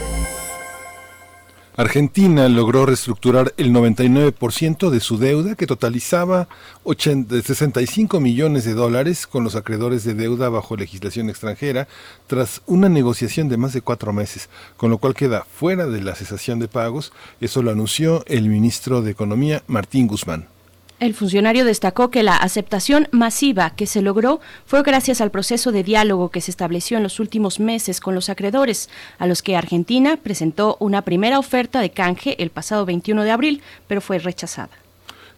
[1.76, 6.48] Argentina logró reestructurar el 99% de su deuda, que totalizaba
[6.86, 11.88] 65 millones de dólares con los acreedores de deuda bajo legislación extranjera,
[12.26, 14.48] tras una negociación de más de cuatro meses,
[14.78, 17.12] con lo cual queda fuera de la cesación de pagos.
[17.42, 20.55] Eso lo anunció el ministro de Economía, Martín Guzmán.
[20.98, 25.82] El funcionario destacó que la aceptación masiva que se logró fue gracias al proceso de
[25.82, 30.16] diálogo que se estableció en los últimos meses con los acreedores, a los que Argentina
[30.16, 34.70] presentó una primera oferta de canje el pasado 21 de abril, pero fue rechazada.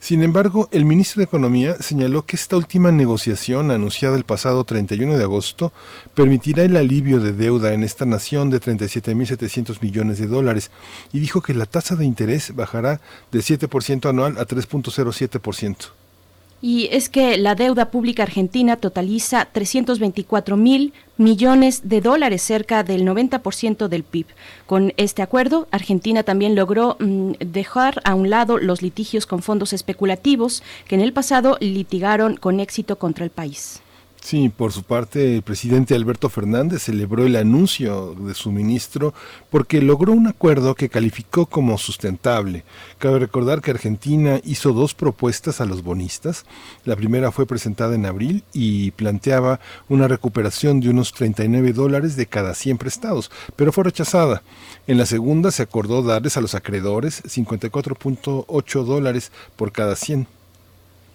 [0.00, 5.18] Sin embargo, el ministro de Economía señaló que esta última negociación, anunciada el pasado 31
[5.18, 5.72] de agosto,
[6.14, 10.70] permitirá el alivio de deuda en esta nación de 37.700 millones de dólares
[11.12, 13.00] y dijo que la tasa de interés bajará
[13.32, 15.90] de 7% anual a 3.07%.
[16.60, 23.06] Y es que la deuda pública argentina totaliza 324 mil millones de dólares, cerca del
[23.06, 24.26] 90% del PIB.
[24.66, 29.72] Con este acuerdo, Argentina también logró mm, dejar a un lado los litigios con fondos
[29.72, 33.80] especulativos que en el pasado litigaron con éxito contra el país.
[34.20, 39.14] Sí, por su parte, el presidente Alberto Fernández celebró el anuncio de su ministro
[39.48, 42.64] porque logró un acuerdo que calificó como sustentable.
[42.98, 46.44] Cabe recordar que Argentina hizo dos propuestas a los bonistas.
[46.84, 52.26] La primera fue presentada en abril y planteaba una recuperación de unos 39 dólares de
[52.26, 54.42] cada 100 prestados, pero fue rechazada.
[54.86, 60.37] En la segunda se acordó darles a los acreedores 54.8 dólares por cada 100.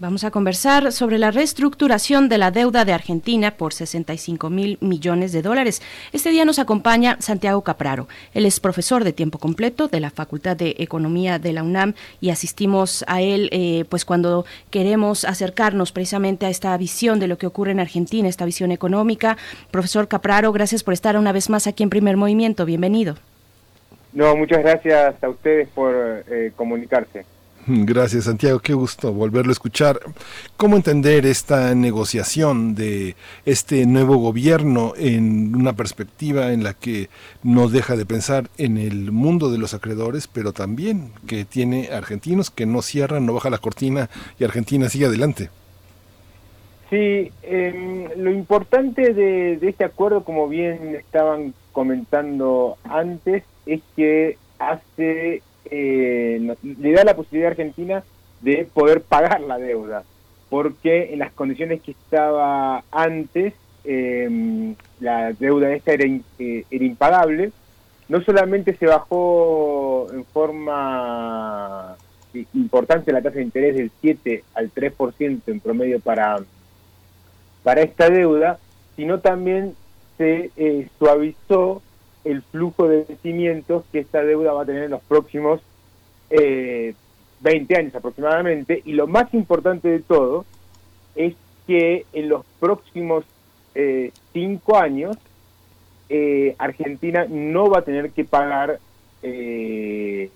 [0.04, 5.32] Vamos a conversar sobre la reestructuración de la deuda de Argentina por 65 mil millones
[5.32, 5.82] de dólares.
[6.12, 8.10] Este día nos acompaña Santiago Capraro.
[8.34, 12.32] Él es profesor de tiempo completo de la Facultad de Economía de la UNAM y
[12.32, 17.48] asistimos a él eh, pues cuando queremos acercarnos precisamente a esta visión de lo que
[17.48, 19.38] ocurre en Argentina, esta visión económica.
[19.72, 22.66] Profesor Capraro, gracias por estar una vez más aquí en Primer Movimiento.
[22.66, 23.16] Bienvenido.
[24.12, 25.96] No, muchas gracias a ustedes por
[26.30, 27.24] eh, comunicarse.
[27.68, 30.00] Gracias Santiago, qué gusto volverlo a escuchar.
[30.58, 33.16] ¿Cómo entender esta negociación de
[33.46, 37.10] este nuevo gobierno en una perspectiva en la que
[37.42, 42.50] no deja de pensar en el mundo de los acreedores, pero también que tiene argentinos
[42.50, 44.10] que no cierran, no baja la cortina
[44.40, 45.50] y Argentina sigue adelante?
[46.90, 55.42] Sí, em, lo importante de este acuerdo, como bien estaban comentando antes, es que hace
[55.76, 58.04] eh, le da la posibilidad a Argentina
[58.42, 60.04] de poder pagar la deuda,
[60.50, 67.52] porque en las condiciones que estaba antes, em, la deuda esta era, eh, era impagable,
[68.08, 71.96] no solamente se bajó en forma
[72.54, 76.40] importante la tasa de interés del 7 al 3% en promedio para,
[77.64, 78.60] para esta deuda,
[78.96, 79.76] sino también
[80.18, 81.82] se eh, suavizó
[82.24, 85.62] el flujo de vencimientos que esta deuda va a tener en los próximos
[86.30, 86.94] eh,
[87.42, 88.82] 20 años aproximadamente.
[88.86, 90.46] Y lo más importante de todo
[91.16, 91.36] es
[91.68, 93.26] que en los próximos
[93.76, 95.18] eh, 5 años
[96.10, 98.80] eh, Argentina no va a tener que pagar
[99.22, 100.30] eh,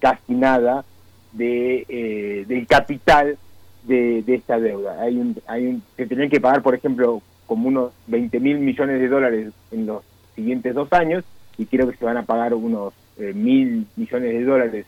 [0.00, 0.84] casi nada
[1.32, 3.38] de, eh, del capital
[3.84, 5.00] de, de, esta deuda.
[5.00, 9.00] Hay un, hay un, se tenían que pagar, por ejemplo, como unos 20 mil millones
[9.00, 10.02] de dólares en los
[10.38, 11.24] siguientes dos años
[11.58, 14.86] y creo que se van a pagar unos eh, mil millones de dólares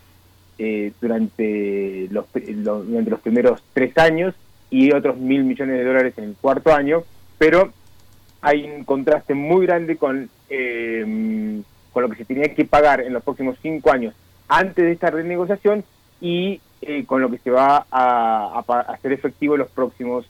[0.59, 4.32] eh, durante, los, durante los primeros tres años
[4.70, 7.02] y otros mil millones de dólares en el cuarto año,
[7.39, 7.72] pero
[8.40, 11.60] hay un contraste muy grande con, eh,
[11.93, 14.14] con lo que se tenía que pagar en los próximos cinco años
[14.47, 15.82] antes de esta renegociación
[16.20, 16.60] y
[17.06, 20.27] con lo que se va a, a hacer efectivo en los próximos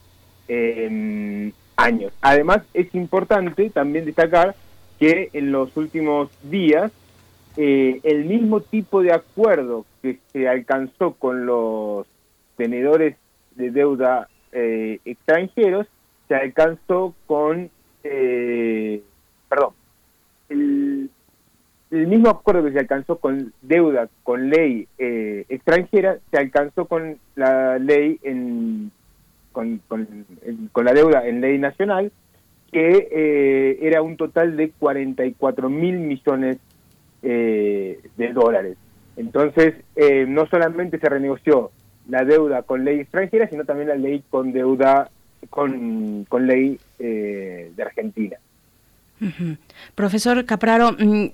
[1.76, 2.12] años.
[2.20, 4.56] Además, es importante también destacar
[5.00, 6.92] que en los últimos días
[7.56, 12.06] eh, el mismo tipo de acuerdo que se alcanzó con los
[12.56, 13.16] tenedores
[13.56, 15.86] de deuda eh, extranjeros
[16.28, 17.70] se alcanzó con,
[18.04, 19.02] eh,
[19.48, 19.70] perdón,
[20.50, 21.10] el,
[21.90, 28.18] mismo acuerdo que se alcanzó con deuda con ley extranjera se alcanzó con la ley
[28.22, 28.92] en
[29.50, 32.12] con, con la deuda en ley nacional
[32.72, 36.58] que eh, era un total de 44 mil millones
[37.22, 38.76] eh, de dólares.
[39.16, 41.72] Entonces, eh, no solamente se renegoció
[42.08, 45.10] la deuda con ley extranjera, sino también la ley con deuda
[45.48, 48.36] con, con ley de Argentina.
[49.94, 51.26] Profesor Capraro, mm,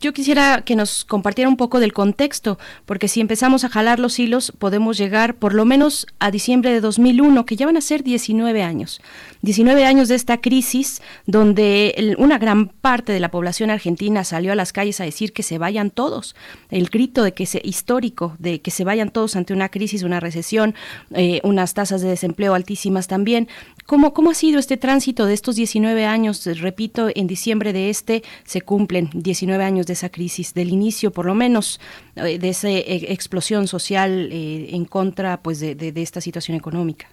[0.00, 4.18] yo quisiera que nos compartiera un poco del contexto, porque si empezamos a jalar los
[4.18, 8.02] hilos, podemos llegar por lo menos a diciembre de 2001, que ya van a ser
[8.02, 9.00] 19 años.
[9.42, 14.54] 19 años de esta crisis, donde una gran parte de la población argentina salió a
[14.54, 16.34] las calles a decir que se vayan todos.
[16.70, 20.20] El grito de que se, histórico, de que se vayan todos ante una crisis, una
[20.20, 20.74] recesión,
[21.14, 23.48] eh, unas tasas de desempleo altísimas también.
[23.86, 26.46] ¿Cómo, ¿Cómo ha sido este tránsito de estos 19 años?
[26.60, 31.26] Repito, en diciembre de este se cumplen 19 años de esa crisis, del inicio por
[31.26, 31.80] lo menos
[32.16, 37.06] eh, de esa eh, explosión social eh, en contra pues de, de, esta situación económica.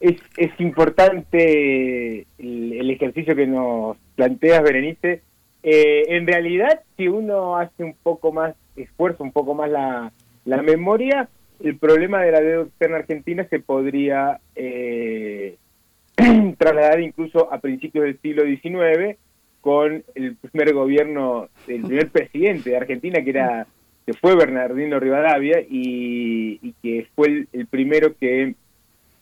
[0.00, 5.22] Es, es importante el, ejercicio que nos planteas, Berenice.
[5.62, 10.12] en realidad, si uno hace un poco más esfuerzo, un poco más la,
[10.44, 11.28] la memoria,
[11.62, 14.40] el problema de la deuda externa argentina se podría
[16.58, 19.18] trasladar incluso a principios del siglo XIX
[19.66, 23.66] con el primer gobierno, el primer presidente de Argentina, que era
[24.06, 28.54] que fue Bernardino Rivadavia y, que fue el, primero que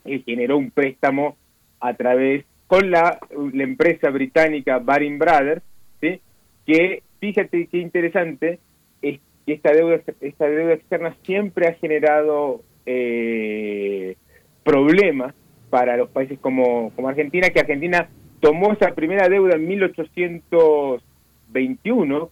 [0.05, 1.39] eh, generó un préstamo
[1.81, 3.19] a través con la,
[3.55, 5.63] empresa británica Baring Brothers,
[6.03, 6.21] ¿sí?
[6.67, 8.59] que fíjate qué interesante
[9.01, 14.17] es que esta deuda esta deuda externa siempre ha generado eh,
[14.63, 15.35] problemas
[15.71, 18.11] para los países como Argentina, que Argentina
[18.45, 22.31] tomó esa primera deuda en 1821,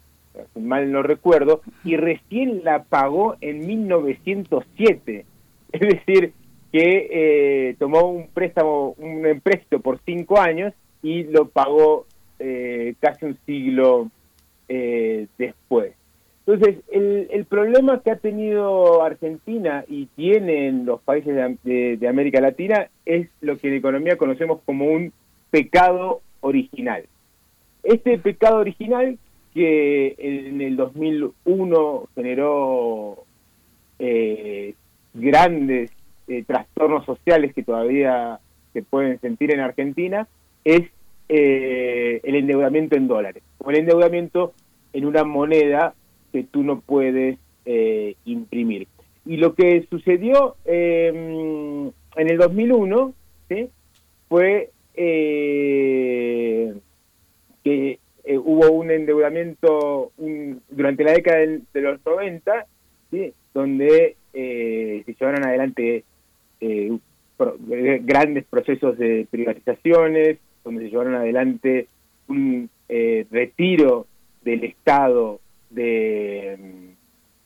[0.60, 5.24] mal no recuerdo, y recién la pagó en 1907.
[5.72, 6.34] Es decir,
[6.70, 12.04] que eh, tomó un préstamo, un empréstito por cinco años y lo pagó
[12.38, 14.10] eh, casi un siglo
[14.68, 15.94] eh, después.
[16.46, 22.90] Entonces, el, el, problema que ha tenido Argentina y tienen los países de, América Latina
[23.06, 25.10] es lo que en economía conocemos como un
[25.52, 27.04] pecado original.
[27.84, 29.18] Este pecado original
[29.54, 33.24] que en el 2001 generó
[33.98, 34.74] eh,
[35.12, 35.90] grandes
[36.26, 38.40] eh, trastornos sociales que todavía
[38.72, 40.26] se pueden sentir en Argentina
[40.64, 40.82] es
[41.28, 44.54] eh, el endeudamiento en dólares o el endeudamiento
[44.94, 45.94] en una moneda
[46.32, 48.88] que tú no puedes eh, imprimir.
[49.26, 53.12] Y lo que sucedió en el 2001
[54.28, 56.74] fue eh,
[57.64, 60.12] que eh, hubo un endeudamiento
[60.68, 62.66] durante la década de, los 90,
[63.54, 66.04] donde se llevaron adelante
[67.38, 71.88] grandes procesos de privatizaciones, donde se llevaron adelante
[72.28, 74.06] un retiro
[74.42, 75.40] del Estado
[75.74, 76.58] de,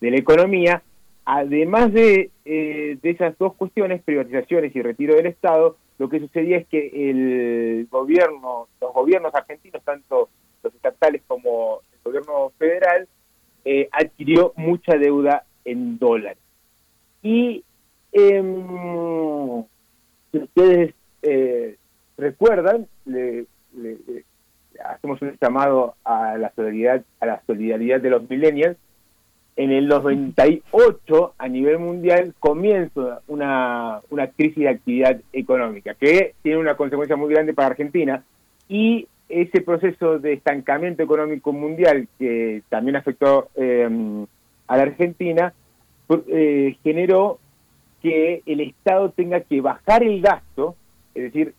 [0.01, 0.83] la economía,
[1.25, 6.59] además de, eh, de esas dos cuestiones, privatizaciones y retiro del Estado, lo que sucedía
[6.59, 10.29] es que el gobierno, los gobiernos argentinos, tanto
[10.63, 13.09] los estatales como el gobierno federal,
[13.65, 16.39] eh, adquirió mucha deuda en dólares.
[17.23, 17.65] Y
[18.13, 19.65] em,
[20.31, 21.77] si ustedes eh,
[22.17, 23.47] recuerdan, le,
[24.85, 28.77] hacemos un llamado a la solidaridad, a la solidaridad de los millennials.
[29.57, 36.59] En el 98, a nivel mundial, comienza una, una crisis de actividad económica que tiene
[36.59, 38.23] una consecuencia muy grande para Argentina
[38.69, 43.89] y ese proceso de estancamiento económico mundial que también afectó eh,
[44.67, 45.53] a la Argentina
[46.29, 47.39] eh, generó
[48.03, 50.77] que el Estado tenga que bajar el gasto,
[51.15, 51.55] es decir,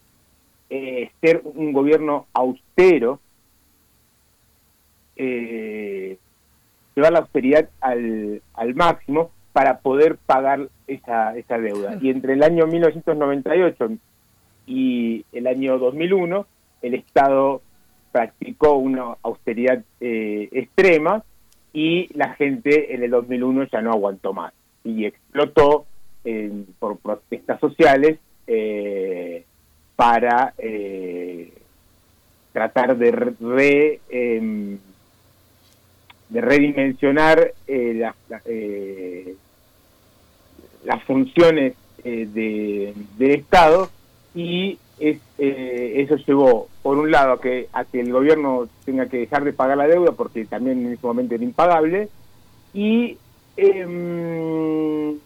[0.69, 3.19] eh, ser un gobierno austero,
[5.15, 6.17] eh,
[6.97, 11.99] llevar la austeridad al, al máximo para poder pagar esa, esa deuda.
[12.01, 13.89] Y entre el año 1998
[14.65, 16.47] y el año 2001,
[16.81, 17.61] el Estado
[18.11, 21.23] practicó una austeridad eh, extrema
[21.71, 24.53] y la gente en el 2001 ya no aguantó más
[24.83, 25.85] y explotó
[26.79, 28.17] por protestas sociales
[28.47, 29.45] eh,
[29.95, 31.53] para eh,
[32.51, 34.79] tratar de re, em,
[36.29, 38.11] de redimensionar eh,
[38.45, 39.35] eh,
[40.83, 41.73] las funciones
[42.03, 43.89] de, del Estado
[44.33, 49.17] y es, eso llevó por un lado a que a que el gobierno tenga que
[49.17, 52.09] dejar de pagar la deuda porque también en ese momento era impagable
[52.73, 53.17] y
[53.57, 55.17] em,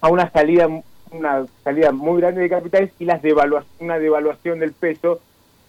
[0.00, 0.68] a una salida
[1.12, 3.20] una salida muy grande de capitales y las
[3.80, 5.20] una devaluación del peso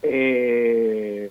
[0.01, 1.29] eh,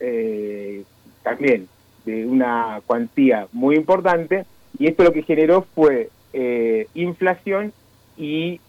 [0.00, 0.84] eh,
[1.22, 1.68] también
[2.04, 4.44] de una cuantía muy importante
[4.78, 7.72] y esto lo que generó fue eh, inflación
[8.16, 8.60] y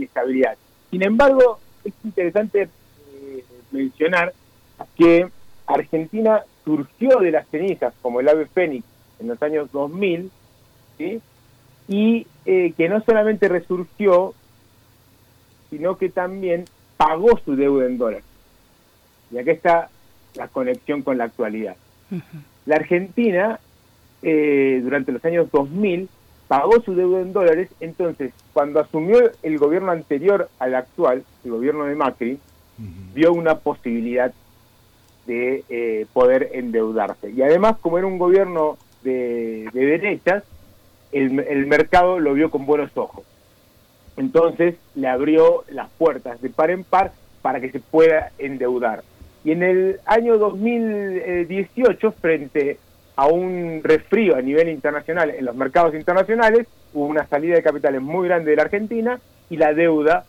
[0.00, 0.56] estabilidad.
[0.90, 2.68] Sin embargo, es interesante
[3.70, 4.32] mencionar
[4.96, 5.28] que
[5.66, 8.84] Argentina surgió de las cenizas como el ave fénix
[9.20, 10.30] en los años 2000,
[11.88, 14.34] y eh, que no solamente resurgió,
[15.70, 16.64] sino que también
[16.96, 18.24] pagó su deuda en dólares.
[19.30, 19.90] Y acá está
[20.34, 21.76] la conexión con la actualidad.
[22.66, 23.58] La Argentina,
[24.22, 26.08] eh, durante los años 2000,
[26.48, 31.84] pagó su deuda en dólares, entonces, cuando asumió el gobierno anterior al actual, el gobierno
[31.84, 32.38] de Macri,
[33.14, 34.32] vio una posibilidad
[35.26, 37.30] de eh, poder endeudarse.
[37.30, 40.44] Y además, como era un gobierno de, derechas,
[41.12, 43.24] el, el, mercado lo vio con buenos ojos.
[44.16, 49.04] Entonces le abrió las puertas de par en par para que se pueda endeudar.
[49.44, 52.78] Y en el año 2018, frente
[53.16, 58.00] a un resfrío a nivel internacional en los mercados internacionales, hubo una salida de capitales
[58.00, 59.20] muy grande de la Argentina
[59.50, 60.24] y la deuda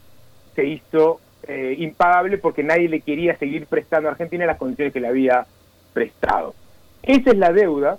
[0.55, 4.99] se hizo eh, impagable porque nadie le quería seguir prestando a Argentina las condiciones que
[4.99, 5.45] le había
[5.93, 6.55] prestado.
[7.03, 7.97] Esa es la deuda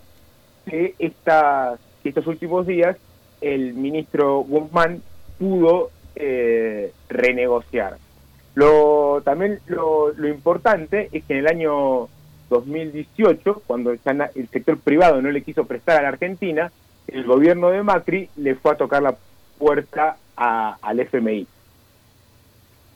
[0.67, 2.97] que, esta, estos últimos días
[3.41, 5.03] el ministro Guzmán
[5.39, 7.99] pudo eh, renegociar.
[8.55, 12.09] Lo, también lo, lo, importante es que en el año
[12.51, 16.71] 2018, cuando el sector privado no le quiso prestar a la Argentina,
[17.09, 19.17] el gobierno de Macri le fue a tocar la
[19.59, 21.47] puerta al FMI.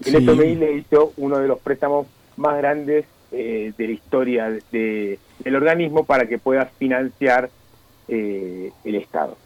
[0.04, 2.06] El FMI le hizo uno de los préstamos
[2.36, 7.50] más grandes eh, de la historia de, del organismo para que pueda financiar
[8.06, 9.36] eh, el Estado.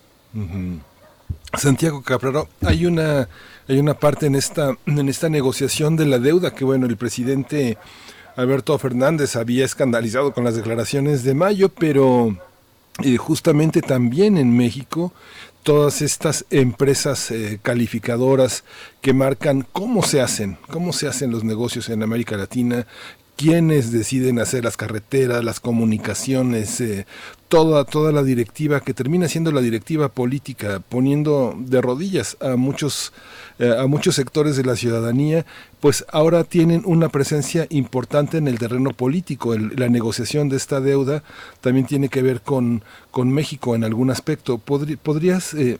[1.54, 3.28] Santiago Capraro, hay una
[3.68, 7.78] hay una parte en esta en esta negociación de la deuda que bueno el presidente
[8.36, 12.36] Alberto Fernández había escandalizado con las declaraciones de mayo, pero
[13.02, 15.12] eh, justamente también en México
[15.62, 18.64] todas estas empresas eh, calificadoras
[19.00, 22.86] que marcan cómo se hacen, cómo se hacen los negocios en América Latina,
[23.36, 27.06] quiénes deciden hacer las carreteras, las comunicaciones, eh,
[27.52, 33.12] toda, toda la directiva que termina siendo la directiva política, poniendo de rodillas a muchos,
[33.58, 35.44] eh, a muchos sectores de la ciudadanía,
[35.78, 39.54] pues ahora tienen una presencia importante en el terreno político.
[39.54, 41.24] la negociación de esta deuda
[41.60, 44.56] también tiene que ver con, con México en algún aspecto.
[44.56, 45.76] ¿Podrías eh,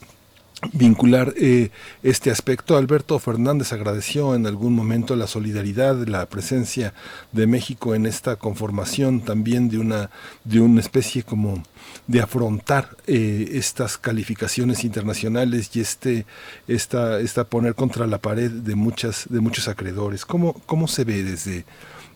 [0.73, 1.71] vincular eh,
[2.03, 2.77] este aspecto.
[2.77, 6.95] Alberto Fernández agradeció en algún momento la solidaridad, la presencia
[7.33, 10.11] de México en esta conformación también de una
[10.45, 11.63] de una especie como
[12.07, 16.27] de afrontar eh, estas calificaciones internacionales y este
[16.69, 20.25] esta esta poner contra la pared de muchas de muchos acreedores.
[20.25, 21.65] ¿Cómo cómo se ve desde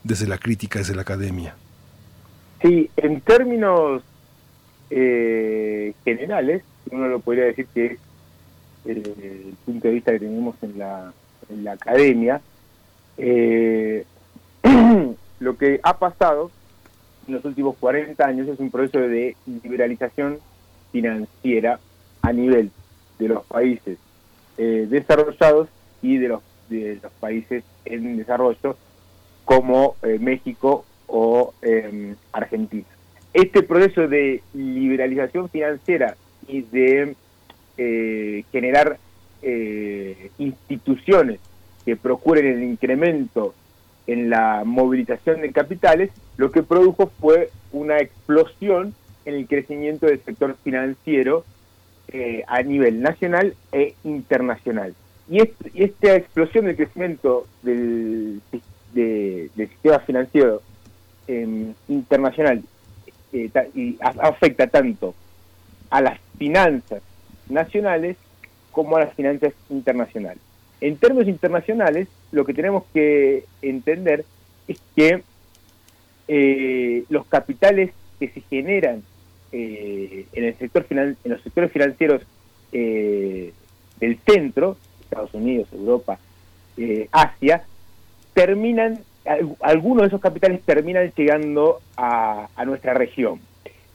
[0.05, 1.57] desde la crítica, desde la academia?
[2.63, 4.03] Sí, en términos
[4.91, 7.99] eh, generales, uno lo podría decir que
[8.87, 12.41] el punto de vista que tenemos en la, academia,
[13.19, 14.05] eh,
[15.41, 16.51] lo que ha pasado
[17.27, 20.39] en los últimos 40 años es un proceso de liberalización
[20.93, 21.81] financiera
[22.23, 22.71] a nivel
[23.19, 23.99] de los países
[24.59, 25.69] eh, desarrollados
[26.03, 28.77] y de los, de los países en desarrollo
[29.45, 32.87] como eh, México o em, Argentina.
[33.33, 36.17] Este proceso de liberalización financiera
[36.49, 37.15] y de
[37.79, 38.99] eh, generar
[39.43, 41.41] eh, instituciones
[41.85, 43.55] que procuren el incremento
[44.07, 48.95] en la movilización de capitales, lo que produjo fue una explosión
[49.25, 51.45] en el crecimiento del sector financiero
[52.09, 54.95] eh, a nivel nacional e internacional.
[55.29, 55.43] Y,
[55.75, 58.41] esta explosión del crecimiento del,
[59.55, 60.63] sistema financiero
[61.27, 62.63] em, internacional
[63.33, 65.15] y afecta tanto
[65.91, 67.03] a las finanzas
[67.49, 68.17] nacionales
[68.73, 70.43] como a las finanzas internacionales.
[70.81, 74.25] En términos internacionales, lo que tenemos que entender
[74.69, 75.23] es que
[76.29, 79.03] eh, los capitales que se generan
[79.53, 82.23] eh, en el sector en los sectores financieros
[82.73, 83.53] eh,
[84.01, 86.19] del centro, Estados Unidos, Europa,
[87.13, 87.65] Asia,
[88.35, 88.99] terminan,
[89.61, 93.41] algunos de esos capitales terminan llegando a nuestra región.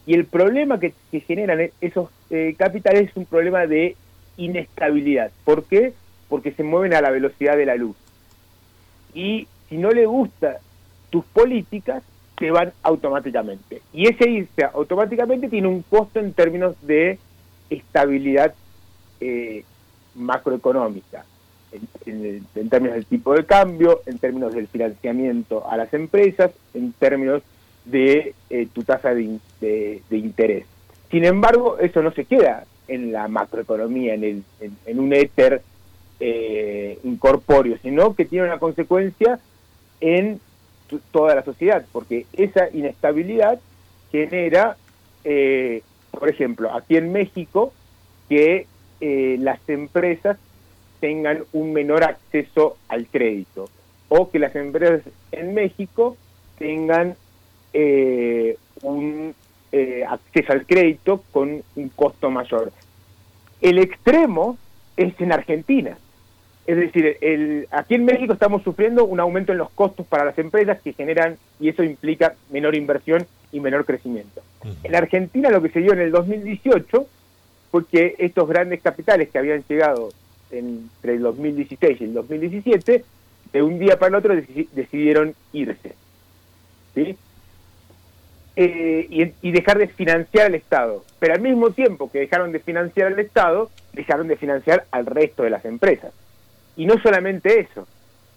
[0.06, 0.94] Y el problema que,
[1.28, 3.96] generan e-, esos eh, capitales es un problema de
[4.38, 5.32] inestabilidad.
[5.46, 5.94] ¿Por qué?
[6.30, 7.96] Porque se mueven a la velocidad de la luz.
[9.14, 10.60] Y si no le gusta
[11.10, 12.04] tus políticas,
[12.40, 13.82] se van automáticamente.
[13.94, 17.20] Y ese irse automáticamente tiene un costo en términos de
[17.70, 18.56] estabilidad
[19.20, 19.64] eh,
[20.16, 21.24] macroeconómica,
[22.06, 26.92] en, en, términos del tipo de cambio, en términos del financiamiento a las empresas, en
[26.94, 27.44] términos
[27.86, 29.40] de eh, tu tasa de,
[30.12, 30.66] interés.
[31.10, 34.44] Sin embargo, eso no se queda en la macroeconomía, en, el,
[34.86, 35.62] en, un éter
[36.20, 39.40] eh, incorpóreo, sino que tiene una consecuencia
[40.00, 40.40] en
[41.12, 43.60] toda la sociedad, porque esa inestabilidad
[44.12, 44.78] genera,
[45.24, 47.74] eh, por ejemplo, aquí en México,
[48.28, 48.68] que
[49.00, 50.38] eh, las empresas
[51.00, 53.70] tengan un menor acceso al crédito
[54.10, 55.02] o que las empresas
[55.32, 56.18] en México
[56.60, 57.16] tengan
[57.74, 59.36] eh, un
[60.08, 62.74] acceso al crédito con un costo mayor.
[63.62, 64.58] El extremo
[64.98, 65.98] es en Argentina.
[66.68, 70.38] Es decir, el, aquí en México estamos sufriendo un aumento en los costos para las
[70.38, 74.42] empresas que generan, y eso implica menor inversión y menor crecimiento.
[74.84, 77.08] En Argentina lo que se dio en el 2018
[77.72, 80.10] fue que estos grandes capitales que habían llegado
[80.52, 83.04] entre el 2016 y el 2017,
[83.54, 84.36] de un día para el otro
[84.74, 85.94] decidieron irse.
[86.94, 87.18] ¿sí?
[88.58, 91.06] Eh, y, dejar de financiar al Estado.
[91.20, 95.44] Pero al mismo tiempo que dejaron de financiar al Estado, dejaron de financiar al resto
[95.44, 96.12] de las empresas.
[96.76, 97.88] Y no solamente eso,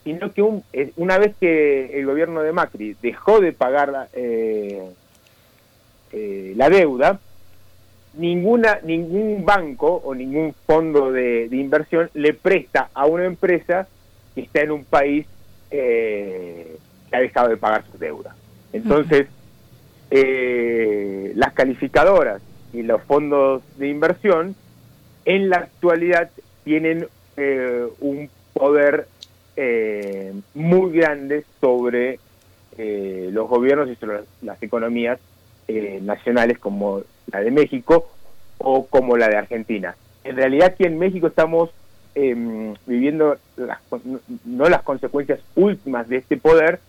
[0.04, 4.92] sino que eh, una vez que el gobierno de Macri dejó de pagar eh,
[6.56, 7.18] la deuda,
[8.14, 13.88] ninguna ningún banco o ningún fondo de, inversión le presta a una empresa
[14.36, 15.26] que está en un país
[15.70, 16.78] que
[17.10, 18.36] ha dejado de pagar su deuda.
[18.72, 19.26] Entonces,
[20.16, 22.40] eh, las calificadoras
[22.72, 24.54] y los fondos de inversión
[25.24, 26.30] en la actualidad
[26.62, 29.08] tienen eh, un poder
[29.56, 32.20] eh, muy grande sobre
[32.78, 35.18] eh, los gobiernos y sobre las economías
[36.02, 37.00] nacionales como
[37.32, 38.10] la de México
[38.58, 39.96] o como la de Argentina.
[40.22, 41.70] En realidad aquí en México estamos
[42.14, 43.78] em, viviendo las,
[44.44, 46.80] no las consecuencias últimas de este poder,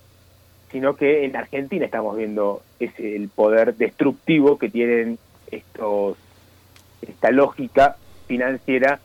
[0.75, 5.17] sino que en Argentina estamos viendo ese, el poder destructivo que tienen
[5.49, 6.17] estos
[7.01, 7.95] esta lógica
[8.27, 8.99] financiera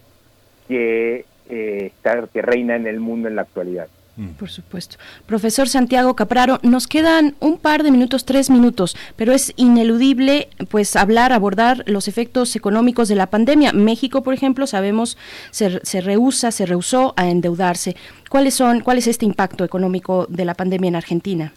[0.67, 3.87] que, eh, está, que reina en el mundo en la actualidad.
[4.17, 4.31] Mm.
[4.31, 4.97] Por supuesto.
[5.27, 10.97] Profesor Santiago Capraro, nos quedan un par de minutos, tres minutos, pero es ineludible pues
[10.97, 13.73] hablar, abordar los efectos económicos de la pandemia.
[13.73, 15.17] México, por ejemplo, sabemos
[15.53, 17.95] se, se rehúsa, se rehusó a endeudarse.
[18.29, 21.53] ¿Cuáles son, cuál es este impacto económico de la pandemia en Argentina?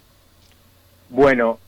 [1.13, 1.59] Bueno,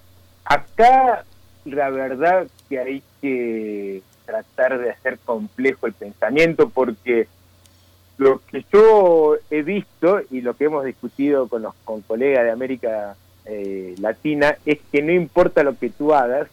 [0.44, 1.24] acá
[1.66, 7.28] la verdad que hay que tratar de hacer complejo el pensamiento porque
[8.18, 12.50] lo que yo he visto y lo que hemos discutido con los con colegas de
[12.50, 13.16] América
[13.46, 16.48] eh, Latina es que no importa lo que tú hagas,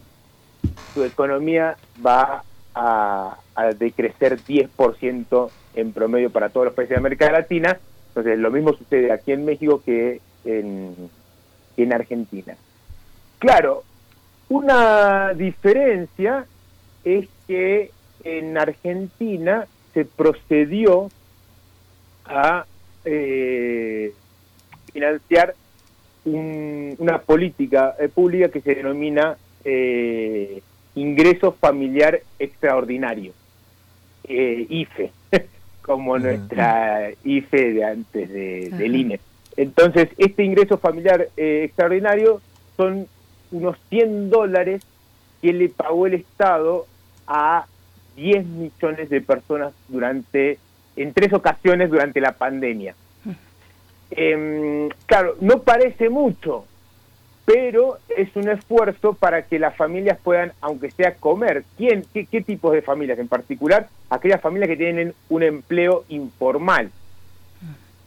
[0.92, 2.44] tu economía va
[2.74, 3.38] a,
[3.78, 7.78] decrecer 10% en promedio para todos los países de América Latina.
[8.08, 12.54] Entonces, lo mismo sucede aquí en México que en Argentina.
[13.42, 13.82] Claro,
[14.50, 16.46] una diferencia
[17.02, 17.90] es que
[18.22, 21.10] en Argentina se procedió
[22.24, 22.64] a
[23.04, 24.12] eh,
[24.92, 25.56] financiar
[26.24, 30.62] una política eh, pública que se denomina eh,
[30.94, 33.32] ingreso familiar extraordinario,
[34.28, 35.10] IFE,
[35.82, 39.20] como nuestra IFE de antes de, del INE.
[39.56, 42.40] Entonces, este ingreso familiar extraordinario
[42.76, 43.08] son
[43.52, 44.82] unos 100 dólares
[45.40, 46.86] que le pagó el Estado
[47.26, 47.66] a
[48.16, 50.58] 10 millones de personas durante,
[50.96, 52.94] en tres ocasiones durante la pandemia.
[54.10, 56.66] Em, claro, no parece mucho,
[57.46, 61.64] pero es un esfuerzo para que las familias puedan, aunque sea comer.
[61.78, 63.18] ¿Quién, qué, qué tipos de familias?
[63.18, 66.90] En particular, aquellas familias que tienen un empleo informal.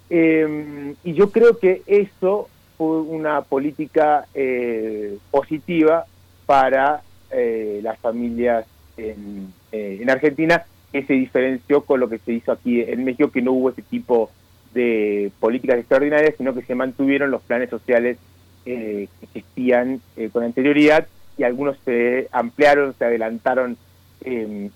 [0.09, 2.47] Em, y yo creo que eso
[2.79, 6.05] una política eh, positiva
[6.45, 8.65] para eh, las familias
[8.97, 13.31] en, eh, en, Argentina, que se diferenció con lo que se hizo aquí en México,
[13.31, 14.29] que no hubo ese tipo
[14.73, 18.17] de políticas extraordinarias, sino que se mantuvieron los planes sociales
[18.65, 20.01] que existían
[20.33, 21.07] con anterioridad
[21.37, 23.77] y algunos se ampliaron, se adelantaron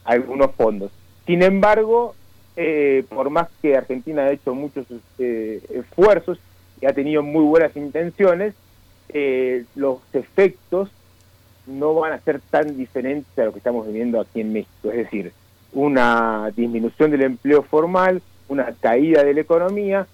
[0.03, 0.91] algunos fondos.
[1.25, 2.13] Sin embargo,
[3.09, 4.85] por más que Argentina ha hecho muchos
[5.17, 6.39] esfuerzos,
[6.81, 8.53] y ha tenido muy buenas intenciones,
[9.09, 10.89] eh, los efectos
[11.67, 14.91] no van a ser tan diferentes a lo que estamos viviendo aquí en México.
[14.91, 15.33] Es decir,
[15.73, 20.07] una disminución del empleo formal, una caída de la economía,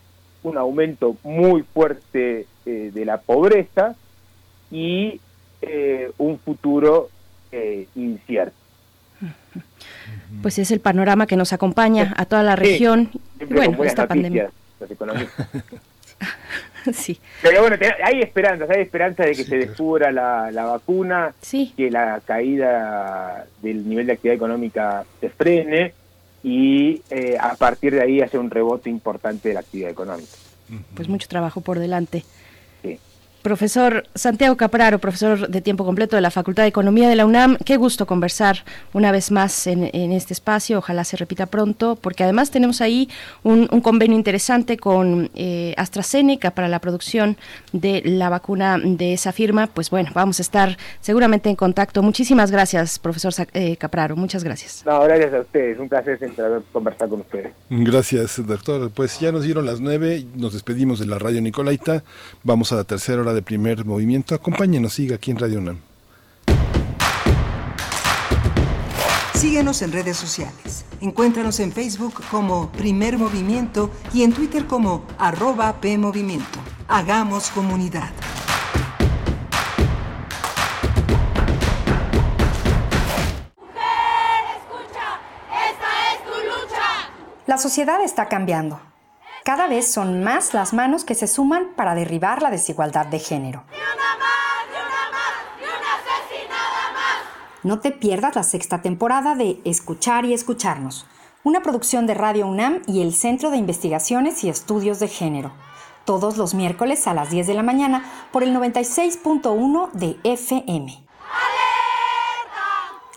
[0.43, 3.95] un aumento muy fuerte eh, de la pobreza
[4.71, 5.19] y
[5.61, 7.09] eh, un futuro
[7.95, 8.55] incierto.
[10.41, 13.09] Pues es el panorama que nos acompaña a toda la región.
[13.49, 14.49] bueno, esta pandemia.
[16.93, 17.19] sí.
[17.41, 23.45] Pero bueno, hay esperanzas, hay esperanza de que se descubra la, vacuna, que la caída
[23.61, 25.93] del nivel de actividad económica se frene
[26.43, 30.31] y eh, a partir de ahí hace un rebote importante de la actividad económica.
[30.95, 32.23] Pues mucho trabajo por delante.
[33.45, 37.57] Profesor Santiago Capraro, profesor de tiempo completo de la Facultad de Economía de la UNAM,
[37.63, 42.49] qué gusto conversar una vez más en, este espacio, ojalá se repita pronto, porque además
[42.49, 43.07] tenemos ahí
[43.43, 47.37] un, convenio interesante con eh, AstraZeneca para la producción
[47.71, 49.67] de la vacuna de esa firma.
[49.67, 52.01] Pues bueno, vamos a estar seguramente en contacto.
[52.01, 54.81] Muchísimas gracias, profesor eh, Capraro, muchas gracias.
[54.87, 56.17] No, gracias a ustedes, un placer
[56.71, 57.53] conversar con ustedes.
[57.69, 58.89] Gracias, doctor.
[58.89, 62.03] Pues ya nos dieron las nueve, nos despedimos de la radio Nicolaita,
[62.43, 64.33] vamos a la tercera hora de primer movimiento.
[64.33, 65.77] Acompáñenos, siga aquí en Radio UNAM.
[69.35, 70.85] Síguenos en redes sociales.
[71.01, 76.59] Encuéntranos en Facebook como Primer Movimiento y en Twitter como arroba PMovimiento.
[76.87, 78.09] Hagamos comunidad.
[87.45, 88.79] La sociedad está cambiando
[89.45, 93.63] cada vez son más las manos que se suman para derribar la desigualdad de género.
[97.61, 101.05] No te pierdas la sexta temporada de Escuchar y Escucharnos,
[101.43, 105.51] una producción de Radio UNAM y el Centro de Investigaciones y Estudios de Género,
[106.05, 111.05] todos los miércoles a las 10 de la mañana por el 96.1 de FM.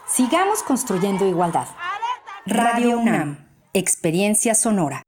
[0.06, 1.68] Sigamos construyendo igualdad.
[2.44, 5.07] Radio UNAM, Experiencia Sonora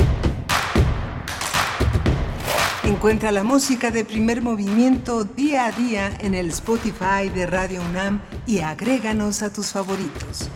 [2.83, 8.21] Encuentra la música de primer movimiento día a día en el Spotify de Radio UNAM
[8.47, 10.49] y agréganos a tus favoritos.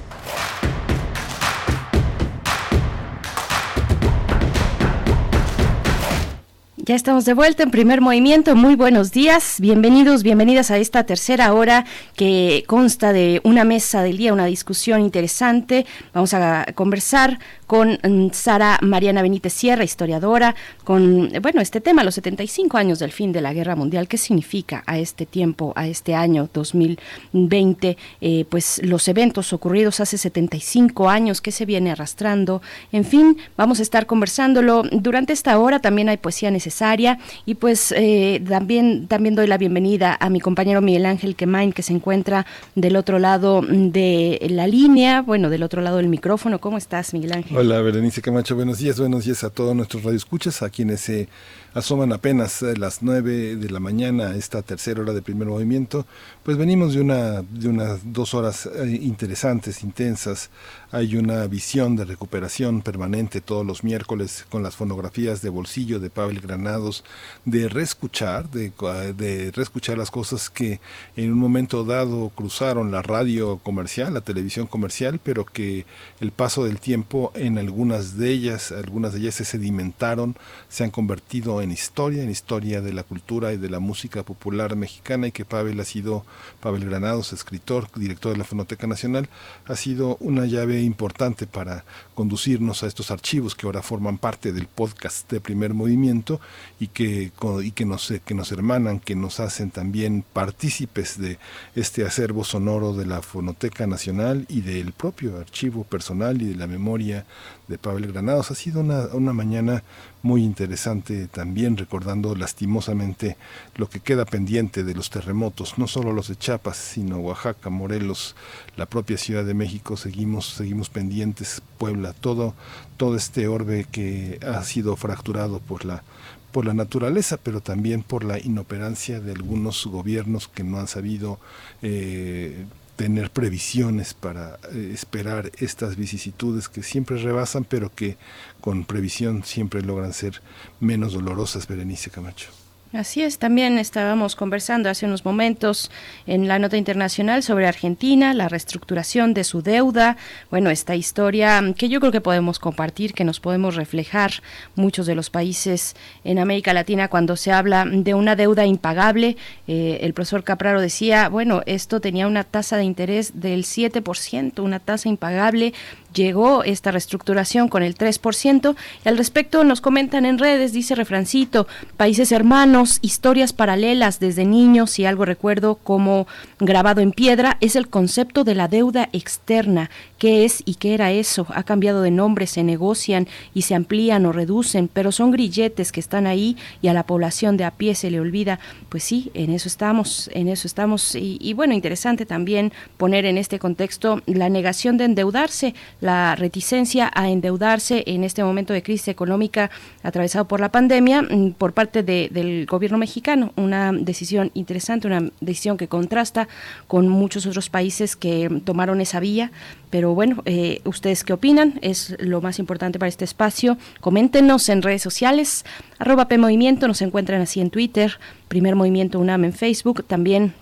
[6.87, 8.55] Ya estamos de vuelta en primer movimiento.
[8.55, 9.55] Muy buenos días.
[9.59, 11.83] Bienvenidos, bienvenidas a esta tercera hora
[12.15, 15.87] que consta de una mesa del día, una discusión interesante.
[16.13, 22.15] Vamos a conversar con mm, Sara Mariana Benítez Sierra, historiadora, con, bueno, este tema, los
[22.15, 24.07] 75 años del fin de la Guerra Mundial.
[24.07, 27.97] ¿Qué significa a este tiempo, a este año 2020?
[28.21, 32.61] Eh, pues los eventos ocurridos hace 75 años, ¿qué se viene arrastrando?
[32.91, 34.83] En fin, vamos a estar conversándolo.
[34.91, 40.17] Durante esta hora también hay poesía necesaria y pues eh, también, también doy la bienvenida
[40.19, 45.21] a mi compañero Miguel Ángel Quemain, que se encuentra del otro lado de la línea,
[45.21, 46.59] bueno, del otro lado del micrófono.
[46.59, 47.54] ¿Cómo estás, Miguel Ángel?
[47.57, 48.53] Hola, Berenice Camacho.
[48.53, 51.29] Buenos días, buenos días a todos nuestros radioescuchas, a quienes se
[51.73, 56.05] asoman apenas las 9 de la mañana, esta tercera hora de primer movimiento.
[56.43, 60.49] Pues venimos de, una, de unas dos horas eh, interesantes, intensas,
[60.95, 66.09] hay una visión de recuperación permanente todos los miércoles con las fonografías de bolsillo de
[66.09, 67.03] Pavel Granados,
[67.43, 68.71] de reescuchar, de,
[69.17, 70.79] de reescuchar las cosas que
[71.17, 75.85] en un momento dado cruzaron la radio comercial, la televisión comercial, pero que
[76.21, 80.37] el paso del tiempo en algunas de ellas, algunas de ellas se sedimentaron,
[80.69, 84.77] se han convertido en historia, en historia de la cultura y de la música popular
[84.77, 86.25] mexicana y que Pavel ha sido,
[86.61, 89.27] Pavel Granados, escritor, director de la Fonoteca Nacional,
[89.65, 91.83] ha sido una llave importante para
[92.13, 96.39] conducirnos a estos archivos que ahora forman parte del podcast de primer movimiento
[96.79, 97.31] y que,
[97.63, 101.37] y que, nos, que nos hermanan, que nos hacen también partícipes de
[101.75, 106.67] este acervo sonoro de la Fonoteca Nacional y del propio archivo personal y de la
[106.67, 107.25] memoria
[107.67, 108.51] de Pablo Granados.
[108.51, 109.83] Ha sido una, una mañana
[110.25, 113.37] muy interesante también recordando lastimosamente
[113.75, 118.35] lo que queda pendiente de los terremotos, no solo los de Chiapas, sino Oaxaca, Morelos,
[118.75, 122.55] la propia Ciudad de México, seguimos, seguimos pendientes, Puebla, todo,
[122.97, 126.03] todo este orbe que ha sido fracturado por la
[126.51, 131.37] por la naturaleza, pero también por la inoperancia de algunos gobiernos que no han sabido
[131.81, 132.65] eh,
[132.95, 138.17] tener previsiones para eh, esperar estas vicisitudes que siempre rebasan, pero que
[138.65, 140.41] con previsión siempre logran ser
[140.79, 142.49] menos dolorosas, Berenice Camacho.
[142.93, 145.91] Así es, también estábamos conversando hace unos momentos
[146.27, 150.15] en la nota internacional sobre Argentina, la reestructuración de su deuda,
[150.49, 154.31] bueno, esta historia que yo creo que podemos compartir, que nos podemos reflejar
[154.75, 159.35] muchos de los países en América Latina cuando se habla de una deuda impagable.
[159.67, 164.79] Eh, el profesor Capraro decía, bueno, esto tenía una tasa de interés del 7%, una
[164.79, 165.73] tasa impagable
[166.15, 168.75] llegó esta reestructuración con el 3%.
[169.05, 171.67] Y al respecto nos comentan en redes, dice Refrancito,
[171.97, 176.27] países hermanos, historias paralelas desde niños, si algo recuerdo como
[176.59, 179.89] grabado en piedra, es el concepto de la deuda externa.
[180.17, 181.45] ¿Qué es y qué era eso?
[181.49, 185.99] Ha cambiado de nombre, se negocian y se amplían o reducen, pero son grilletes que
[185.99, 188.59] están ahí y a la población de a pie se le olvida.
[188.89, 191.15] Pues sí, en eso estamos, en eso estamos.
[191.15, 197.11] Y, y bueno, interesante también poner en este contexto la negación de endeudarse, la reticencia
[197.13, 199.69] a endeudarse en este momento de crisis económica
[200.03, 203.51] atravesado por la pandemia mm, por parte del gobierno mexicano.
[203.57, 206.44] Una decisión interesante, una decisión que contrasta
[206.87, 209.51] con muchos otros países que tomaron esa vía.
[209.89, 211.79] Pero bueno, eh, ¿ustedes qué opinan?
[211.81, 213.77] Es lo más importante para este espacio.
[214.01, 215.65] Coméntenos en redes sociales,
[215.99, 220.53] arroba PMovimiento, nos encuentran así en Twitter, Primer Movimiento UNAM en Facebook, también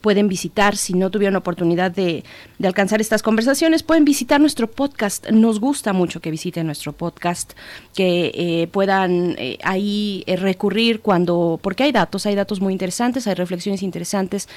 [0.00, 2.24] pueden visitar, si no tuvieron oportunidad de,
[2.58, 5.28] de, alcanzar estas conversaciones, pueden visitar nuestro podcast.
[5.30, 7.52] Nos gusta mucho que visiten nuestro podcast,
[7.94, 13.26] que eh, puedan eh, ahí eh, recurrir cuando, porque hay datos, hay datos muy interesantes,
[13.26, 14.48] hay reflexiones interesantes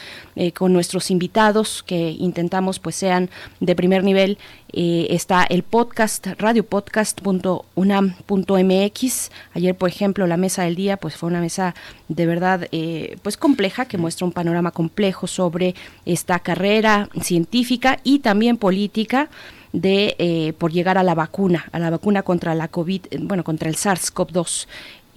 [0.54, 3.30] con nuestros invitados que intentamos pues sean
[3.60, 4.38] de primer nivel.
[4.72, 9.32] Eh, está el podcast, radiopodcast.unam.mx.
[9.54, 11.74] Ayer, por ejemplo, la mesa del día, pues fue una mesa
[12.08, 15.76] de verdad, eh, pues compleja, que muestra un panorama complejo sobre
[16.06, 19.30] esta carrera científica y también política
[19.74, 23.70] de eh, por llegar a la vacuna, a la vacuna contra la COVID, bueno, contra
[23.70, 24.68] el SARS-CoV-2.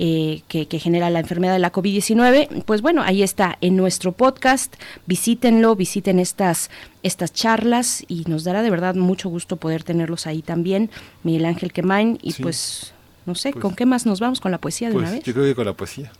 [0.05, 4.11] Eh, que, que, genera la enfermedad de la COVID-19, pues bueno, ahí está en nuestro
[4.11, 4.75] podcast,
[5.07, 6.71] visítenlo, visiten estas,
[7.05, 10.91] estas charlas y nos dará de verdad mucho gusto poder tenerlos ahí también,
[11.23, 12.43] Miguel Ángel Quemain, y sí.
[12.43, 12.95] pues,
[13.27, 14.41] no sé, pues, ¿con qué más nos vamos?
[14.41, 15.23] ¿Con la poesía de pues, una vez?
[15.23, 16.11] Yo creo que con la poesía.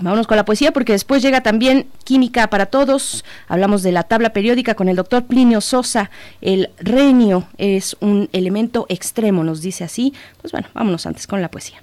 [0.00, 3.24] Vámonos con la poesía porque después llega también Química para Todos.
[3.48, 6.12] Hablamos de la tabla periódica con el doctor Plinio Sosa.
[6.40, 10.14] El renio es un elemento extremo, nos dice así.
[10.40, 11.82] Pues bueno, vámonos antes con la poesía.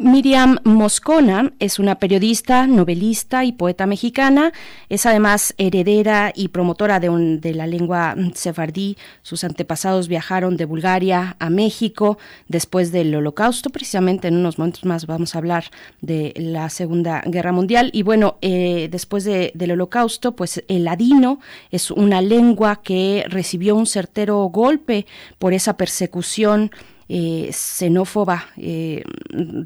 [0.00, 4.52] Miriam Moscona es una periodista, novelista y poeta mexicana.
[4.88, 8.96] Es además heredera y promotora de, un, de, la lengua sefardí.
[9.22, 12.16] Sus antepasados viajaron de Bulgaria a México
[12.46, 13.70] después del Holocausto.
[13.70, 15.64] Precisamente en unos momentos más vamos a hablar
[16.00, 17.90] de la Segunda Guerra Mundial.
[17.92, 21.40] Y bueno, eh, después de, del Holocausto, pues el ladino
[21.72, 25.06] es una lengua que recibió un certero golpe
[25.40, 26.70] por esa persecución
[27.08, 29.02] eh, xenófoba, eh,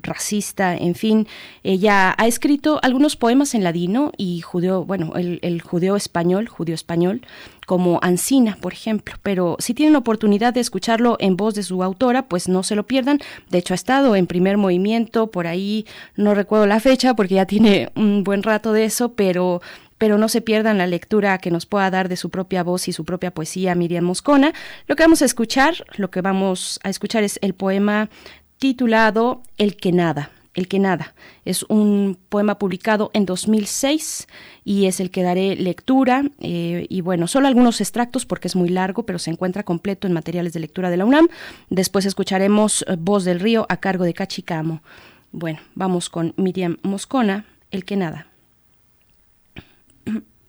[0.02, 1.27] racista, en fin.
[1.62, 6.74] Ella ha escrito algunos poemas en ladino y judeo, bueno, el, el judeo español, judío
[6.74, 7.23] español,
[7.66, 9.14] como Ancina, por ejemplo.
[9.23, 12.86] Pero si tienen oportunidad de escucharlo en voz de su autora, pues no se lo
[12.86, 13.19] pierdan.
[13.51, 15.86] De hecho, ha estado en primer movimiento, por ahí
[16.16, 19.60] no recuerdo la fecha porque ya tiene un buen rato de eso, pero
[20.02, 22.92] pero no se pierdan la lectura que nos pueda dar de su propia voz y
[22.92, 24.52] su propia poesía Miriam Moscona.
[24.88, 28.10] Lo que vamos a escuchar, lo que vamos a escuchar es el poema
[28.58, 30.30] titulado El que nada.
[30.54, 31.14] El que nada.
[31.44, 34.26] Es un poema publicado en 2006
[34.64, 36.24] y es el que daré lectura.
[36.40, 40.14] Eh, y bueno, solo algunos extractos porque es muy largo, pero se encuentra completo en
[40.14, 41.28] materiales de lectura de la UNAM.
[41.70, 44.82] Después escucharemos Voz del Río a cargo de Cachicamo.
[45.30, 48.31] Bueno, vamos con Miriam Moscona, El que nada.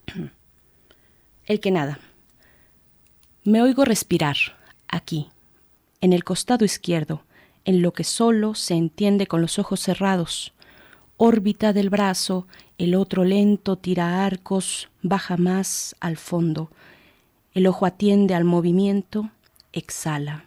[1.45, 1.99] El que nada.
[3.43, 4.37] Me oigo respirar,
[4.87, 5.29] aquí,
[5.99, 7.23] en el costado izquierdo,
[7.65, 10.53] en lo que solo se entiende con los ojos cerrados.
[11.17, 12.47] Órbita del brazo,
[12.77, 16.69] el otro lento tira arcos, baja más al fondo.
[17.53, 19.29] El ojo atiende al movimiento,
[19.73, 20.45] exhala.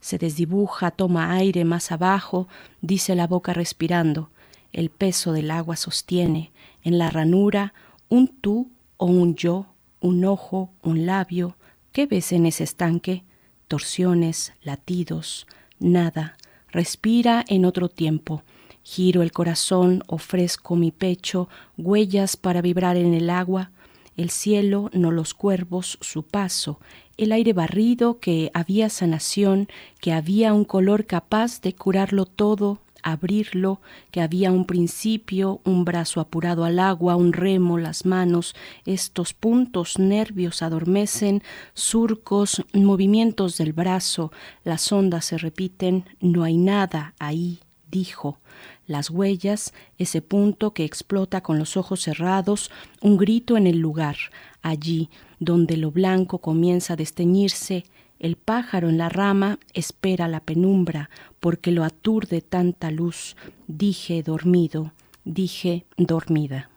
[0.00, 2.48] Se desdibuja, toma aire más abajo,
[2.80, 4.30] dice la boca respirando.
[4.72, 6.52] El peso del agua sostiene,
[6.84, 7.74] en la ranura,
[8.08, 9.66] un tú o un yo,
[10.00, 11.56] un ojo, un labio.
[11.92, 13.24] ¿Qué ves en ese estanque?
[13.68, 15.46] Torsiones, latidos,
[15.78, 16.36] nada.
[16.70, 18.42] Respira en otro tiempo.
[18.82, 23.72] Giro el corazón, ofrezco mi pecho, huellas para vibrar en el agua,
[24.16, 26.80] el cielo, no los cuervos, su paso,
[27.16, 29.68] el aire barrido, que había sanación,
[30.00, 33.80] que había un color capaz de curarlo todo, abrirlo,
[34.10, 40.00] que había un principio, un brazo apurado al agua, un remo, las manos, estos puntos
[40.00, 41.42] nervios adormecen,
[41.72, 44.32] surcos, movimientos del brazo,
[44.64, 47.60] las ondas se repiten, no hay nada ahí,
[47.90, 48.40] dijo.
[48.88, 54.16] Las huellas, ese punto que explota con los ojos cerrados, un grito en el lugar,
[54.62, 57.84] allí donde lo blanco comienza a desteñirse,
[58.18, 61.10] El pájaro en la rama espera la penumbra,
[61.40, 63.36] porque lo aturde tanta luz.
[63.66, 64.92] Dije dormido,
[65.24, 66.70] dije dormida.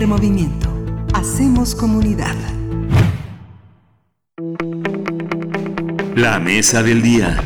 [0.00, 0.72] Primer movimiento.
[1.12, 2.34] Hacemos comunidad.
[6.16, 7.38] La mesa del día.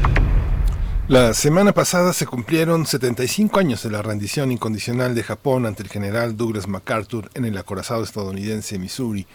[1.09, 5.89] La semana pasada se cumplieron 75 años de la rendición incondicional de Japón ante el
[5.89, 9.27] general Douglas MacArthur en el acorazado estadounidense Missouri,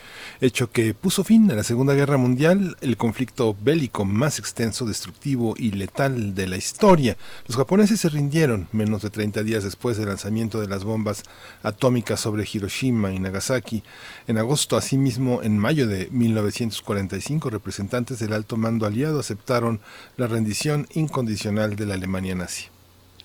[0.42, 5.56] hecho que puso fin a la Segunda Guerra Mundial, el conflicto bélico más extenso, destructivo
[5.58, 7.18] y letal de la historia.
[7.48, 11.24] Los japoneses se rindieron menos de 30 días después del lanzamiento de las bombas
[11.62, 13.84] atómicas sobre Hiroshima y Nagasaki.
[14.28, 19.82] En agosto, asimismo, en mayo de 1945, representantes del alto mando aliado aceptaron
[20.18, 22.68] la rendición incondicional de la Alemania nazi.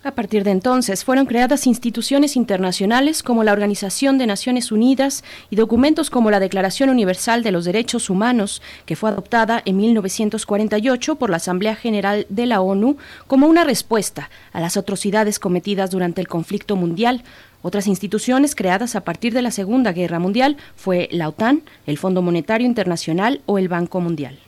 [0.07, 5.57] A partir de entonces fueron creadas instituciones internacionales como la Organización de Naciones Unidas y
[5.57, 11.31] documentos como la Declaración Universal de los Derechos Humanos, que fue adoptada en 1948 por
[11.31, 16.29] la Asamblea General de la ONU como una respuesta a las atrocidades cometidas durante el
[16.29, 17.25] conflicto mundial.
[17.63, 22.21] Otras instituciones creadas a partir de la Segunda Guerra Mundial fue la OTAN, el Fondo
[22.21, 24.39] Monetario Internacional o el Banco Mundial.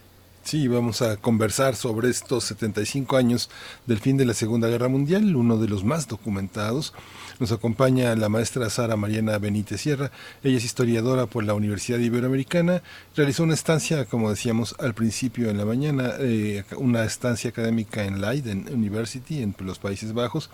[0.46, 3.50] Sí, vamos a conversar sobre estos 75 años
[3.84, 6.94] del fin de la Segunda Guerra Mundial, uno de los más documentados.
[7.40, 10.12] Nos acompaña la maestra Sara Mariana Benítez Sierra.
[10.44, 12.84] Ella es historiadora por la Universidad Iberoamericana.
[13.16, 18.20] Realizó una estancia, como decíamos al principio en la mañana, eh, una estancia académica en
[18.20, 20.48] Leiden University, en los Países Bajos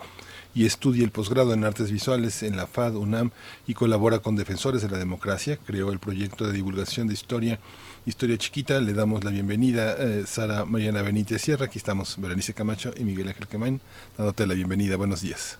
[0.55, 3.31] y estudia el posgrado en artes visuales en la FAD UNAM
[3.67, 5.57] y colabora con Defensores de la Democracia.
[5.65, 7.59] Creó el proyecto de divulgación de historia
[8.05, 8.79] Historia Chiquita.
[8.79, 11.65] Le damos la bienvenida eh, Sara Mariana Benítez Sierra.
[11.65, 13.79] Aquí estamos Berenice Camacho y Miguel Ángel Quemain
[14.17, 14.97] dándote la bienvenida.
[14.97, 15.57] Buenos días.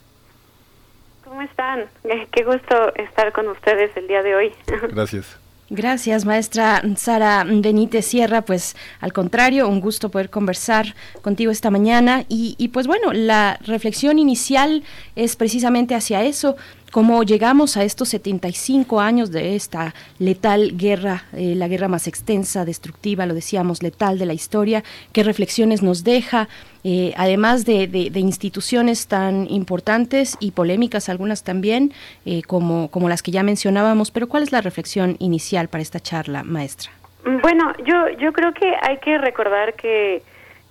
[1.24, 1.86] ¿Cómo están?
[2.04, 4.52] Eh, qué gusto estar con ustedes el día de hoy.
[4.90, 5.38] Gracias.
[5.70, 8.42] Gracias, maestra Sara Benítez Sierra.
[8.42, 12.26] Pues al contrario, un gusto poder conversar contigo esta mañana.
[12.28, 14.84] Y, y pues bueno, la reflexión inicial
[15.16, 16.58] es precisamente hacia eso
[16.94, 22.66] cómo llegamos a estos 75 años de esta letal guerra, eh, la guerra más extensa,
[22.66, 26.50] destructiva, lo decíamos, letal de la historia, qué reflexiones nos deja,
[26.84, 31.94] eh, además de, instituciones tan importantes y polémicas, algunas también,
[32.28, 36.00] eh, como, como las que ya mencionábamos, pero ¿cuál es la reflexión inicial para esta
[36.00, 36.92] charla, maestra?
[37.26, 40.22] Bueno, yo, yo creo que hay que recordar que,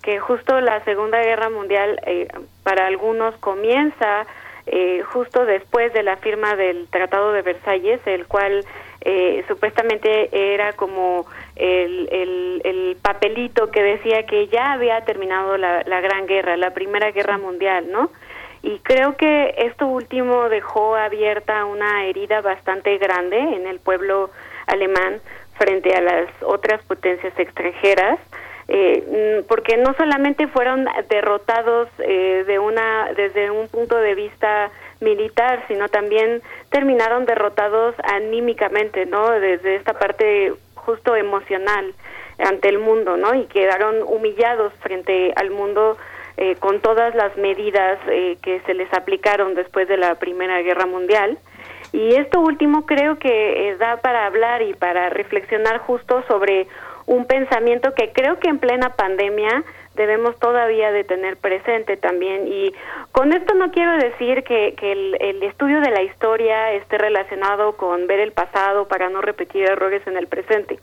[0.04, 2.00] que justo la Segunda Guerra Mundial
[2.62, 4.24] para algunos comienza
[4.66, 8.64] eh, justo después de la firma del Tratado de Versalles, el cual
[9.00, 11.26] eh, supuestamente era como
[11.56, 12.08] el,
[12.64, 17.36] el, papelito que decía que ya había terminado la, la Gran Guerra, la Primera Guerra
[17.38, 18.10] Mundial, ¿no?
[18.62, 24.30] Y creo que esto último dejó abierta una herida bastante grande en el pueblo
[24.66, 25.20] alemán
[25.58, 28.20] frente a las otras potencias extranjeras
[28.74, 34.70] eh, mm, porque no solamente fueron derrotados eh, de una desde un punto de vista
[35.00, 36.40] militar, sino también
[36.70, 39.30] terminaron derrotados anímicamente, ¿no?
[39.30, 41.92] Desde esta parte justo emocional
[42.38, 43.34] ante el mundo, ¿no?
[43.34, 45.98] Y quedaron humillados frente al mundo
[46.38, 50.86] eh, con todas las medidas eh, que se les aplicaron después de la Primera Guerra
[50.86, 51.36] Mundial.
[51.92, 56.68] Y esto último creo que da para hablar y para reflexionar justo sobre
[57.06, 59.64] un pensamiento que creo que en plena pandemia
[59.94, 62.48] debemos todavía de tener presente también.
[62.48, 62.72] Y
[63.12, 67.76] con esto no quiero decir que, que el, el, estudio de la historia esté relacionado
[67.76, 70.78] con ver el pasado para no repetir errores en el presente.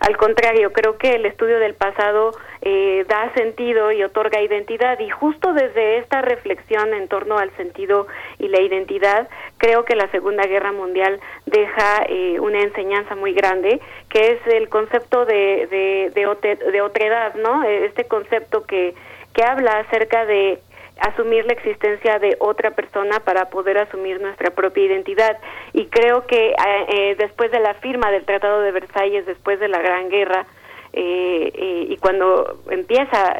[0.00, 2.32] Al contrario, creo que el estudio del pasado
[2.62, 8.06] eh, da sentido y otorga identidad y justo desde esta reflexión en torno al sentido
[8.38, 9.28] y la identidad,
[9.60, 13.78] creo que la Segunda Guerra Mundial deja eh, una enseñanza muy grande,
[14.08, 17.62] que es el concepto de, de, de, de otredad, ¿no?
[17.64, 18.94] Este concepto que,
[19.34, 20.60] que habla acerca de
[20.98, 25.36] asumir la existencia de otra persona para poder asumir nuestra propia identidad.
[25.74, 26.56] Y creo que eh,
[26.88, 30.46] eh, después de la firma del Tratado de Versalles, después de la Gran Guerra,
[30.94, 33.36] eh, y cuando empieza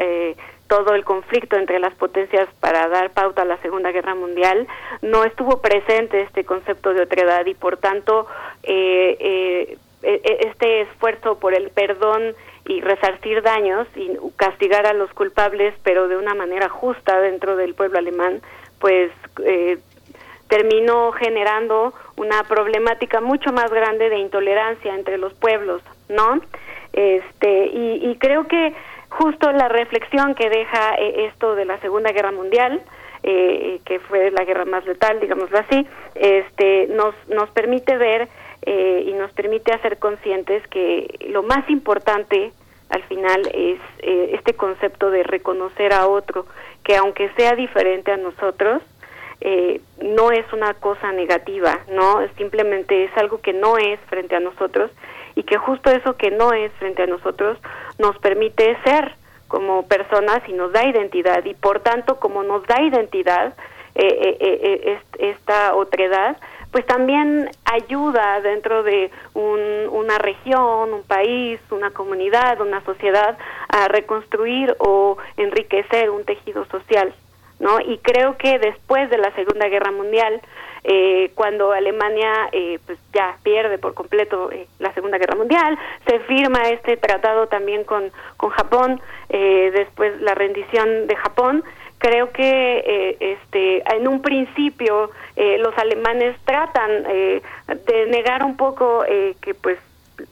[0.71, 4.69] todo el conflicto entre las potencias para dar pauta a la Segunda Guerra Mundial,
[5.03, 8.29] no estuvo presente este concepto de otredad y por tanto
[8.63, 9.79] e, e,
[10.47, 12.37] este esfuerzo por el perdón
[12.67, 17.75] y resarcir daños y castigar a los culpables, pero de una manera justa dentro del
[17.75, 18.41] pueblo alemán,
[18.79, 19.11] pues
[19.45, 19.79] eh,
[20.47, 26.41] terminó generando una problemática mucho más grande de intolerancia entre los pueblos, ¿no?
[26.93, 28.75] Este y, creo que
[29.11, 32.81] justo la reflexión que deja eh, esto de la Segunda Guerra Mundial,
[33.23, 38.29] eh, que fue la guerra más letal, digámoslo así, este nos nos permite ver
[38.63, 42.53] eh, y nos permite hacer conscientes que lo más importante
[42.91, 46.47] al final es eh, este concepto de reconocer a otro,
[46.83, 48.83] que aunque sea diferente a nosotros,
[49.41, 52.21] eh, no es una cosa negativa, ¿no?
[52.37, 54.91] Simplemente es algo que no es frente a nosotros
[55.35, 57.59] y que justo eso que no es frente a nosotros
[57.99, 59.15] nos permite ser
[59.49, 63.55] como personas y nos da identidad y por tanto como nos da identidad
[63.97, 66.37] eh, eh, esta otredad,
[66.71, 73.37] pues también ayuda dentro de una región, un país, una comunidad, una sociedad
[73.69, 77.13] a reconstruir o enriquecer un tejido social.
[77.59, 77.81] ¿no?
[77.81, 80.41] Y creo que después de la Segunda Guerra Mundial,
[80.83, 86.21] eh, cuando Alemania eh, pues ya pierde por completo eh, la Segunda Guerra Mundial, se
[86.21, 91.63] firma este tratado también con, con Japón, después la rendición de Japón,
[91.99, 99.05] creo que este en un principio los alemanes tratan de negar un poco
[99.41, 99.79] que pues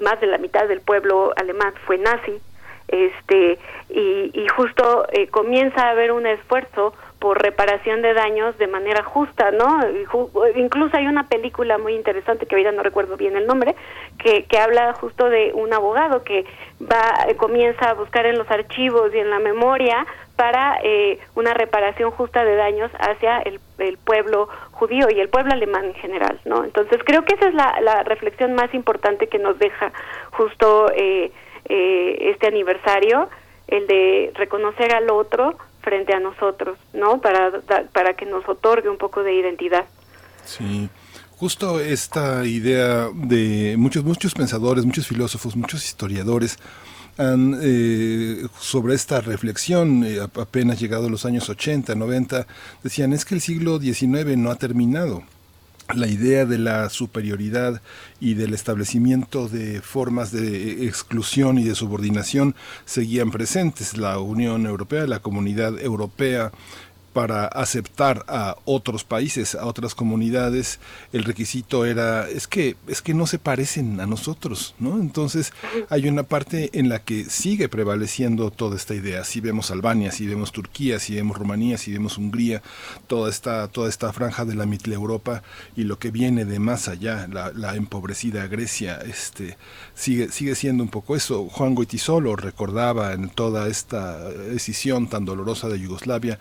[0.00, 2.40] más de la mitad del pueblo alemán fue nazi
[2.88, 3.58] este
[3.90, 9.50] y, y justo comienza a haber un esfuerzo por reparación de daños de manera justa,
[9.50, 9.80] ¿no?
[10.54, 13.74] Incluso hay una película muy interesante que ahorita no recuerdo bien el nombre,
[14.18, 16.44] que, que habla justo de un abogado que
[16.80, 20.06] va comienza a buscar en los archivos y en la memoria
[20.36, 25.52] para eh, una reparación justa de daños hacia el, el, pueblo judío y el pueblo
[25.52, 26.62] alemán en general, ¿no?
[26.62, 29.92] Entonces creo que esa es la, la reflexión más importante que nos deja
[30.30, 31.32] justo eh,
[31.68, 33.28] eh, este aniversario,
[33.66, 37.20] el de reconocer al otro, frente a nosotros, ¿no?
[37.20, 37.60] Para,
[37.92, 39.86] para que nos otorgue un poco de identidad.
[40.44, 40.88] Sí.
[41.36, 46.58] Justo esta idea de muchos, muchos pensadores, muchos filósofos, muchos historiadores
[47.16, 52.46] han, eh, sobre esta reflexión, eh, apenas llegado los años 80, 90,
[52.82, 55.22] decían es que el siglo XIX no ha terminado
[55.94, 57.80] la idea de la superioridad
[58.20, 63.96] y del establecimiento de formas de exclusión y de subordinación seguían presentes.
[63.96, 66.52] La Unión Europea, la Comunidad Europea
[67.12, 70.78] para aceptar a otros países, a otras comunidades,
[71.12, 75.00] el requisito era es que es que no se parecen a nosotros, ¿no?
[75.00, 75.52] Entonces,
[75.88, 79.24] hay una parte en la que sigue prevaleciendo toda esta idea.
[79.24, 82.62] Si vemos Albania, si vemos Turquía, si vemos Rumanía, si vemos Hungría,
[83.06, 85.42] toda esta toda esta franja de la Europa
[85.76, 89.56] y lo que viene de más allá, la, la empobrecida Grecia, este
[89.94, 91.48] sigue sigue siendo un poco eso.
[91.48, 96.38] Juan Goitisolo recordaba en toda esta decisión tan dolorosa de Yugoslavia,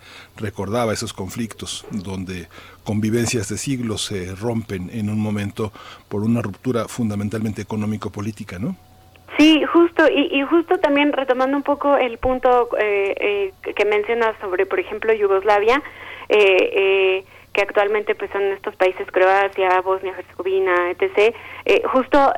[0.58, 2.48] recordaba esos conflictos donde
[2.82, 5.70] convivencias de siglos se rompen en un momento
[6.08, 8.74] por una ruptura fundamentalmente económico-política, ¿no?
[9.38, 14.66] Sí, justo, y, justo también retomando un poco el punto eh, eh, que mencionas sobre,
[14.66, 15.80] por ejemplo, Yugoslavia,
[16.28, 17.22] eh,
[17.52, 21.36] que actualmente pues son estos países Croacia, Bosnia, Herzegovina, etc.
[21.92, 22.32] justo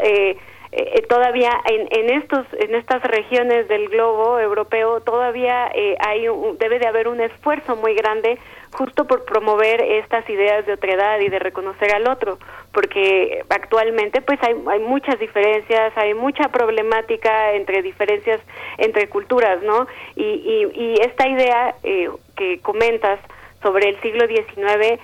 [0.73, 6.27] eh, eh, todavía en, en estos en estas regiones del globo europeo todavía eh, hay
[6.61, 8.39] debe de haber un esfuerzo muy grande
[8.71, 12.39] justo por promover estas ideas de otredad y de reconocer al otro
[12.73, 18.41] porque actualmente pues hay, hay muchas diferencias hay mucha problemática entre diferencias
[18.79, 23.19] entre culturas no y, y, y esta idea que comentas
[23.61, 25.01] sobre el siglo XIX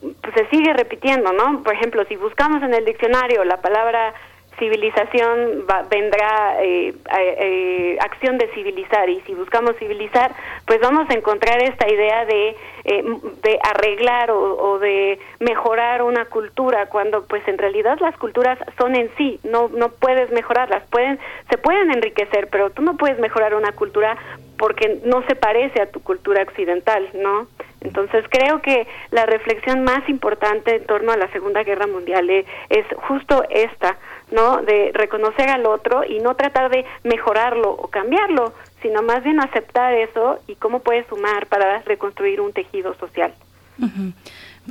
[0.00, 4.14] pues se sigue repitiendo no por ejemplo si buscamos en el diccionario la palabra
[4.58, 10.32] civilización vendrá eh, eh, acción de civilizar y si buscamos civilizar
[10.66, 13.04] pues vamos a encontrar esta idea de, eh,
[13.42, 19.10] de arreglar o, de mejorar una cultura cuando pues en realidad las culturas son en
[19.16, 23.72] sí no no puedes mejorarlas pueden se pueden enriquecer pero tú no puedes mejorar una
[23.72, 24.16] cultura
[24.58, 27.46] porque no se parece a tu cultura occidental no
[27.80, 32.86] entonces creo que la reflexión más importante en torno a la Segunda Guerra Mundial es
[33.08, 33.96] justo esta
[34.30, 34.62] ¿no?
[34.62, 38.52] De reconocer al otro y no tratar de mejorarlo o cambiarlo,
[38.82, 43.32] sino más bien aceptar eso y cómo puede sumar para reconstruir un tejido social.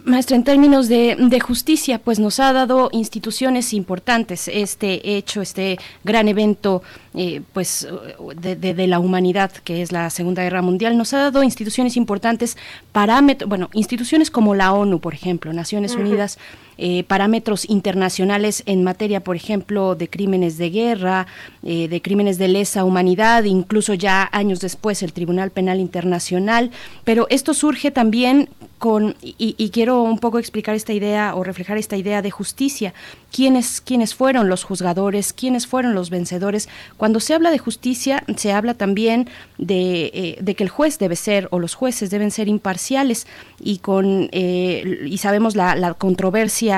[0.05, 6.27] Maestra, en términos de, justicia, pues nos ha dado instituciones importantes este hecho, este gran
[6.27, 6.83] evento,
[7.15, 7.87] eh, pues
[8.35, 12.55] de, la humanidad que es la Segunda Guerra Mundial, nos ha dado instituciones importantes,
[12.91, 16.37] parámetros, bueno, instituciones como la ONU, por ejemplo, Naciones Unidas
[16.81, 21.27] eh, parámetros internacionales en materia, por ejemplo, de crímenes de guerra,
[21.61, 26.71] eh, de crímenes de lesa humanidad, incluso ya años después el Tribunal Penal Internacional.
[27.03, 31.97] Pero esto surge también con, y, quiero un poco explicar esta idea o reflejar esta
[31.97, 32.93] idea de justicia.
[33.29, 35.33] ¿Quiénes, quiénes fueron los juzgadores?
[35.33, 36.69] ¿Quiénes fueron los vencedores?
[36.95, 39.27] Cuando se habla de justicia, se habla también
[39.57, 43.27] de, eh, de que el juez debe ser, o los jueces deben ser imparciales,
[43.59, 46.68] y, con, y sabemos la, la controversia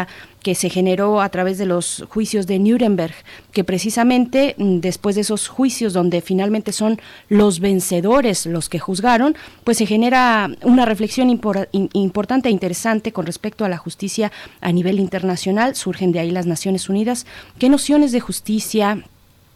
[0.41, 3.13] que se generó a través de los juicios de Nuremberg,
[3.51, 9.35] que precisamente mm, después de esos juicios donde finalmente son los vencedores los que juzgaron,
[9.63, 14.99] pues se genera una reflexión importante e interesante con respecto a la justicia a nivel
[14.99, 15.75] internacional.
[15.75, 17.25] Surgen de ahí las Naciones Unidas.
[17.59, 19.03] ¿Qué nociones de justicia?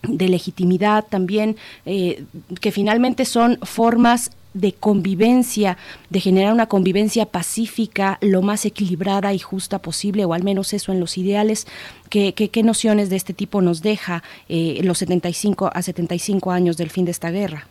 [0.07, 1.57] de legitimidad también,
[1.87, 2.25] eh,
[2.61, 5.77] que finalmente son formas de convivencia,
[6.09, 10.91] de generar una convivencia pacífica, lo más equilibrada y justa posible, o al menos eso
[10.91, 11.67] en los ideales.
[12.09, 16.89] ¿Qué, qué, nociones de este tipo nos deja eh, los 75 a 75 años del
[16.89, 17.67] fin de esta guerra?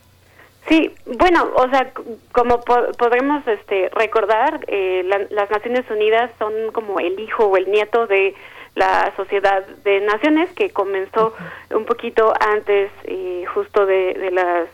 [0.68, 1.90] Sí, bueno, o sea,
[2.32, 8.06] como podremos este, recordar, eh, las Naciones Unidas son como el hijo o el nieto
[8.06, 8.34] de
[8.74, 11.32] la Sociedad de Naciones que comenzó
[11.70, 14.68] un poquito antes eh, justo de, de las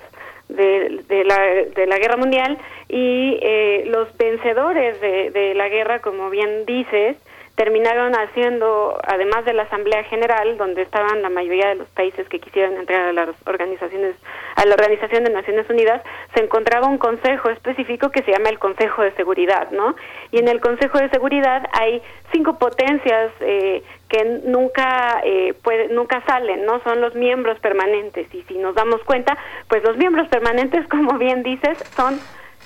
[0.56, 1.38] de, la,
[1.74, 7.16] de la guerra mundial y eh, los vencedores de, de la guerra, como bien dices,
[7.60, 12.40] terminaron haciendo, además de la Asamblea General, donde estaban la mayoría de los países que
[12.40, 14.16] quisieran entrar a las organizaciones,
[14.56, 16.00] a la Organización de Naciones Unidas,
[16.34, 19.94] se encontraba un consejo específico que se llama el Consejo de Seguridad, ¿no?
[20.30, 22.00] Y en el Consejo de Seguridad hay
[22.32, 26.82] cinco potencias eh, que nunca eh, puede, nunca salen, ¿no?
[26.82, 29.36] Son los miembros permanentes y si nos damos cuenta,
[29.68, 32.18] pues los miembros permanentes, como bien dices, son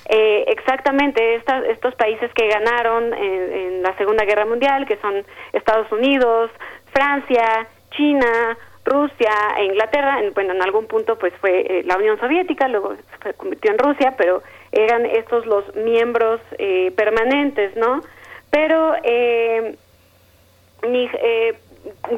[0.07, 6.49] eh, exactamente estos países que ganaron en, la Segunda Guerra Mundial, que son Estados Unidos,
[6.91, 12.19] Francia, China, Rusia e Inglaterra, en, bueno, en algún punto pues fue eh, la Unión
[12.19, 18.01] Soviética, luego se convirtió en Rusia, pero eran estos los miembros eh, permanentes, ¿no?
[18.51, 19.75] Pero eh,
[20.87, 21.55] ni, eh,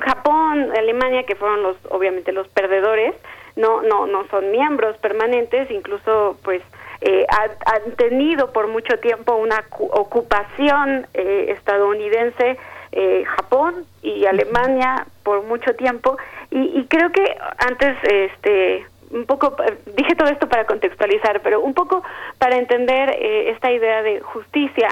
[0.01, 3.15] Japón, Alemania, que fueron los obviamente los perdedores,
[3.55, 6.61] no no no son miembros permanentes, incluso pues
[7.01, 12.57] eh, han, tenido por mucho tiempo una ocupación eh, estadounidense
[12.91, 16.17] eh, Japón y Alemania por mucho tiempo.
[16.49, 19.55] Y, creo que antes este un poco
[19.95, 22.03] dije todo esto para contextualizar pero un poco
[22.39, 24.89] para entender esta idea de justicia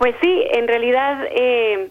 [0.00, 1.90] pues sí en realidad eh,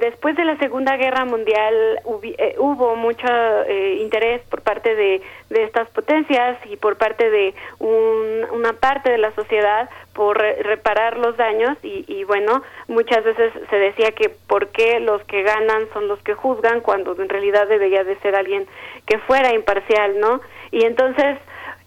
[0.00, 3.26] después de la Segunda Guerra Mundial eh, hubo mucho
[3.66, 9.34] eh, interés por parte de, estas potencias y por parte de una parte de la
[9.34, 15.00] sociedad por reparar los daños y, y, bueno, muchas veces se decía que por qué
[15.00, 18.66] los que ganan son los que juzgan cuando en realidad debería de ser alguien
[19.06, 20.40] que fuera imparcial, ¿no?
[20.70, 21.38] Y entonces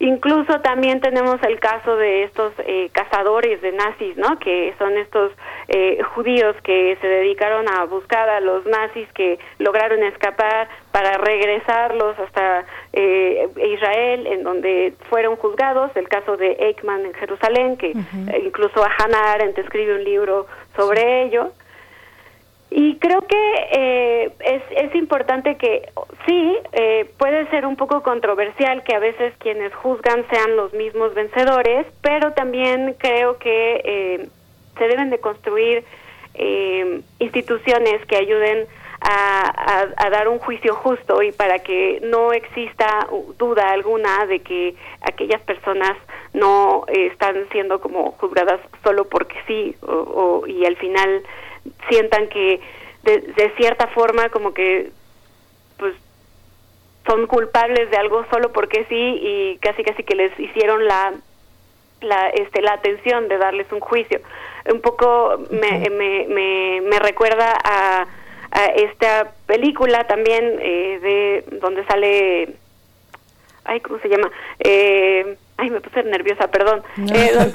[0.01, 4.39] Incluso también tenemos el caso de estos eh, cazadores de nazis, ¿no?
[4.39, 5.31] Que son estos
[5.67, 12.17] eh, judíos que se dedicaron a buscar a los nazis que lograron escapar para regresarlos
[12.17, 15.91] hasta eh, Israel, en donde fueron juzgados.
[15.95, 17.93] El caso de Eichmann en Jerusalén, que
[18.43, 21.51] incluso Hannah Arendt escribe un libro sobre ello.
[22.73, 25.91] Y creo que eh, es, es importante que
[26.25, 31.13] sí, eh, puede ser un poco controversial que a veces quienes juzgan sean los mismos
[31.13, 34.29] vencedores, pero también creo que eh,
[34.77, 35.83] se deben de construir
[37.19, 38.65] instituciones que ayuden
[39.01, 43.05] a, a, dar un juicio justo y para que no exista
[43.37, 45.97] duda alguna de que aquellas personas
[46.33, 51.21] no están siendo como juzgadas solo porque sí o, y al final
[51.89, 52.59] sientan que
[53.03, 54.91] de, cierta forma como que
[55.77, 55.95] pues
[57.05, 61.13] son culpables de algo solo porque sí y casi casi que les hicieron la
[62.01, 64.21] la este la atención de darles un juicio.
[64.71, 68.05] Un poco me, me, me, me recuerda a,
[68.51, 72.55] a, esta película también eh, de donde sale
[73.65, 76.83] ay cómo se llama eh, ay me puse nerviosa perdón.
[77.13, 77.31] Eh,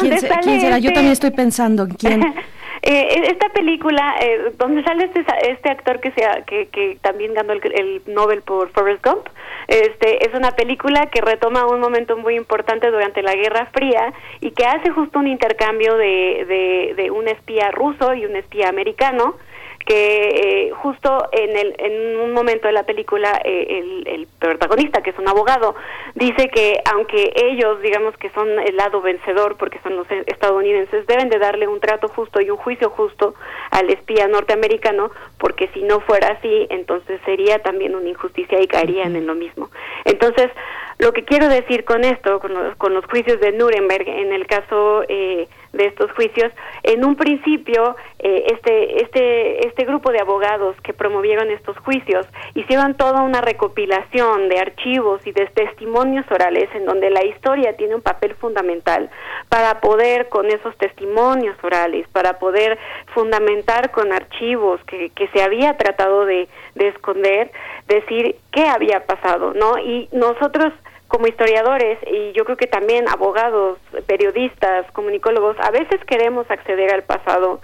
[0.00, 0.18] ¿Quién,
[0.60, 0.78] será?
[0.78, 2.34] yo también estoy pensando en quién
[2.80, 7.52] Eh, esta película, eh, donde sale este, este actor que, sea, que, que también ganó
[7.52, 9.28] el, el Nobel por Forrest Gump,
[9.68, 14.52] este, es una película que retoma un momento muy importante durante la Guerra Fría y
[14.52, 19.36] que hace justo un intercambio de un espía ruso y un espía americano
[19.84, 25.02] que eh, justo en, el, en un momento de la película eh, el, el, protagonista,
[25.02, 25.74] que es un abogado,
[26.14, 31.28] dice que aunque ellos, digamos que son el lado vencedor, porque son los estadounidenses, deben
[31.28, 33.34] de darle un trato justo y un juicio justo
[33.70, 39.16] al espía norteamericano, porque si no fuera así, entonces sería también una injusticia y caerían
[39.16, 39.70] en lo mismo.
[40.04, 40.50] Entonces,
[40.98, 44.46] lo que quiero decir con esto, con los, con los juicios de Nuremberg, en el
[44.46, 45.04] caso...
[45.08, 46.52] Eh, de estos juicios.
[46.82, 52.94] En un principio, eh, este, este, este grupo de abogados que promovieron estos juicios hicieron
[52.94, 58.02] toda una recopilación de archivos y de testimonios orales en donde la historia tiene un
[58.02, 59.10] papel fundamental
[59.48, 62.78] para poder con esos testimonios orales, para poder
[63.14, 67.50] fundamentar con archivos que, que se había tratado de, de esconder,
[67.88, 69.78] decir qué había pasado, ¿no?
[69.78, 70.72] Y nosotros
[71.12, 77.02] como historiadores y yo creo que también abogados, periodistas, comunicólogos, a veces queremos acceder al
[77.02, 77.60] pasado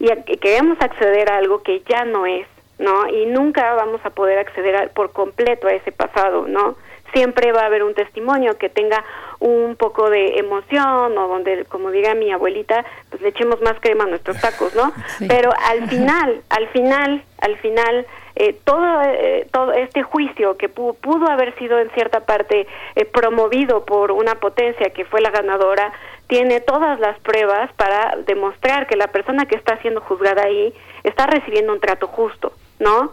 [0.00, 2.44] y, queremos acceder a algo que ya no es,
[2.80, 3.06] ¿no?
[3.08, 6.74] Y nunca vamos a poder acceder por completo a ese pasado, ¿no?
[7.12, 9.04] Siempre va a haber un testimonio que tenga
[9.38, 14.04] un poco de emoción o donde, como diga mi abuelita, pues le echemos más crema
[14.04, 14.92] a nuestros tacos, ¿no?
[15.28, 18.06] Pero al final, al final, al final,
[18.40, 23.84] eh, todo, eh, todo este juicio que pudo, haber sido en cierta parte eh, promovido
[23.84, 25.92] por una potencia que fue la ganadora,
[26.28, 31.26] tiene todas las pruebas para demostrar que la persona que está siendo juzgada ahí está
[31.26, 33.12] recibiendo un trato justo, ¿no?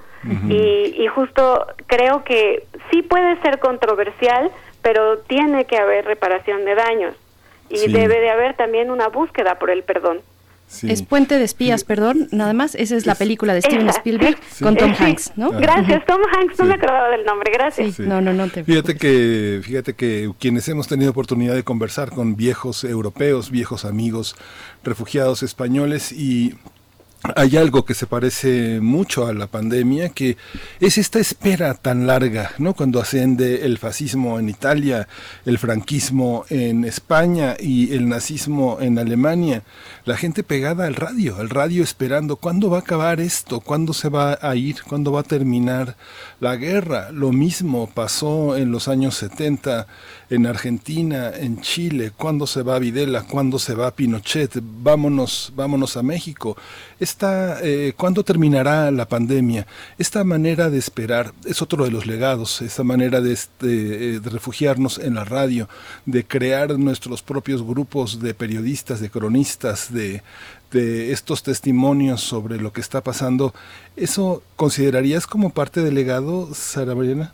[0.49, 4.51] y, y justo creo que sí puede ser controversial,
[4.83, 7.15] pero tiene que haber reparación de daños
[7.69, 10.21] y debe de haber también una búsqueda por el perdón.
[10.83, 12.75] Es Puente de Espías, perdón, nada más.
[12.75, 15.51] Esa es la película de Steven Spielberg con Tom Hanks, ¿no?
[15.51, 17.99] Gracias, Tom Hanks, no me acordaba del nombre, gracias.
[17.99, 22.35] No, no, no te Fíjate que, fíjate que quienes hemos tenido oportunidad de conversar con
[22.35, 24.35] viejos europeos, viejos amigos,
[24.83, 26.55] refugiados españoles y
[27.35, 30.37] hay algo que se parece mucho a la pandemia, que
[30.79, 32.73] es esta espera tan larga, ¿no?
[32.73, 35.07] Cuando asciende el fascismo en Italia,
[35.45, 39.63] el franquismo en España y el nazismo en Alemania,
[40.05, 44.09] la gente pegada al radio, al radio esperando cuándo va a acabar esto, cuándo se
[44.09, 45.95] va a ir, cuándo va a terminar
[46.39, 47.11] la guerra.
[47.11, 49.87] Lo mismo pasó en los años 70
[50.29, 56.03] en Argentina, en Chile, cuándo se va Videla, cuándo se va Pinochet, vámonos, vámonos a
[56.03, 56.57] México.
[56.99, 59.67] Esta, eh, ¿Cuándo terminará la pandemia?
[59.97, 64.97] Esta manera de esperar es otro de los legados, esta manera de, este, de refugiarnos
[64.97, 65.69] en la radio,
[66.05, 70.23] de crear nuestros propios grupos de periodistas, de cronistas, de,
[70.71, 73.53] de estos testimonios sobre lo que está pasando.
[73.95, 77.33] ¿Eso considerarías como parte del legado, Sara Mariana?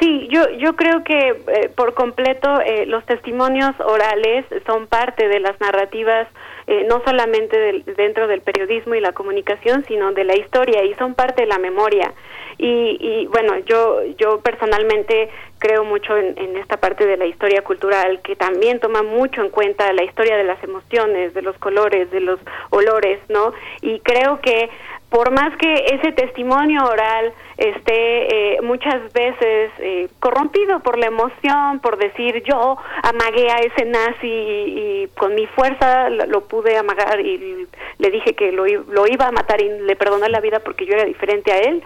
[0.00, 5.38] Sí, yo, yo creo que eh, por completo eh, los testimonios orales son parte de
[5.38, 6.26] las narrativas,
[6.66, 11.14] eh, no solamente dentro del periodismo y la comunicación, sino de la historia y son
[11.14, 12.12] parte de la memoria.
[12.58, 17.62] Y, y bueno, yo, yo personalmente creo mucho en, en, esta parte de la historia
[17.62, 22.10] cultural que también toma mucho en cuenta la historia de las emociones, de los colores,
[22.10, 22.38] de los
[22.70, 23.52] olores, ¿no?
[23.80, 24.70] Y creo que
[25.14, 31.78] por más que ese testimonio oral esté eh, muchas veces eh, corrompido por la emoción,
[31.78, 37.68] por decir yo amagué a ese nazi y, con mi fuerza lo, pude amagar y
[37.98, 40.94] le dije que lo, lo iba a matar y le perdoné la vida porque yo
[40.94, 41.84] era diferente a él,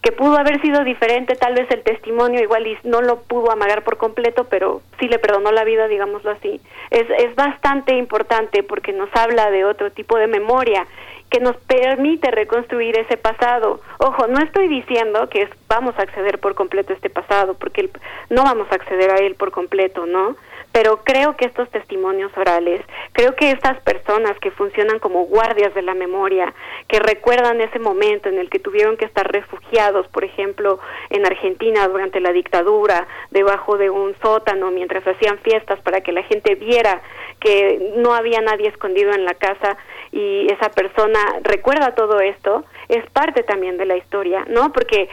[0.00, 3.84] que pudo haber sido diferente, tal vez el testimonio igual y no lo pudo amagar
[3.84, 6.60] por completo, pero sí le perdonó la vida, digámoslo así.
[6.90, 10.86] Es, es bastante importante porque nos habla de otro tipo de memoria
[11.34, 13.80] que nos permite reconstruir ese pasado.
[13.98, 17.90] Ojo, no estoy diciendo que vamos a acceder por completo a este pasado, porque
[18.30, 20.36] no vamos a acceder a él por completo, ¿no?
[20.70, 22.82] Pero creo que estos testimonios orales,
[23.12, 26.54] creo que estas personas que funcionan como guardias de la memoria,
[26.86, 30.78] que recuerdan ese momento en el que tuvieron que estar refugiados, por ejemplo,
[31.10, 36.22] en Argentina durante la dictadura, debajo de un sótano, mientras hacían fiestas para que la
[36.22, 37.02] gente viera
[37.40, 39.76] que no había nadie escondido en la casa,
[40.14, 44.72] y esa persona recuerda todo esto, es parte también de la historia, ¿no?
[44.72, 45.08] Porque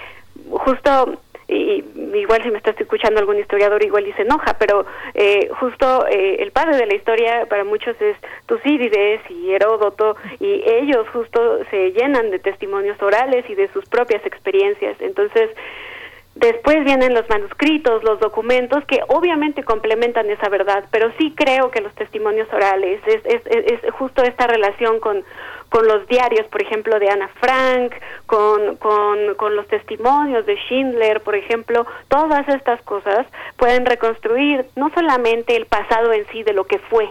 [0.49, 5.49] justo y igual si me está escuchando algún historiador igual y se enoja, pero eh,
[5.59, 8.15] justo eh, el padre de la historia para muchos es
[8.45, 14.25] Tucídides y Heródoto y ellos justo se llenan de testimonios orales y de sus propias
[14.25, 14.95] experiencias.
[15.01, 15.49] Entonces,
[16.35, 21.81] Después vienen los manuscritos, los documentos que obviamente complementan esa verdad, pero sí creo que
[21.81, 25.25] los testimonios orales es, es, es justo esta relación con,
[25.71, 27.93] con los diarios, por ejemplo, de Ana Frank,
[28.25, 34.89] con, con, con los testimonios de Schindler, por ejemplo, todas estas cosas pueden reconstruir no
[34.93, 37.09] solamente el pasado en sí de lo que fue,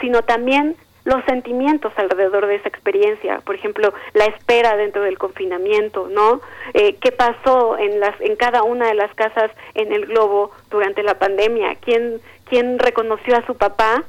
[0.00, 6.08] sino también los sentimientos alrededor de esa experiencia, por ejemplo, la espera dentro del confinamiento,
[6.08, 6.40] ¿no?
[6.74, 11.04] Eh, ¿Qué pasó en las en cada una de las casas en el globo durante
[11.04, 11.76] la pandemia?
[11.76, 14.02] ¿Quién quién reconoció a su papá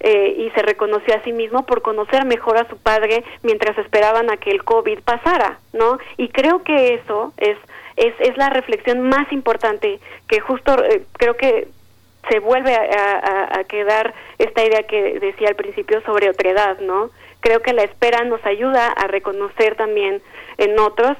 [0.00, 4.30] eh, y se reconoció a sí mismo por conocer mejor a su padre mientras esperaban
[4.30, 5.98] a que el COVID pasara, ¿no?
[6.18, 7.56] Y creo que eso es
[7.96, 11.68] es, es la reflexión más importante que justo eh, creo que
[12.28, 17.10] se vuelve a, quedar esta idea que decía al principio sobre otredad, ¿no?
[17.40, 20.22] Creo que la espera nos ayuda a reconocer también
[20.58, 21.16] en otros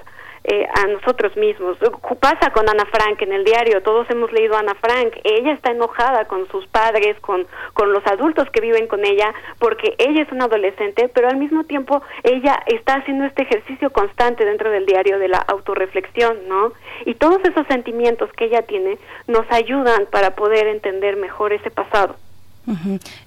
[0.49, 1.76] eh, a nosotros mismos.
[2.20, 6.26] Pasa con Ana Frank en el diario, todos hemos leído Ana Frank, ella está enojada
[6.26, 10.44] con sus padres, con, con los adultos que viven con ella, porque ella es una
[10.44, 15.28] adolescente, pero al mismo tiempo ella está haciendo este ejercicio constante dentro del diario de
[15.28, 16.73] la autorreflexión, ¿no?
[17.05, 22.16] Y todos esos sentimientos que ella tiene nos ayudan para poder entender mejor ese pasado.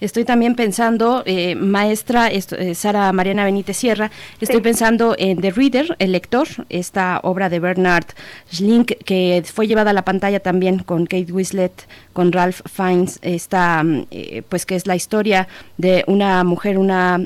[0.01, 4.11] Estoy también pensando, eh, maestra eh, Sara Mariana Benítez Sierra,
[4.41, 8.07] estoy pensando en The Reader, El Lector, esta obra de Bernard
[8.51, 13.81] Schlink que fue llevada a la pantalla también con Kate Winslet, con Ralph Fiennes, esta,
[13.81, 17.21] mm, eh, pues que es la historia de una mujer, una,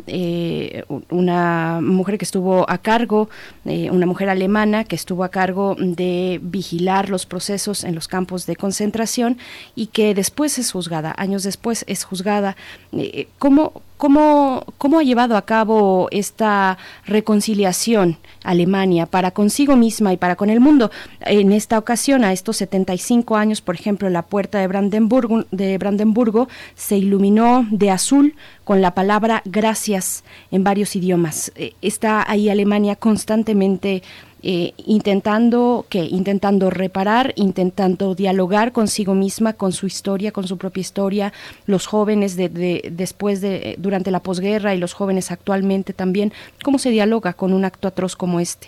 [1.09, 3.29] una mujer que estuvo a cargo,
[3.65, 8.55] una mujer alemana que estuvo a cargo de vigilar los procesos en los campos de
[8.55, 9.37] concentración
[9.75, 12.55] y que después es juzgada, años después es juzgada.
[12.91, 20.17] Eh, ¿Cómo, cómo, ¿Cómo ha llevado a cabo esta reconciliación Alemania para consigo misma y
[20.17, 20.91] para con el mundo?
[21.21, 26.47] En esta ocasión, a estos 75 años, por ejemplo, la puerta de Brandenburgo, de Brandenburgo
[26.75, 31.51] se iluminó de azul con la palabra gracias en varios idiomas.
[31.55, 34.03] Eh, está ahí Alemania constantemente
[34.45, 40.81] eh, intentando que intentando reparar, intentando dialogar consigo misma, con su historia, con su propia
[40.81, 41.31] historia,
[41.65, 42.49] los jóvenes de,
[42.91, 47.63] después de durante la posguerra y los jóvenes actualmente también, cómo se dialoga con un
[47.63, 48.67] acto atroz como este.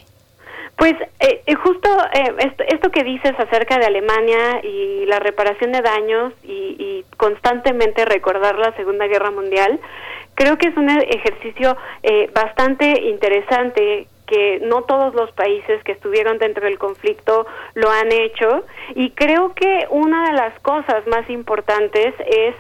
[0.78, 1.90] Pues eh, eh, justo
[2.70, 8.58] esto, que dices acerca de Alemania y la reparación de daños y, y, constantemente recordar
[8.58, 9.78] la Segunda Guerra Mundial,
[10.36, 11.76] creo que es un ejercicio
[12.34, 18.66] bastante interesante que no todos los países que estuvieron dentro del conflicto lo han hecho
[18.95, 22.56] y creo que una de las cosas más importantes es,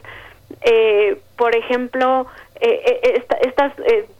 [0.61, 2.27] eh, por ejemplo,
[2.61, 3.73] eh, eh, estas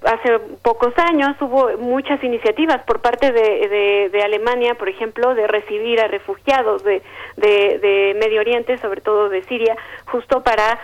[0.04, 6.02] hace pocos años hubo muchas iniciativas por parte de, de, Alemania, por ejemplo, de recibir
[6.02, 7.02] a refugiados de,
[7.38, 10.80] de, Medio Oriente, sobre todo de Siria, justo para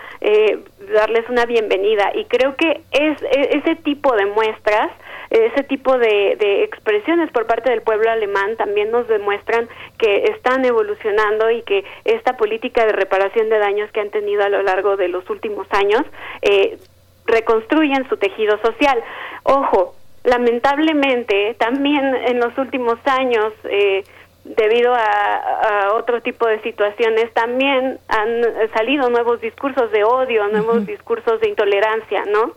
[0.94, 2.12] darles una bienvenida.
[2.14, 4.90] Y creo que es, e, ese tipo de muestras
[5.32, 11.50] ese tipo de, expresiones por parte del pueblo alemán también nos demuestran que están evolucionando
[11.50, 15.08] y que esta política de reparación de daños que han tenido a lo largo de
[15.08, 16.02] los últimos años
[16.42, 16.78] eh,
[17.24, 19.02] reconstruyen su tejido social.
[19.44, 19.94] Ojo,
[20.24, 24.04] lamentablemente también en los últimos años eh,
[24.44, 28.42] debido a, otro tipo de situaciones, también han
[28.74, 32.52] salido nuevos discursos de odio, nuevos discursos de intolerancia, ¿no?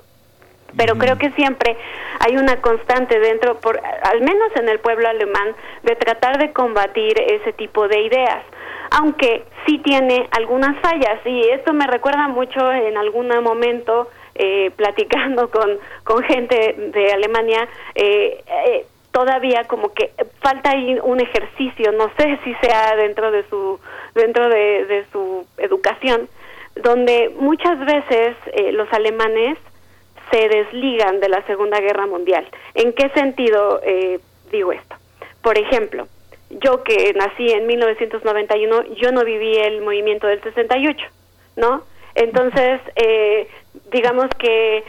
[0.78, 1.78] Pero creo que siempre
[2.20, 7.20] hay una constante dentro, por, al menos en el pueblo alemán, de tratar de combatir
[7.22, 8.44] ese tipo de ideas,
[8.92, 15.50] aunque sí tiene algunas fallas y esto me recuerda mucho en algún momento eh, platicando
[15.50, 17.68] con, con gente de Alemania.
[17.96, 20.12] Eh, eh, todavía como que
[20.42, 23.80] falta ahí un ejercicio, no sé si sea dentro de su
[24.14, 26.28] dentro de, de su educación,
[26.76, 28.36] donde muchas veces
[28.74, 29.58] los alemanes
[30.32, 32.46] se desligan de la Segunda Guerra Mundial.
[32.74, 34.20] ¿En qué sentido eh,
[34.52, 34.96] digo esto?
[35.42, 36.08] Por ejemplo,
[36.50, 41.06] yo que nací en 1991, yo no viví el movimiento del 68,
[41.58, 41.84] ¿no?
[42.16, 43.48] Entonces, eh,
[43.92, 44.84] digamos que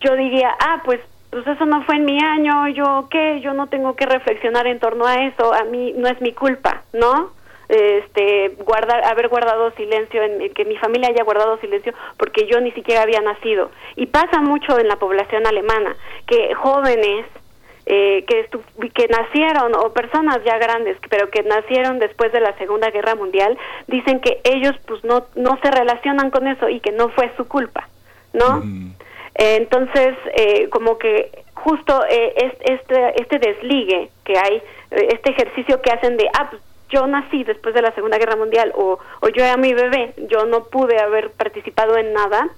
[0.00, 1.00] yo diría, ah, pues,
[1.30, 4.80] pues eso no fue en mi año, yo qué, yo no tengo que reflexionar en
[4.80, 7.32] torno a eso, a mí no es mi culpa, ¿no?
[7.68, 12.72] Este guardar haber guardado silencio en que mi familia haya guardado silencio porque yo ni
[12.72, 13.70] siquiera había nacido.
[13.96, 17.26] Y pasa mucho en la población alemana que jóvenes
[17.86, 18.48] eh, que
[18.94, 23.58] que nacieron o personas ya grandes pero que nacieron después de la Segunda Guerra Mundial
[23.88, 27.46] dicen que ellos pues no no se relacionan con eso y que no fue su
[27.46, 27.86] culpa
[28.32, 28.62] no
[29.34, 36.16] entonces eh, como que justo eh, este este desligue que hay este ejercicio que hacen
[36.16, 36.62] de ah pues,
[36.94, 40.46] yo nací después de la Segunda Guerra Mundial o, o yo era mi bebé, yo
[40.46, 42.48] no pude haber participado en nada,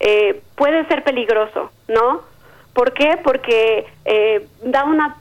[0.00, 2.20] eh, puede ser peligroso, ¿no?
[2.74, 3.18] ¿Por qué?
[3.24, 5.16] Porque eh, da una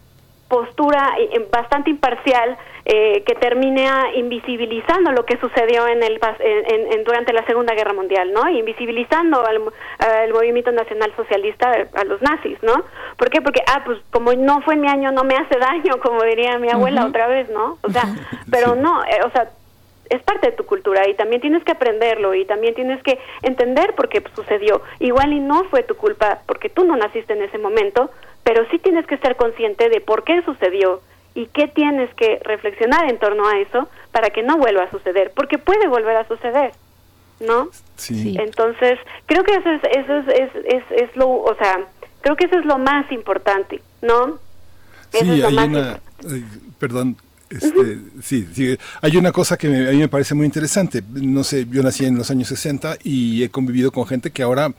[0.50, 2.58] postura eh, bastante imparcial
[2.90, 8.32] eh, que termina invisibilizando lo que sucedió en el en, durante la Segunda Guerra Mundial,
[8.32, 8.48] ¿no?
[8.50, 9.60] Invisibilizando al,
[10.32, 12.86] movimiento nacional socialista, a los nazis, ¿no?
[13.18, 13.42] ¿Por qué?
[13.42, 16.70] Porque ah, pues como no fue mi año, no me hace daño, como diría mi
[16.70, 17.78] abuela otra vez, ¿no?
[17.82, 18.06] O sea,
[18.50, 19.50] pero no, eh, o sea,
[20.10, 23.96] es parte de tu cultura y también tienes que aprenderlo y también tienes que entender
[23.96, 24.82] por qué sucedió.
[25.00, 28.12] Igual y no fue tu culpa porque tú no naciste en ese momento,
[28.46, 31.02] pero sí tienes que ser consciente de por qué sucedió
[31.38, 35.32] y qué tienes que reflexionar en torno a eso para que no vuelva a suceder,
[35.36, 36.72] porque puede volver a suceder.
[37.40, 37.70] ¿no?
[37.96, 38.36] Sí.
[38.40, 41.78] Entonces, creo que eso es, eso es, es, es, es lo, o sea,
[42.22, 44.40] creo que eso es lo más importante, ¿no?
[45.14, 46.00] Eso Sí, es lo hay más una,
[46.32, 46.44] ay,
[46.80, 47.16] perdón,
[47.52, 51.04] este, sí, sí, hay una cosa que me- a mí me parece muy interesante.
[51.14, 54.72] No sé, yo nací en los años 60 y he convivido con gente que ahora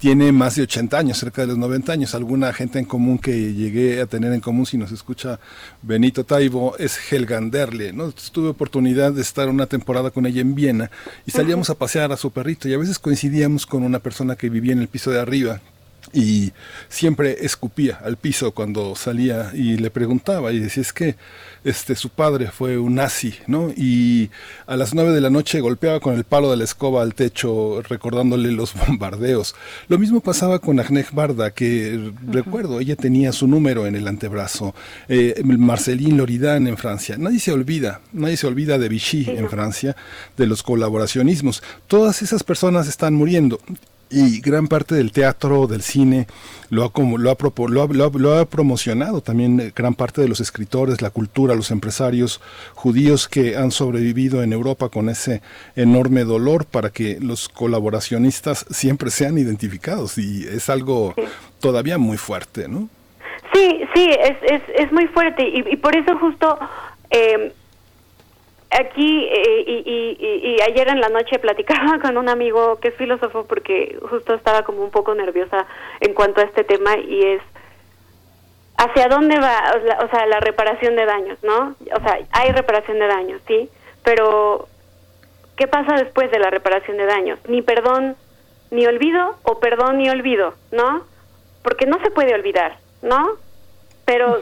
[0.00, 2.14] tiene más de 80 años, cerca de los 90 años.
[2.14, 5.38] Alguna gente en común que llegué a tener en común, si nos escucha
[5.82, 7.92] Benito Taibo, es Helga Anderle.
[7.92, 8.10] ¿no?
[8.32, 10.90] Tuve oportunidad de estar una temporada con ella en Viena
[11.26, 14.48] y salíamos a pasear a su perrito y a veces coincidíamos con una persona que
[14.48, 15.60] vivía en el piso de arriba
[16.12, 16.52] y
[16.88, 21.16] siempre escupía al piso cuando salía y le preguntaba y decía es que
[21.64, 24.30] este su padre fue un nazi no y
[24.66, 27.82] a las nueve de la noche golpeaba con el palo de la escoba al techo
[27.82, 29.54] recordándole los bombardeos.
[29.88, 34.74] Lo mismo pasaba con Agnès Barda que recuerdo ella tenía su número en el antebrazo.
[35.08, 37.16] Eh, Marceline Loridan en Francia.
[37.18, 39.96] Nadie se olvida nadie se olvida de Vichy en Francia
[40.36, 41.62] de los colaboracionismos.
[41.86, 43.60] Todas esas personas están muriendo
[44.10, 46.26] y gran parte del teatro, del cine,
[46.68, 49.72] lo ha, como, lo ha, propo- lo ha- lo ha- lo ha promocionado también eh,
[49.74, 52.40] gran parte de los escritores, la cultura, los empresarios
[52.74, 55.42] judíos que han sobrevivido en Europa con ese
[55.76, 60.18] enorme dolor para que los colaboracionistas siempre sean identificados.
[60.18, 61.14] Y es algo
[61.60, 62.88] todavía muy fuerte, ¿no?
[63.52, 65.42] Sí, sí, es, es, es muy fuerte.
[65.48, 66.58] Y, y por eso justo
[67.10, 67.52] eh,
[68.70, 72.94] aquí eh, y, y- y- ayer en la noche platicaba con un amigo que es
[72.94, 75.66] filósofo porque justo estaba como un poco nerviosa
[76.00, 77.42] en cuanto a este tema y es
[78.76, 79.74] hacia dónde va
[80.04, 81.74] o sea, la reparación de daños, ¿no?
[81.94, 83.68] O sea, hay reparación de daños, sí,
[84.04, 84.68] pero
[85.56, 87.38] ¿qué pasa después de la reparación de daños?
[87.48, 88.16] Ni perdón
[88.70, 91.04] ni olvido o perdón ni olvido, ¿no?
[91.62, 93.32] Porque no se puede olvidar, ¿no?
[94.06, 94.40] Pero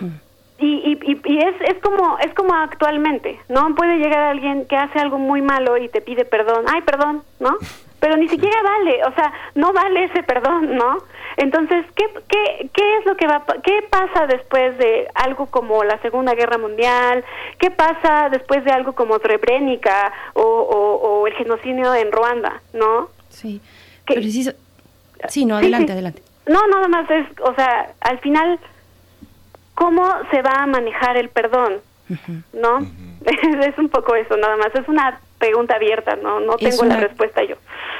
[0.58, 3.74] y, y, y es, es como es como actualmente, ¿no?
[3.74, 7.56] Puede llegar alguien que hace algo muy malo y te pide perdón, ay, perdón, ¿no?
[8.00, 10.98] Pero ni siquiera vale, o sea, no vale ese perdón, ¿no?
[11.36, 15.98] Entonces, ¿qué, qué, qué es lo que va, qué pasa después de algo como la
[16.00, 17.24] Segunda Guerra Mundial?
[17.58, 23.08] ¿Qué pasa después de algo como Srebrenica o, o, o el genocidio en Ruanda, ¿no?
[23.30, 23.60] Sí.
[24.06, 24.54] Preciso-
[25.28, 25.92] Sí, no, Sí, adelante, sí.
[25.92, 26.22] adelante.
[26.46, 28.58] No, nada más es, o sea, al final,
[29.78, 31.74] ¿cómo se va a manejar el perdón?
[32.52, 32.78] ¿No?
[33.24, 34.74] es un poco eso, nada más.
[34.74, 37.56] Es una pregunta abierta, no, no tengo la una- respuesta yo.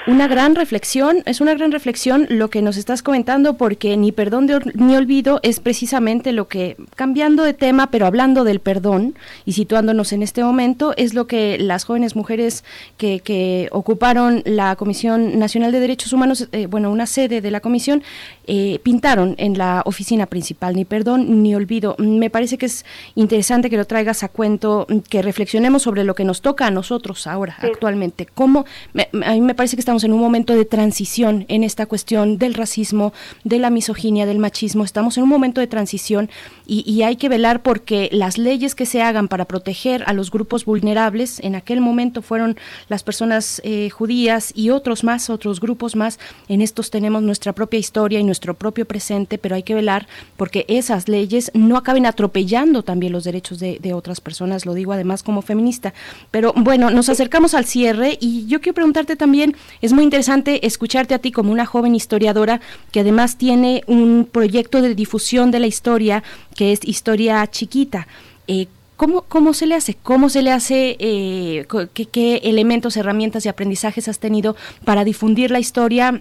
[0.06, 4.46] Una gran reflexión, es una gran reflexión lo que nos estás comentando porque ni perdón
[4.46, 9.52] de ni olvido es precisamente lo que, cambiando de tema, pero hablando del perdón y
[9.52, 12.64] situándonos en este momento, es lo que las jóvenes mujeres
[12.96, 17.60] que, que ocuparon la Comisión Nacional de Derechos Humanos, eh, bueno, una sede de la
[17.60, 18.02] comisión,
[18.46, 21.96] eh, pintaron en la oficina principal, ni perdón ni olvido.
[21.98, 26.24] Me parece que es interesante que lo traigas a cuento, que reflexionemos sobre lo que
[26.24, 28.26] nos toca a nosotros ahora, actualmente.
[28.34, 28.64] ¿Cómo?
[28.92, 32.38] me- a mí me parece que estamos en un momento de transición en esta cuestión
[32.38, 33.12] del racismo,
[33.44, 34.84] de la misoginia, del machismo.
[34.84, 36.30] Estamos en un momento de transición
[36.66, 40.30] y, y hay que velar porque las leyes que se hagan para proteger a los
[40.30, 42.56] grupos vulnerables, en aquel momento fueron
[42.88, 46.18] las personas eh, judías y otros más, otros grupos más.
[46.48, 50.64] En estos tenemos nuestra propia historia y nuestro propio presente, pero hay que velar porque
[50.68, 54.66] esas leyes no acaben atropellando también los derechos de, de otras personas.
[54.66, 55.92] Lo digo además como feminista.
[56.30, 61.14] Pero bueno, nos acercamos al cierre y yo quiero preguntarte también, es muy interesante escucharte
[61.14, 62.60] a ti como una joven historiadora
[62.92, 66.22] que además tiene un proyecto de difusión de la historia
[66.54, 68.06] que es Historia Chiquita.
[68.46, 69.94] Eh, ¿Cómo, ¿Cómo se le hace?
[69.94, 70.96] ¿Cómo se le hace?
[71.00, 71.66] eh,
[72.12, 76.20] qué elementos, herramientas y aprendizajes has tenido para difundir la historia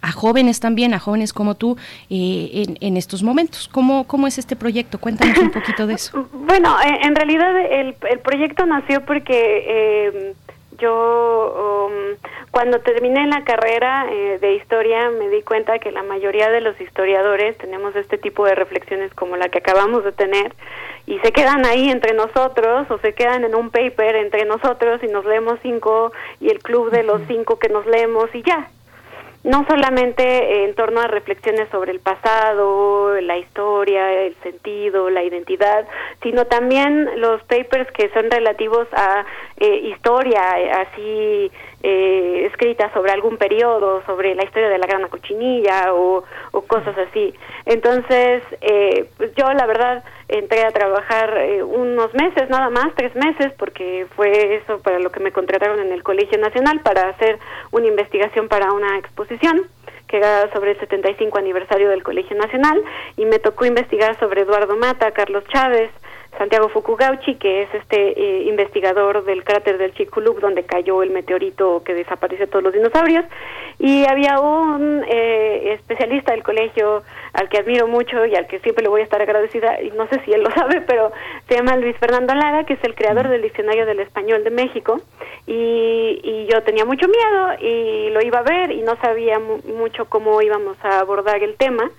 [0.00, 1.76] a jóvenes también, a jóvenes como tú,
[2.10, 3.68] eh, en, en estos momentos?
[3.68, 4.98] ¿Cómo, ¿Cómo es este proyecto?
[4.98, 6.28] Cuéntanos un poquito de eso.
[6.48, 10.34] Bueno, en, realidad el, el proyecto nació porque eh,
[10.78, 12.16] yo um,
[12.50, 16.80] cuando terminé la carrera eh, de historia me di cuenta que la mayoría de los
[16.80, 20.54] historiadores tenemos este tipo de reflexiones como la que acabamos de tener
[21.06, 25.08] y se quedan ahí entre nosotros o se quedan en un paper entre nosotros y
[25.08, 28.70] nos leemos cinco y el club de los cinco que nos leemos y ya,
[29.44, 35.86] no solamente en torno a reflexiones sobre el pasado, la historia, el sentido, la identidad,
[36.22, 39.24] sino también los papers que son relativos a
[39.58, 40.42] eh, historia,
[40.80, 41.50] así
[41.82, 42.38] eh,
[42.92, 47.34] sobre algún periodo, sobre la historia de la Gran Cochinilla o, o cosas así.
[47.64, 53.14] Entonces, eh, pues yo la verdad entré a trabajar eh, unos meses, nada más, tres
[53.14, 57.38] meses, porque fue eso para lo que me contrataron en el Colegio Nacional para hacer
[57.70, 59.62] una investigación para una exposición
[60.06, 62.82] que era sobre el 75 aniversario del Colegio Nacional
[63.18, 65.90] y me tocó investigar sobre Eduardo Mata, Carlos Chávez,
[66.36, 71.82] Santiago Fukugauchi, que es este eh, investigador del cráter del Chicxulub, donde cayó el meteorito
[71.84, 73.24] que desapareció todos los dinosaurios,
[73.78, 78.82] y había un eh, especialista del colegio al que admiro mucho y al que siempre
[78.82, 81.12] le voy a estar agradecida, y no sé si él lo sabe, pero
[81.48, 85.00] se llama Luis Fernando Lara, que es el creador del Diccionario del Español de México,
[85.46, 90.04] y, y yo tenía mucho miedo y lo iba a ver y no sabía mucho
[90.04, 91.90] cómo íbamos a abordar el tema,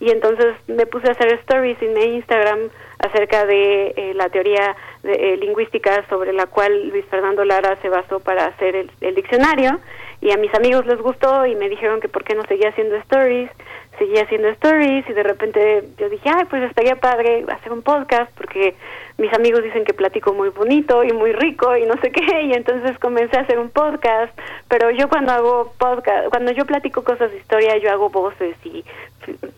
[0.00, 4.76] y entonces me puse a hacer stories en mi Instagram acerca de eh, la teoría
[5.02, 9.14] de, eh, lingüística sobre la cual Luis Fernando Lara se basó para hacer el, el,
[9.14, 9.78] diccionario.
[10.20, 12.96] Y a mis amigos les gustó y me dijeron que por qué no seguía haciendo
[12.96, 13.50] stories,
[13.98, 18.30] seguía haciendo stories y de repente yo dije, ay, pues estaría padre hacer un podcast
[18.36, 18.74] porque
[19.18, 22.52] mis amigos dicen que platico muy bonito y muy rico y no sé qué y
[22.52, 24.32] entonces comencé a hacer un podcast,
[24.68, 28.84] pero yo cuando hago podcast, cuando yo platico cosas de historia yo hago voces y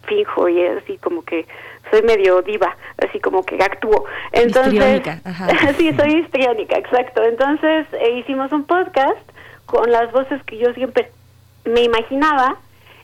[0.06, 1.46] fijo y así como que
[1.90, 4.04] soy medio diva, así como que actúo.
[4.32, 5.02] Entonces,
[5.76, 7.22] sí, soy histriónica, exacto.
[7.22, 9.18] Entonces eh, hicimos un podcast
[9.66, 11.10] con las voces que yo siempre
[11.64, 12.56] me imaginaba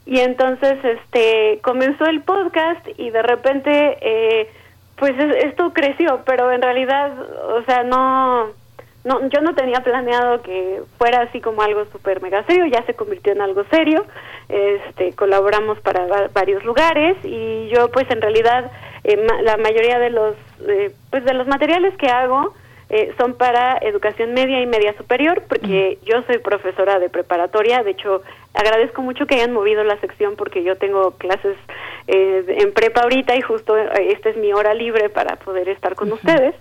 [0.06, 4.48] y entonces este comenzó el podcast y de repente eh,
[4.96, 7.12] pues esto creció, pero en realidad,
[7.50, 8.52] o sea, no
[9.06, 12.94] no, yo no tenía planeado que fuera así como algo súper mega serio, ya se
[12.94, 14.04] convirtió en algo serio,
[14.48, 18.70] este, colaboramos para varios lugares y yo pues en realidad
[19.04, 20.34] eh, la mayoría de los,
[20.66, 22.52] eh, pues de los materiales que hago
[22.88, 27.90] eh, son para educación media y media superior, porque yo soy profesora de preparatoria, de
[27.90, 28.22] hecho
[28.54, 31.56] agradezco mucho que hayan movido la sección porque yo tengo clases
[32.06, 36.54] en prepa ahorita y justo esta es mi hora libre para poder estar con ustedes.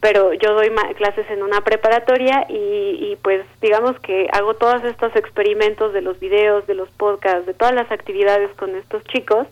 [0.00, 5.16] Pero yo doy clases en una preparatoria y, y, pues digamos que hago todos estos
[5.16, 9.46] experimentos de los videos, de los podcasts, de todas las actividades con estos chicos,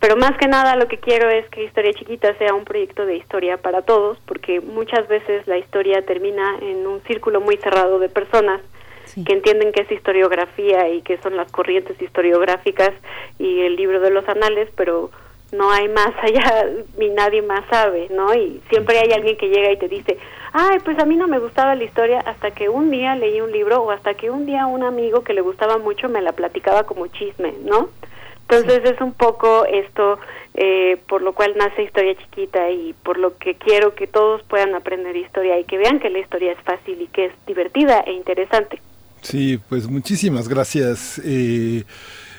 [0.00, 3.16] pero más que nada lo que quiero es que Historia Chiquita sea un proyecto de
[3.16, 8.08] historia para todos, porque muchas veces la historia termina en un círculo muy cerrado de
[8.08, 8.60] personas
[9.24, 12.90] que entienden que es historiografía y que son las corrientes historiográficas
[13.38, 15.10] y el libro de los anales, pero
[15.52, 16.66] no hay más allá
[16.98, 18.34] ni nadie más sabe, ¿no?
[18.34, 20.18] Y siempre hay alguien que llega y te dice,
[20.52, 23.52] ay, pues a mí no me gustaba la historia hasta que un día leí un
[23.52, 26.84] libro o hasta que un día un amigo que le gustaba mucho me la platicaba
[26.84, 27.88] como chisme, ¿no?
[28.48, 30.18] Entonces es un poco esto
[30.54, 34.74] eh, por lo cual nace Historia Chiquita y por lo que quiero que todos puedan
[34.74, 38.12] aprender historia y que vean que la historia es fácil y que es divertida e
[38.12, 38.80] interesante.
[39.20, 41.20] Sí, pues muchísimas gracias.
[41.24, 41.84] Eh,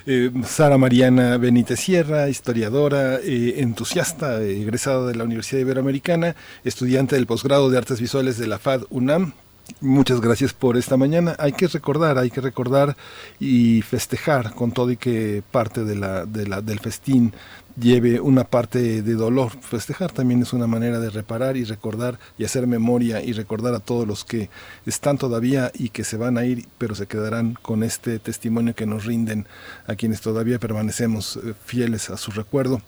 [0.06, 7.26] eh, Sara Mariana Benítez Sierra, historiadora, eh, entusiasta, egresada de la Universidad Iberoamericana, estudiante del
[7.26, 9.34] posgrado de Artes Visuales de la FAD UNAM.
[9.80, 11.36] Muchas gracias por esta mañana.
[11.38, 12.96] Hay que recordar, hay que recordar
[13.38, 17.32] y festejar con todo y que parte de la, de la, del festín
[17.78, 19.52] lleve una parte de dolor.
[19.60, 23.80] Festejar también es una manera de reparar y recordar y hacer memoria y recordar a
[23.80, 24.50] todos los que
[24.84, 28.86] están todavía y que se van a ir, pero se quedarán con este testimonio que
[28.86, 29.46] nos rinden
[29.86, 32.82] a quienes todavía permanecemos eh, fieles a su recuerdo.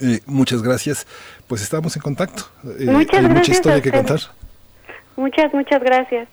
[0.00, 1.06] Eh, muchas gracias.
[1.48, 2.44] Pues estamos en contacto.
[2.78, 4.20] Eh, hay mucha historia que contar.
[5.16, 6.28] Muchas, muchas gracias.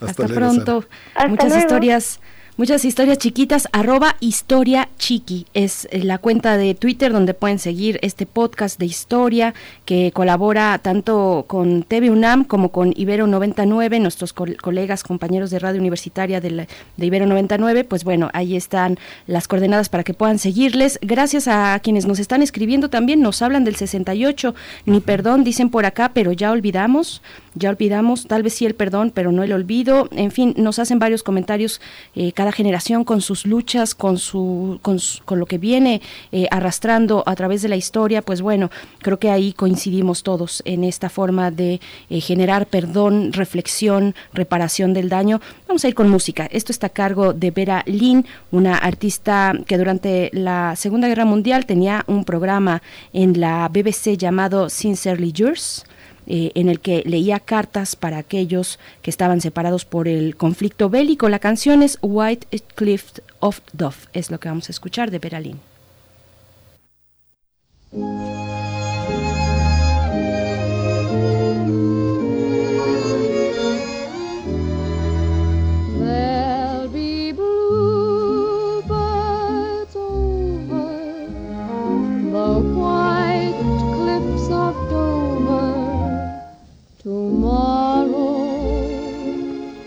[0.00, 0.84] Hasta, pronto.
[1.28, 2.20] Muchas historias
[2.58, 5.46] Muchas historias chiquitas, arroba historia chiqui.
[5.54, 9.54] Es eh, la cuenta de Twitter donde pueden seguir este podcast de historia
[9.84, 15.78] que colabora tanto con TV UNAM como con Ibero 99, nuestros colegas, compañeros de radio
[15.78, 17.84] universitaria de, de Ibero 99.
[17.84, 20.98] Pues bueno, ahí están las coordenadas para que puedan seguirles.
[21.00, 24.56] Gracias a quienes nos están escribiendo también, nos hablan del 68.
[24.84, 27.22] Ni perdón, dicen por acá, pero ya olvidamos
[27.58, 30.08] ya olvidamos, tal vez sí el perdón, pero no el olvido.
[30.12, 31.80] En fin, nos hacen varios comentarios
[32.14, 34.98] eh, cada generación con sus luchas, con, su, con,
[35.38, 36.00] lo que viene
[36.32, 38.22] eh, arrastrando a través de la historia.
[38.22, 38.70] Pues bueno,
[39.00, 45.08] creo que ahí coincidimos todos en esta forma de eh, generar perdón, reflexión, reparación del
[45.08, 45.40] daño.
[45.66, 46.46] Vamos a ir con música.
[46.50, 51.66] Esto está a cargo de Vera Lynn, una artista que durante la Segunda Guerra Mundial
[51.66, 55.84] tenía un programa en la BBC llamado Sincerely Yours.
[56.30, 61.30] Eh, en el que leía cartas para aquellos que estaban separados por el conflicto bélico.
[61.30, 65.58] La canción es White Cliff of Dove, es lo que vamos a escuchar de Beralín.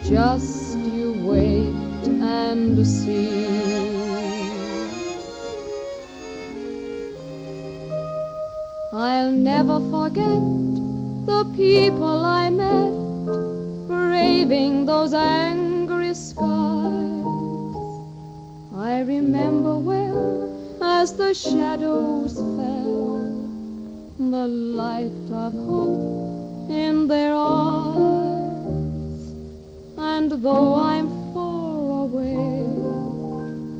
[0.03, 3.29] Just you wait and see.
[8.91, 10.41] I'll never forget
[11.27, 12.91] the people I met,
[13.87, 16.45] braving those angry skies.
[18.75, 20.49] I remember well
[20.81, 23.19] as the shadows fell,
[24.17, 26.30] the light of hope
[26.71, 27.97] in their eyes.
[29.97, 32.65] And though I'm far away,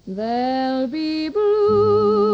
[0.05, 2.26] there'll be bluebirds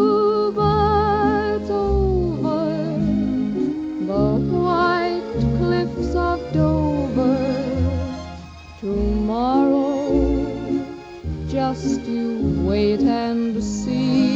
[11.74, 14.33] just you wait and see.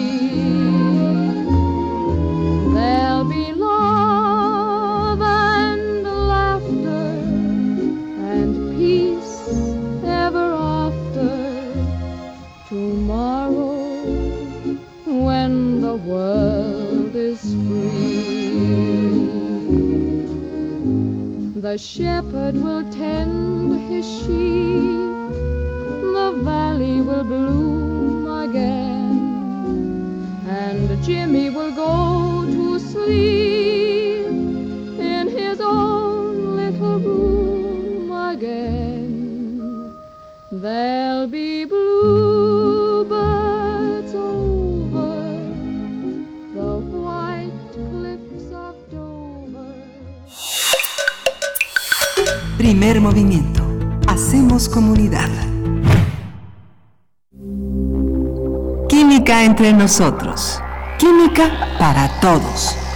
[59.88, 60.62] Nosotros.
[60.98, 61.50] Química
[61.80, 62.87] para todos.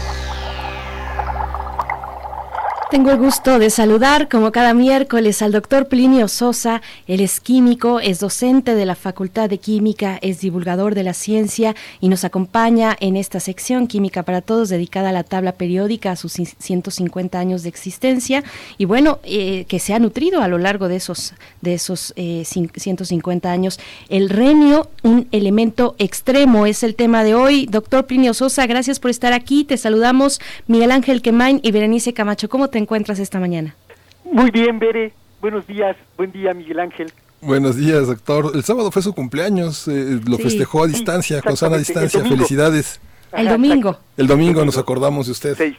[2.91, 6.81] Tengo el gusto de saludar, como cada miércoles, al doctor Plinio Sosa.
[7.07, 11.73] Él es químico, es docente de la Facultad de Química, es divulgador de la ciencia
[12.01, 16.15] y nos acompaña en esta sección Química para Todos, dedicada a la tabla periódica, a
[16.17, 18.43] sus 150 años de existencia.
[18.77, 22.43] Y bueno, eh, que se ha nutrido a lo largo de esos, de esos eh,
[22.43, 23.79] 150 años.
[24.09, 27.67] El renio, un elemento extremo, es el tema de hoy.
[27.67, 29.63] Doctor Plinio Sosa, gracias por estar aquí.
[29.63, 32.49] Te saludamos Miguel Ángel Quemain y Berenice Camacho.
[32.49, 33.75] ¿Cómo te encuentras esta mañana?
[34.25, 35.13] Muy bien, Bere.
[35.39, 35.95] Buenos días.
[36.17, 37.11] Buen día, Miguel Ángel.
[37.41, 38.51] Buenos días, doctor.
[38.53, 40.43] El sábado fue su cumpleaños, eh, lo Sí.
[40.43, 42.21] festejó a Sí, distancia, con sana distancia.
[42.23, 42.99] Felicidades.
[43.31, 43.97] El domingo.
[44.17, 45.57] El domingo nos acordamos de usted.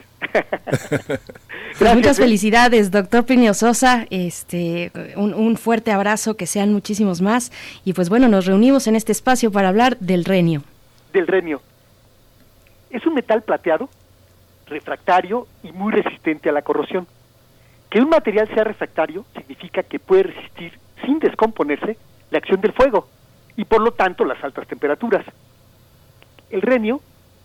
[1.79, 4.07] Pues muchas felicidades, doctor Plinio Sosa.
[4.11, 7.51] Este, un, un fuerte abrazo, que sean muchísimos más.
[7.85, 10.63] Y pues bueno, nos reunimos en este espacio para hablar del renio.
[11.15, 11.63] Del renio.
[12.91, 13.89] Es un metal plateado,
[14.67, 17.07] refractario y muy resistente a la corrosión.
[17.91, 21.97] Que un material sea refractario significa que puede resistir sin descomponerse
[22.31, 23.09] la acción del fuego
[23.57, 25.25] y por lo tanto las altas temperaturas.
[26.51, 27.01] El renio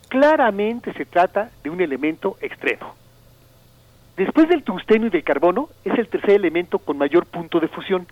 [0.08, 2.96] claramente se trata de un elemento extremo.
[4.16, 8.08] Después del tungsteno y del carbono, es el tercer elemento con mayor punto de fusión.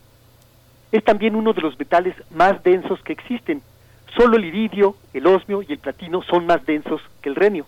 [0.91, 3.61] Es también uno de los metales más densos que existen.
[4.15, 7.65] Solo el iridio, el osmio y el platino son más densos que el renio.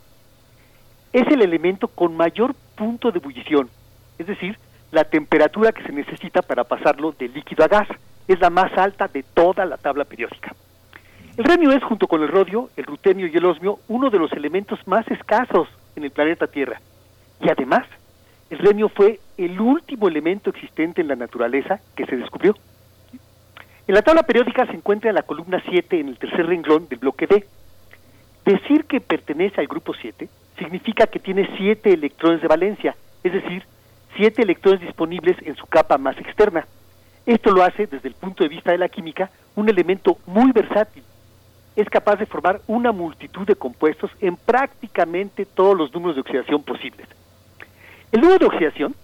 [1.13, 3.69] Es el elemento con mayor punto de ebullición,
[4.17, 4.57] es decir,
[4.91, 7.87] la temperatura que se necesita para pasarlo de líquido a gas.
[8.27, 10.53] Es la más alta de toda la tabla periódica.
[11.37, 14.31] El renio es, junto con el rodio, el rutenio y el osmio, uno de los
[14.33, 16.81] elementos más escasos en el planeta Tierra.
[17.39, 17.85] Y además,
[18.49, 22.55] el renio fue el último elemento existente en la naturaleza que se descubrió.
[23.87, 27.27] En la tabla periódica se encuentra la columna 7 en el tercer renglón del bloque
[27.27, 27.45] D.
[28.43, 30.27] Decir que pertenece al grupo 7
[30.57, 33.63] significa que tiene 7 electrones de valencia, es decir,
[34.15, 36.67] 7 electrones disponibles en su capa más externa.
[37.25, 41.03] Esto lo hace, desde el punto de vista de la química, un elemento muy versátil.
[41.75, 46.63] Es capaz de formar una multitud de compuestos en prácticamente todos los números de oxidación
[46.63, 47.07] posibles.
[48.11, 48.95] El número de oxidación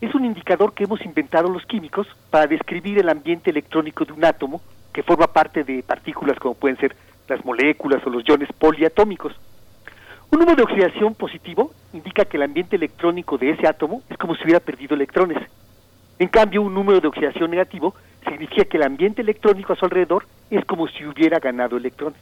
[0.00, 4.24] es un indicador que hemos inventado los químicos para describir el ambiente electrónico de un
[4.24, 4.60] átomo
[4.92, 6.94] que forma parte de partículas como pueden ser
[7.28, 9.32] las moléculas o los iones poliatómicos.
[10.32, 14.34] Un número de oxidación positivo indica que el ambiente electrónico de ese átomo es como
[14.34, 15.36] si hubiera perdido electrones.
[16.18, 17.94] En cambio, un número de oxidación negativo
[18.26, 22.18] significa que el ambiente electrónico a su alrededor es como si hubiera ganado electrones.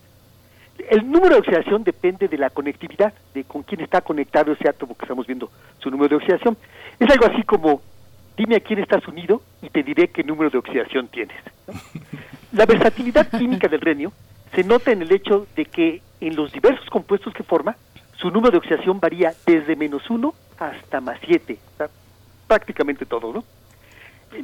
[0.89, 4.97] El número de oxidación depende de la conectividad, de con quién está conectado ese átomo
[4.97, 5.49] que estamos viendo,
[5.79, 6.57] su número de oxidación.
[6.99, 7.81] Es algo así como,
[8.37, 11.37] dime a quién estás unido y te diré qué número de oxidación tienes.
[11.69, 11.75] ¿no?
[12.59, 14.13] La versatilidad química del renio
[14.53, 17.77] se nota en el hecho de que en los diversos compuestos que forma,
[18.21, 21.89] su número de oxidación varía desde menos 1 hasta más 7, o sea,
[22.47, 23.45] prácticamente todo, ¿no?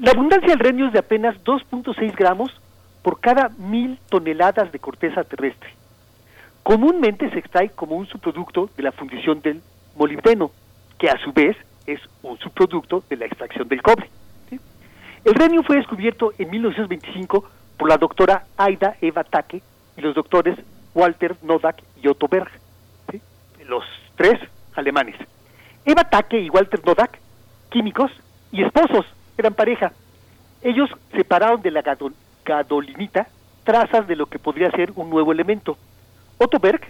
[0.00, 2.50] La abundancia del renio es de apenas 2.6 gramos
[3.02, 5.70] por cada mil toneladas de corteza terrestre.
[6.62, 9.62] Comúnmente se extrae como un subproducto de la fundición del
[9.94, 10.50] molibdeno,
[10.98, 11.56] que a su vez
[11.86, 14.10] es un subproducto de la extracción del cobre.
[15.24, 19.62] El renio fue descubierto en 1925 por la doctora Aida Eva Take
[19.96, 20.58] y los doctores
[20.94, 22.50] Walter Nodak y Otto Berg.
[23.68, 23.84] Los
[24.16, 24.38] tres
[24.74, 25.16] alemanes.
[25.84, 27.18] Eva Take y Walter Nodak,
[27.70, 28.10] químicos
[28.52, 29.06] y esposos,
[29.38, 29.92] eran pareja.
[30.62, 32.12] Ellos separaron de la gado-
[32.44, 33.28] gadolinita
[33.64, 35.76] trazas de lo que podría ser un nuevo elemento.
[36.38, 36.80] Otto Berg,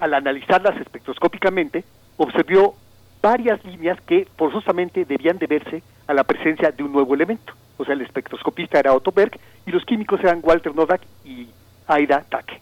[0.00, 1.84] al analizarlas espectroscópicamente,
[2.16, 2.76] observó
[3.20, 7.52] varias líneas que forzosamente debían deberse a la presencia de un nuevo elemento.
[7.78, 11.48] O sea, el espectroscopista era Otto Berg y los químicos eran Walter Nodak y
[11.86, 12.60] Aida Take.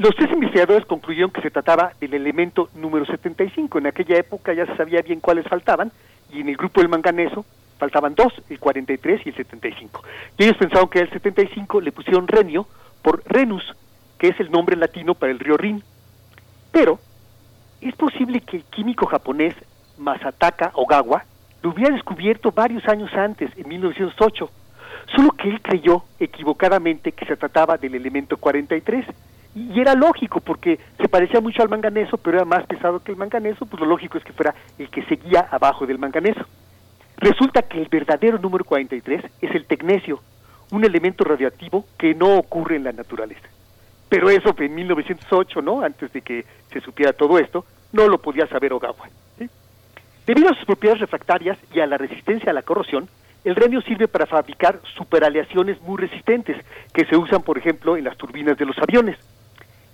[0.00, 3.76] Los tres investigadores concluyeron que se trataba del elemento número 75.
[3.76, 5.92] En aquella época ya se sabía bien cuáles faltaban
[6.32, 7.44] y en el grupo del manganeso
[7.76, 10.02] faltaban dos, el 43 y el 75.
[10.38, 12.66] Y ellos pensaron que al 75 le pusieron renio
[13.02, 13.62] por renus,
[14.16, 15.84] que es el nombre latino para el río Rin.
[16.72, 16.98] Pero
[17.82, 19.54] es posible que el químico japonés
[19.98, 21.26] Masataka Ogawa
[21.62, 24.50] lo hubiera descubierto varios años antes, en 1908,
[25.14, 29.04] solo que él creyó equivocadamente que se trataba del elemento 43.
[29.54, 33.18] Y era lógico, porque se parecía mucho al manganeso, pero era más pesado que el
[33.18, 36.44] manganeso, pues lo lógico es que fuera el que seguía abajo del manganeso.
[37.16, 40.20] Resulta que el verdadero número 43 es el tecnecio,
[40.70, 43.48] un elemento radioactivo que no ocurre en la naturaleza.
[44.08, 45.82] Pero eso en 1908, ¿no?
[45.82, 49.08] Antes de que se supiera todo esto, no lo podía saber Ogawa.
[50.26, 53.08] Debido a sus propiedades refractarias y a la resistencia a la corrosión,
[53.44, 56.56] el renio sirve para fabricar superaleaciones muy resistentes
[56.92, 59.16] que se usan, por ejemplo, en las turbinas de los aviones.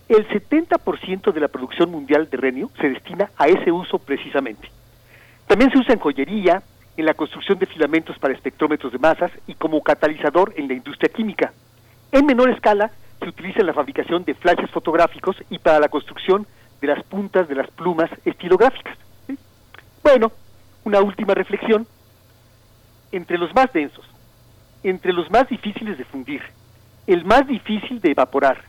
[0.09, 4.70] El 70% de la producción mundial de renio se destina a ese uso precisamente.
[5.49, 6.62] También se usa en joyería,
[6.97, 11.12] en la construcción de filamentos para espectrómetros de masas y como catalizador en la industria
[11.12, 11.52] química.
[12.12, 16.47] En menor escala se utiliza en la fabricación de flashes fotográficos y para la construcción
[16.81, 18.97] de las puntas de las plumas estilográficas.
[20.05, 20.31] Bueno,
[20.85, 21.85] una última reflexión.
[23.10, 24.05] Entre los más densos,
[24.83, 26.43] entre los más difíciles de fundir,
[27.09, 28.62] el más difícil de evaporar,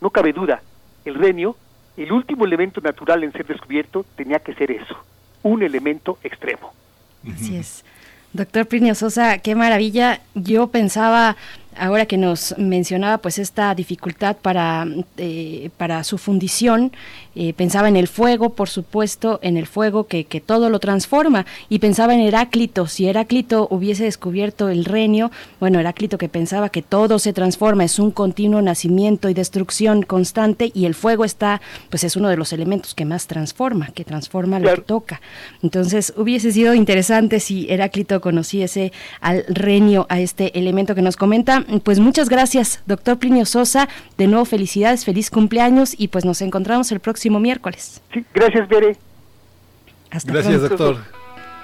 [0.00, 0.62] no cabe duda,
[1.04, 1.56] el renio,
[1.96, 4.96] el último elemento natural en ser descubierto, tenía que ser eso,
[5.42, 6.72] un elemento extremo.
[7.32, 7.84] Así es.
[8.32, 10.20] Doctor Plinio Sosa, qué maravilla.
[10.34, 11.36] Yo pensaba,
[11.76, 14.86] ahora que nos mencionaba pues esta dificultad para,
[15.16, 16.92] eh, para su fundición,
[17.34, 21.46] eh, pensaba en el fuego, por supuesto, en el fuego que, que todo lo transforma,
[21.68, 26.82] y pensaba en Heráclito, si Heráclito hubiese descubierto el renio, bueno, Heráclito que pensaba que
[26.82, 32.04] todo se transforma, es un continuo nacimiento y destrucción constante, y el fuego está, pues
[32.04, 35.20] es uno de los elementos que más transforma, que transforma lo que toca.
[35.62, 41.63] Entonces, hubiese sido interesante si Heráclito conociese al renio, a este elemento que nos comenta.
[41.82, 43.88] Pues muchas gracias, doctor Plinio Sosa.
[44.18, 48.02] De nuevo, felicidades, feliz cumpleaños y pues nos encontramos el próximo miércoles.
[48.12, 48.96] Sí, gracias, Bere.
[50.10, 50.84] Hasta Gracias, pronto.
[50.92, 51.04] doctor.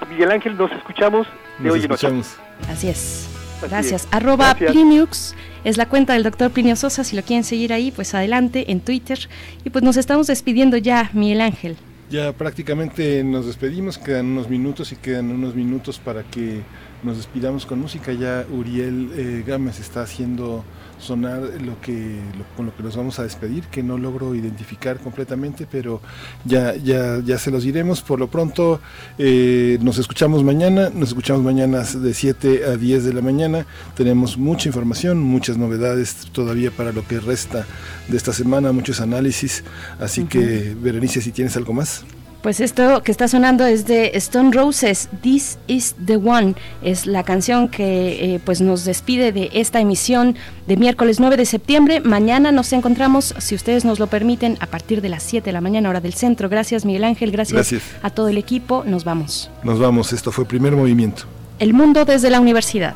[0.09, 1.27] Miguel Ángel, nos escuchamos
[1.59, 2.07] de Nos hoy en noche.
[2.07, 2.27] escuchamos.
[2.69, 3.27] Así es.
[3.61, 4.01] Así Gracias.
[4.03, 4.07] es.
[4.11, 4.71] Arroba Gracias.
[4.71, 7.03] Pliniux es la cuenta del doctor Plinio Sosa.
[7.03, 9.29] Si lo quieren seguir ahí, pues adelante en Twitter.
[9.63, 11.77] Y pues nos estamos despidiendo ya, Miguel Ángel.
[12.09, 16.61] Ya prácticamente nos despedimos, quedan unos minutos y quedan unos minutos para que
[17.03, 18.11] nos despidamos con música.
[18.13, 20.63] Ya Uriel eh, Gámez está haciendo
[20.99, 24.99] sonar lo que lo- con lo que nos vamos a despedir, que no logro identificar
[24.99, 25.99] completamente, pero
[26.45, 28.01] ya ya ya se los diremos.
[28.01, 28.79] Por lo pronto
[29.17, 33.65] eh, nos escuchamos mañana, nos escuchamos mañana de 7 a 10 de la mañana.
[33.95, 37.65] Tenemos mucha información, muchas novedades todavía para lo que resta
[38.07, 39.63] de esta semana, muchos análisis.
[39.99, 42.03] Así que Berenice, si tienes algo más.
[42.41, 47.21] Pues esto que está sonando es de Stone Roses, This is the One, es la
[47.23, 51.99] canción que eh, pues nos despide de esta emisión de miércoles 9 de septiembre.
[51.99, 55.61] Mañana nos encontramos, si ustedes nos lo permiten, a partir de las 7 de la
[55.61, 56.49] mañana hora del centro.
[56.49, 57.83] Gracias Miguel Ángel, gracias, Gracias.
[58.01, 59.51] a todo el equipo, nos vamos.
[59.63, 61.25] Nos vamos, esto fue primer movimiento.
[61.59, 62.95] El mundo desde la universidad.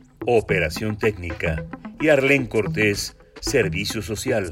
[0.25, 1.65] operación técnica.
[1.99, 4.51] Y Arlén Cortés, servicio social.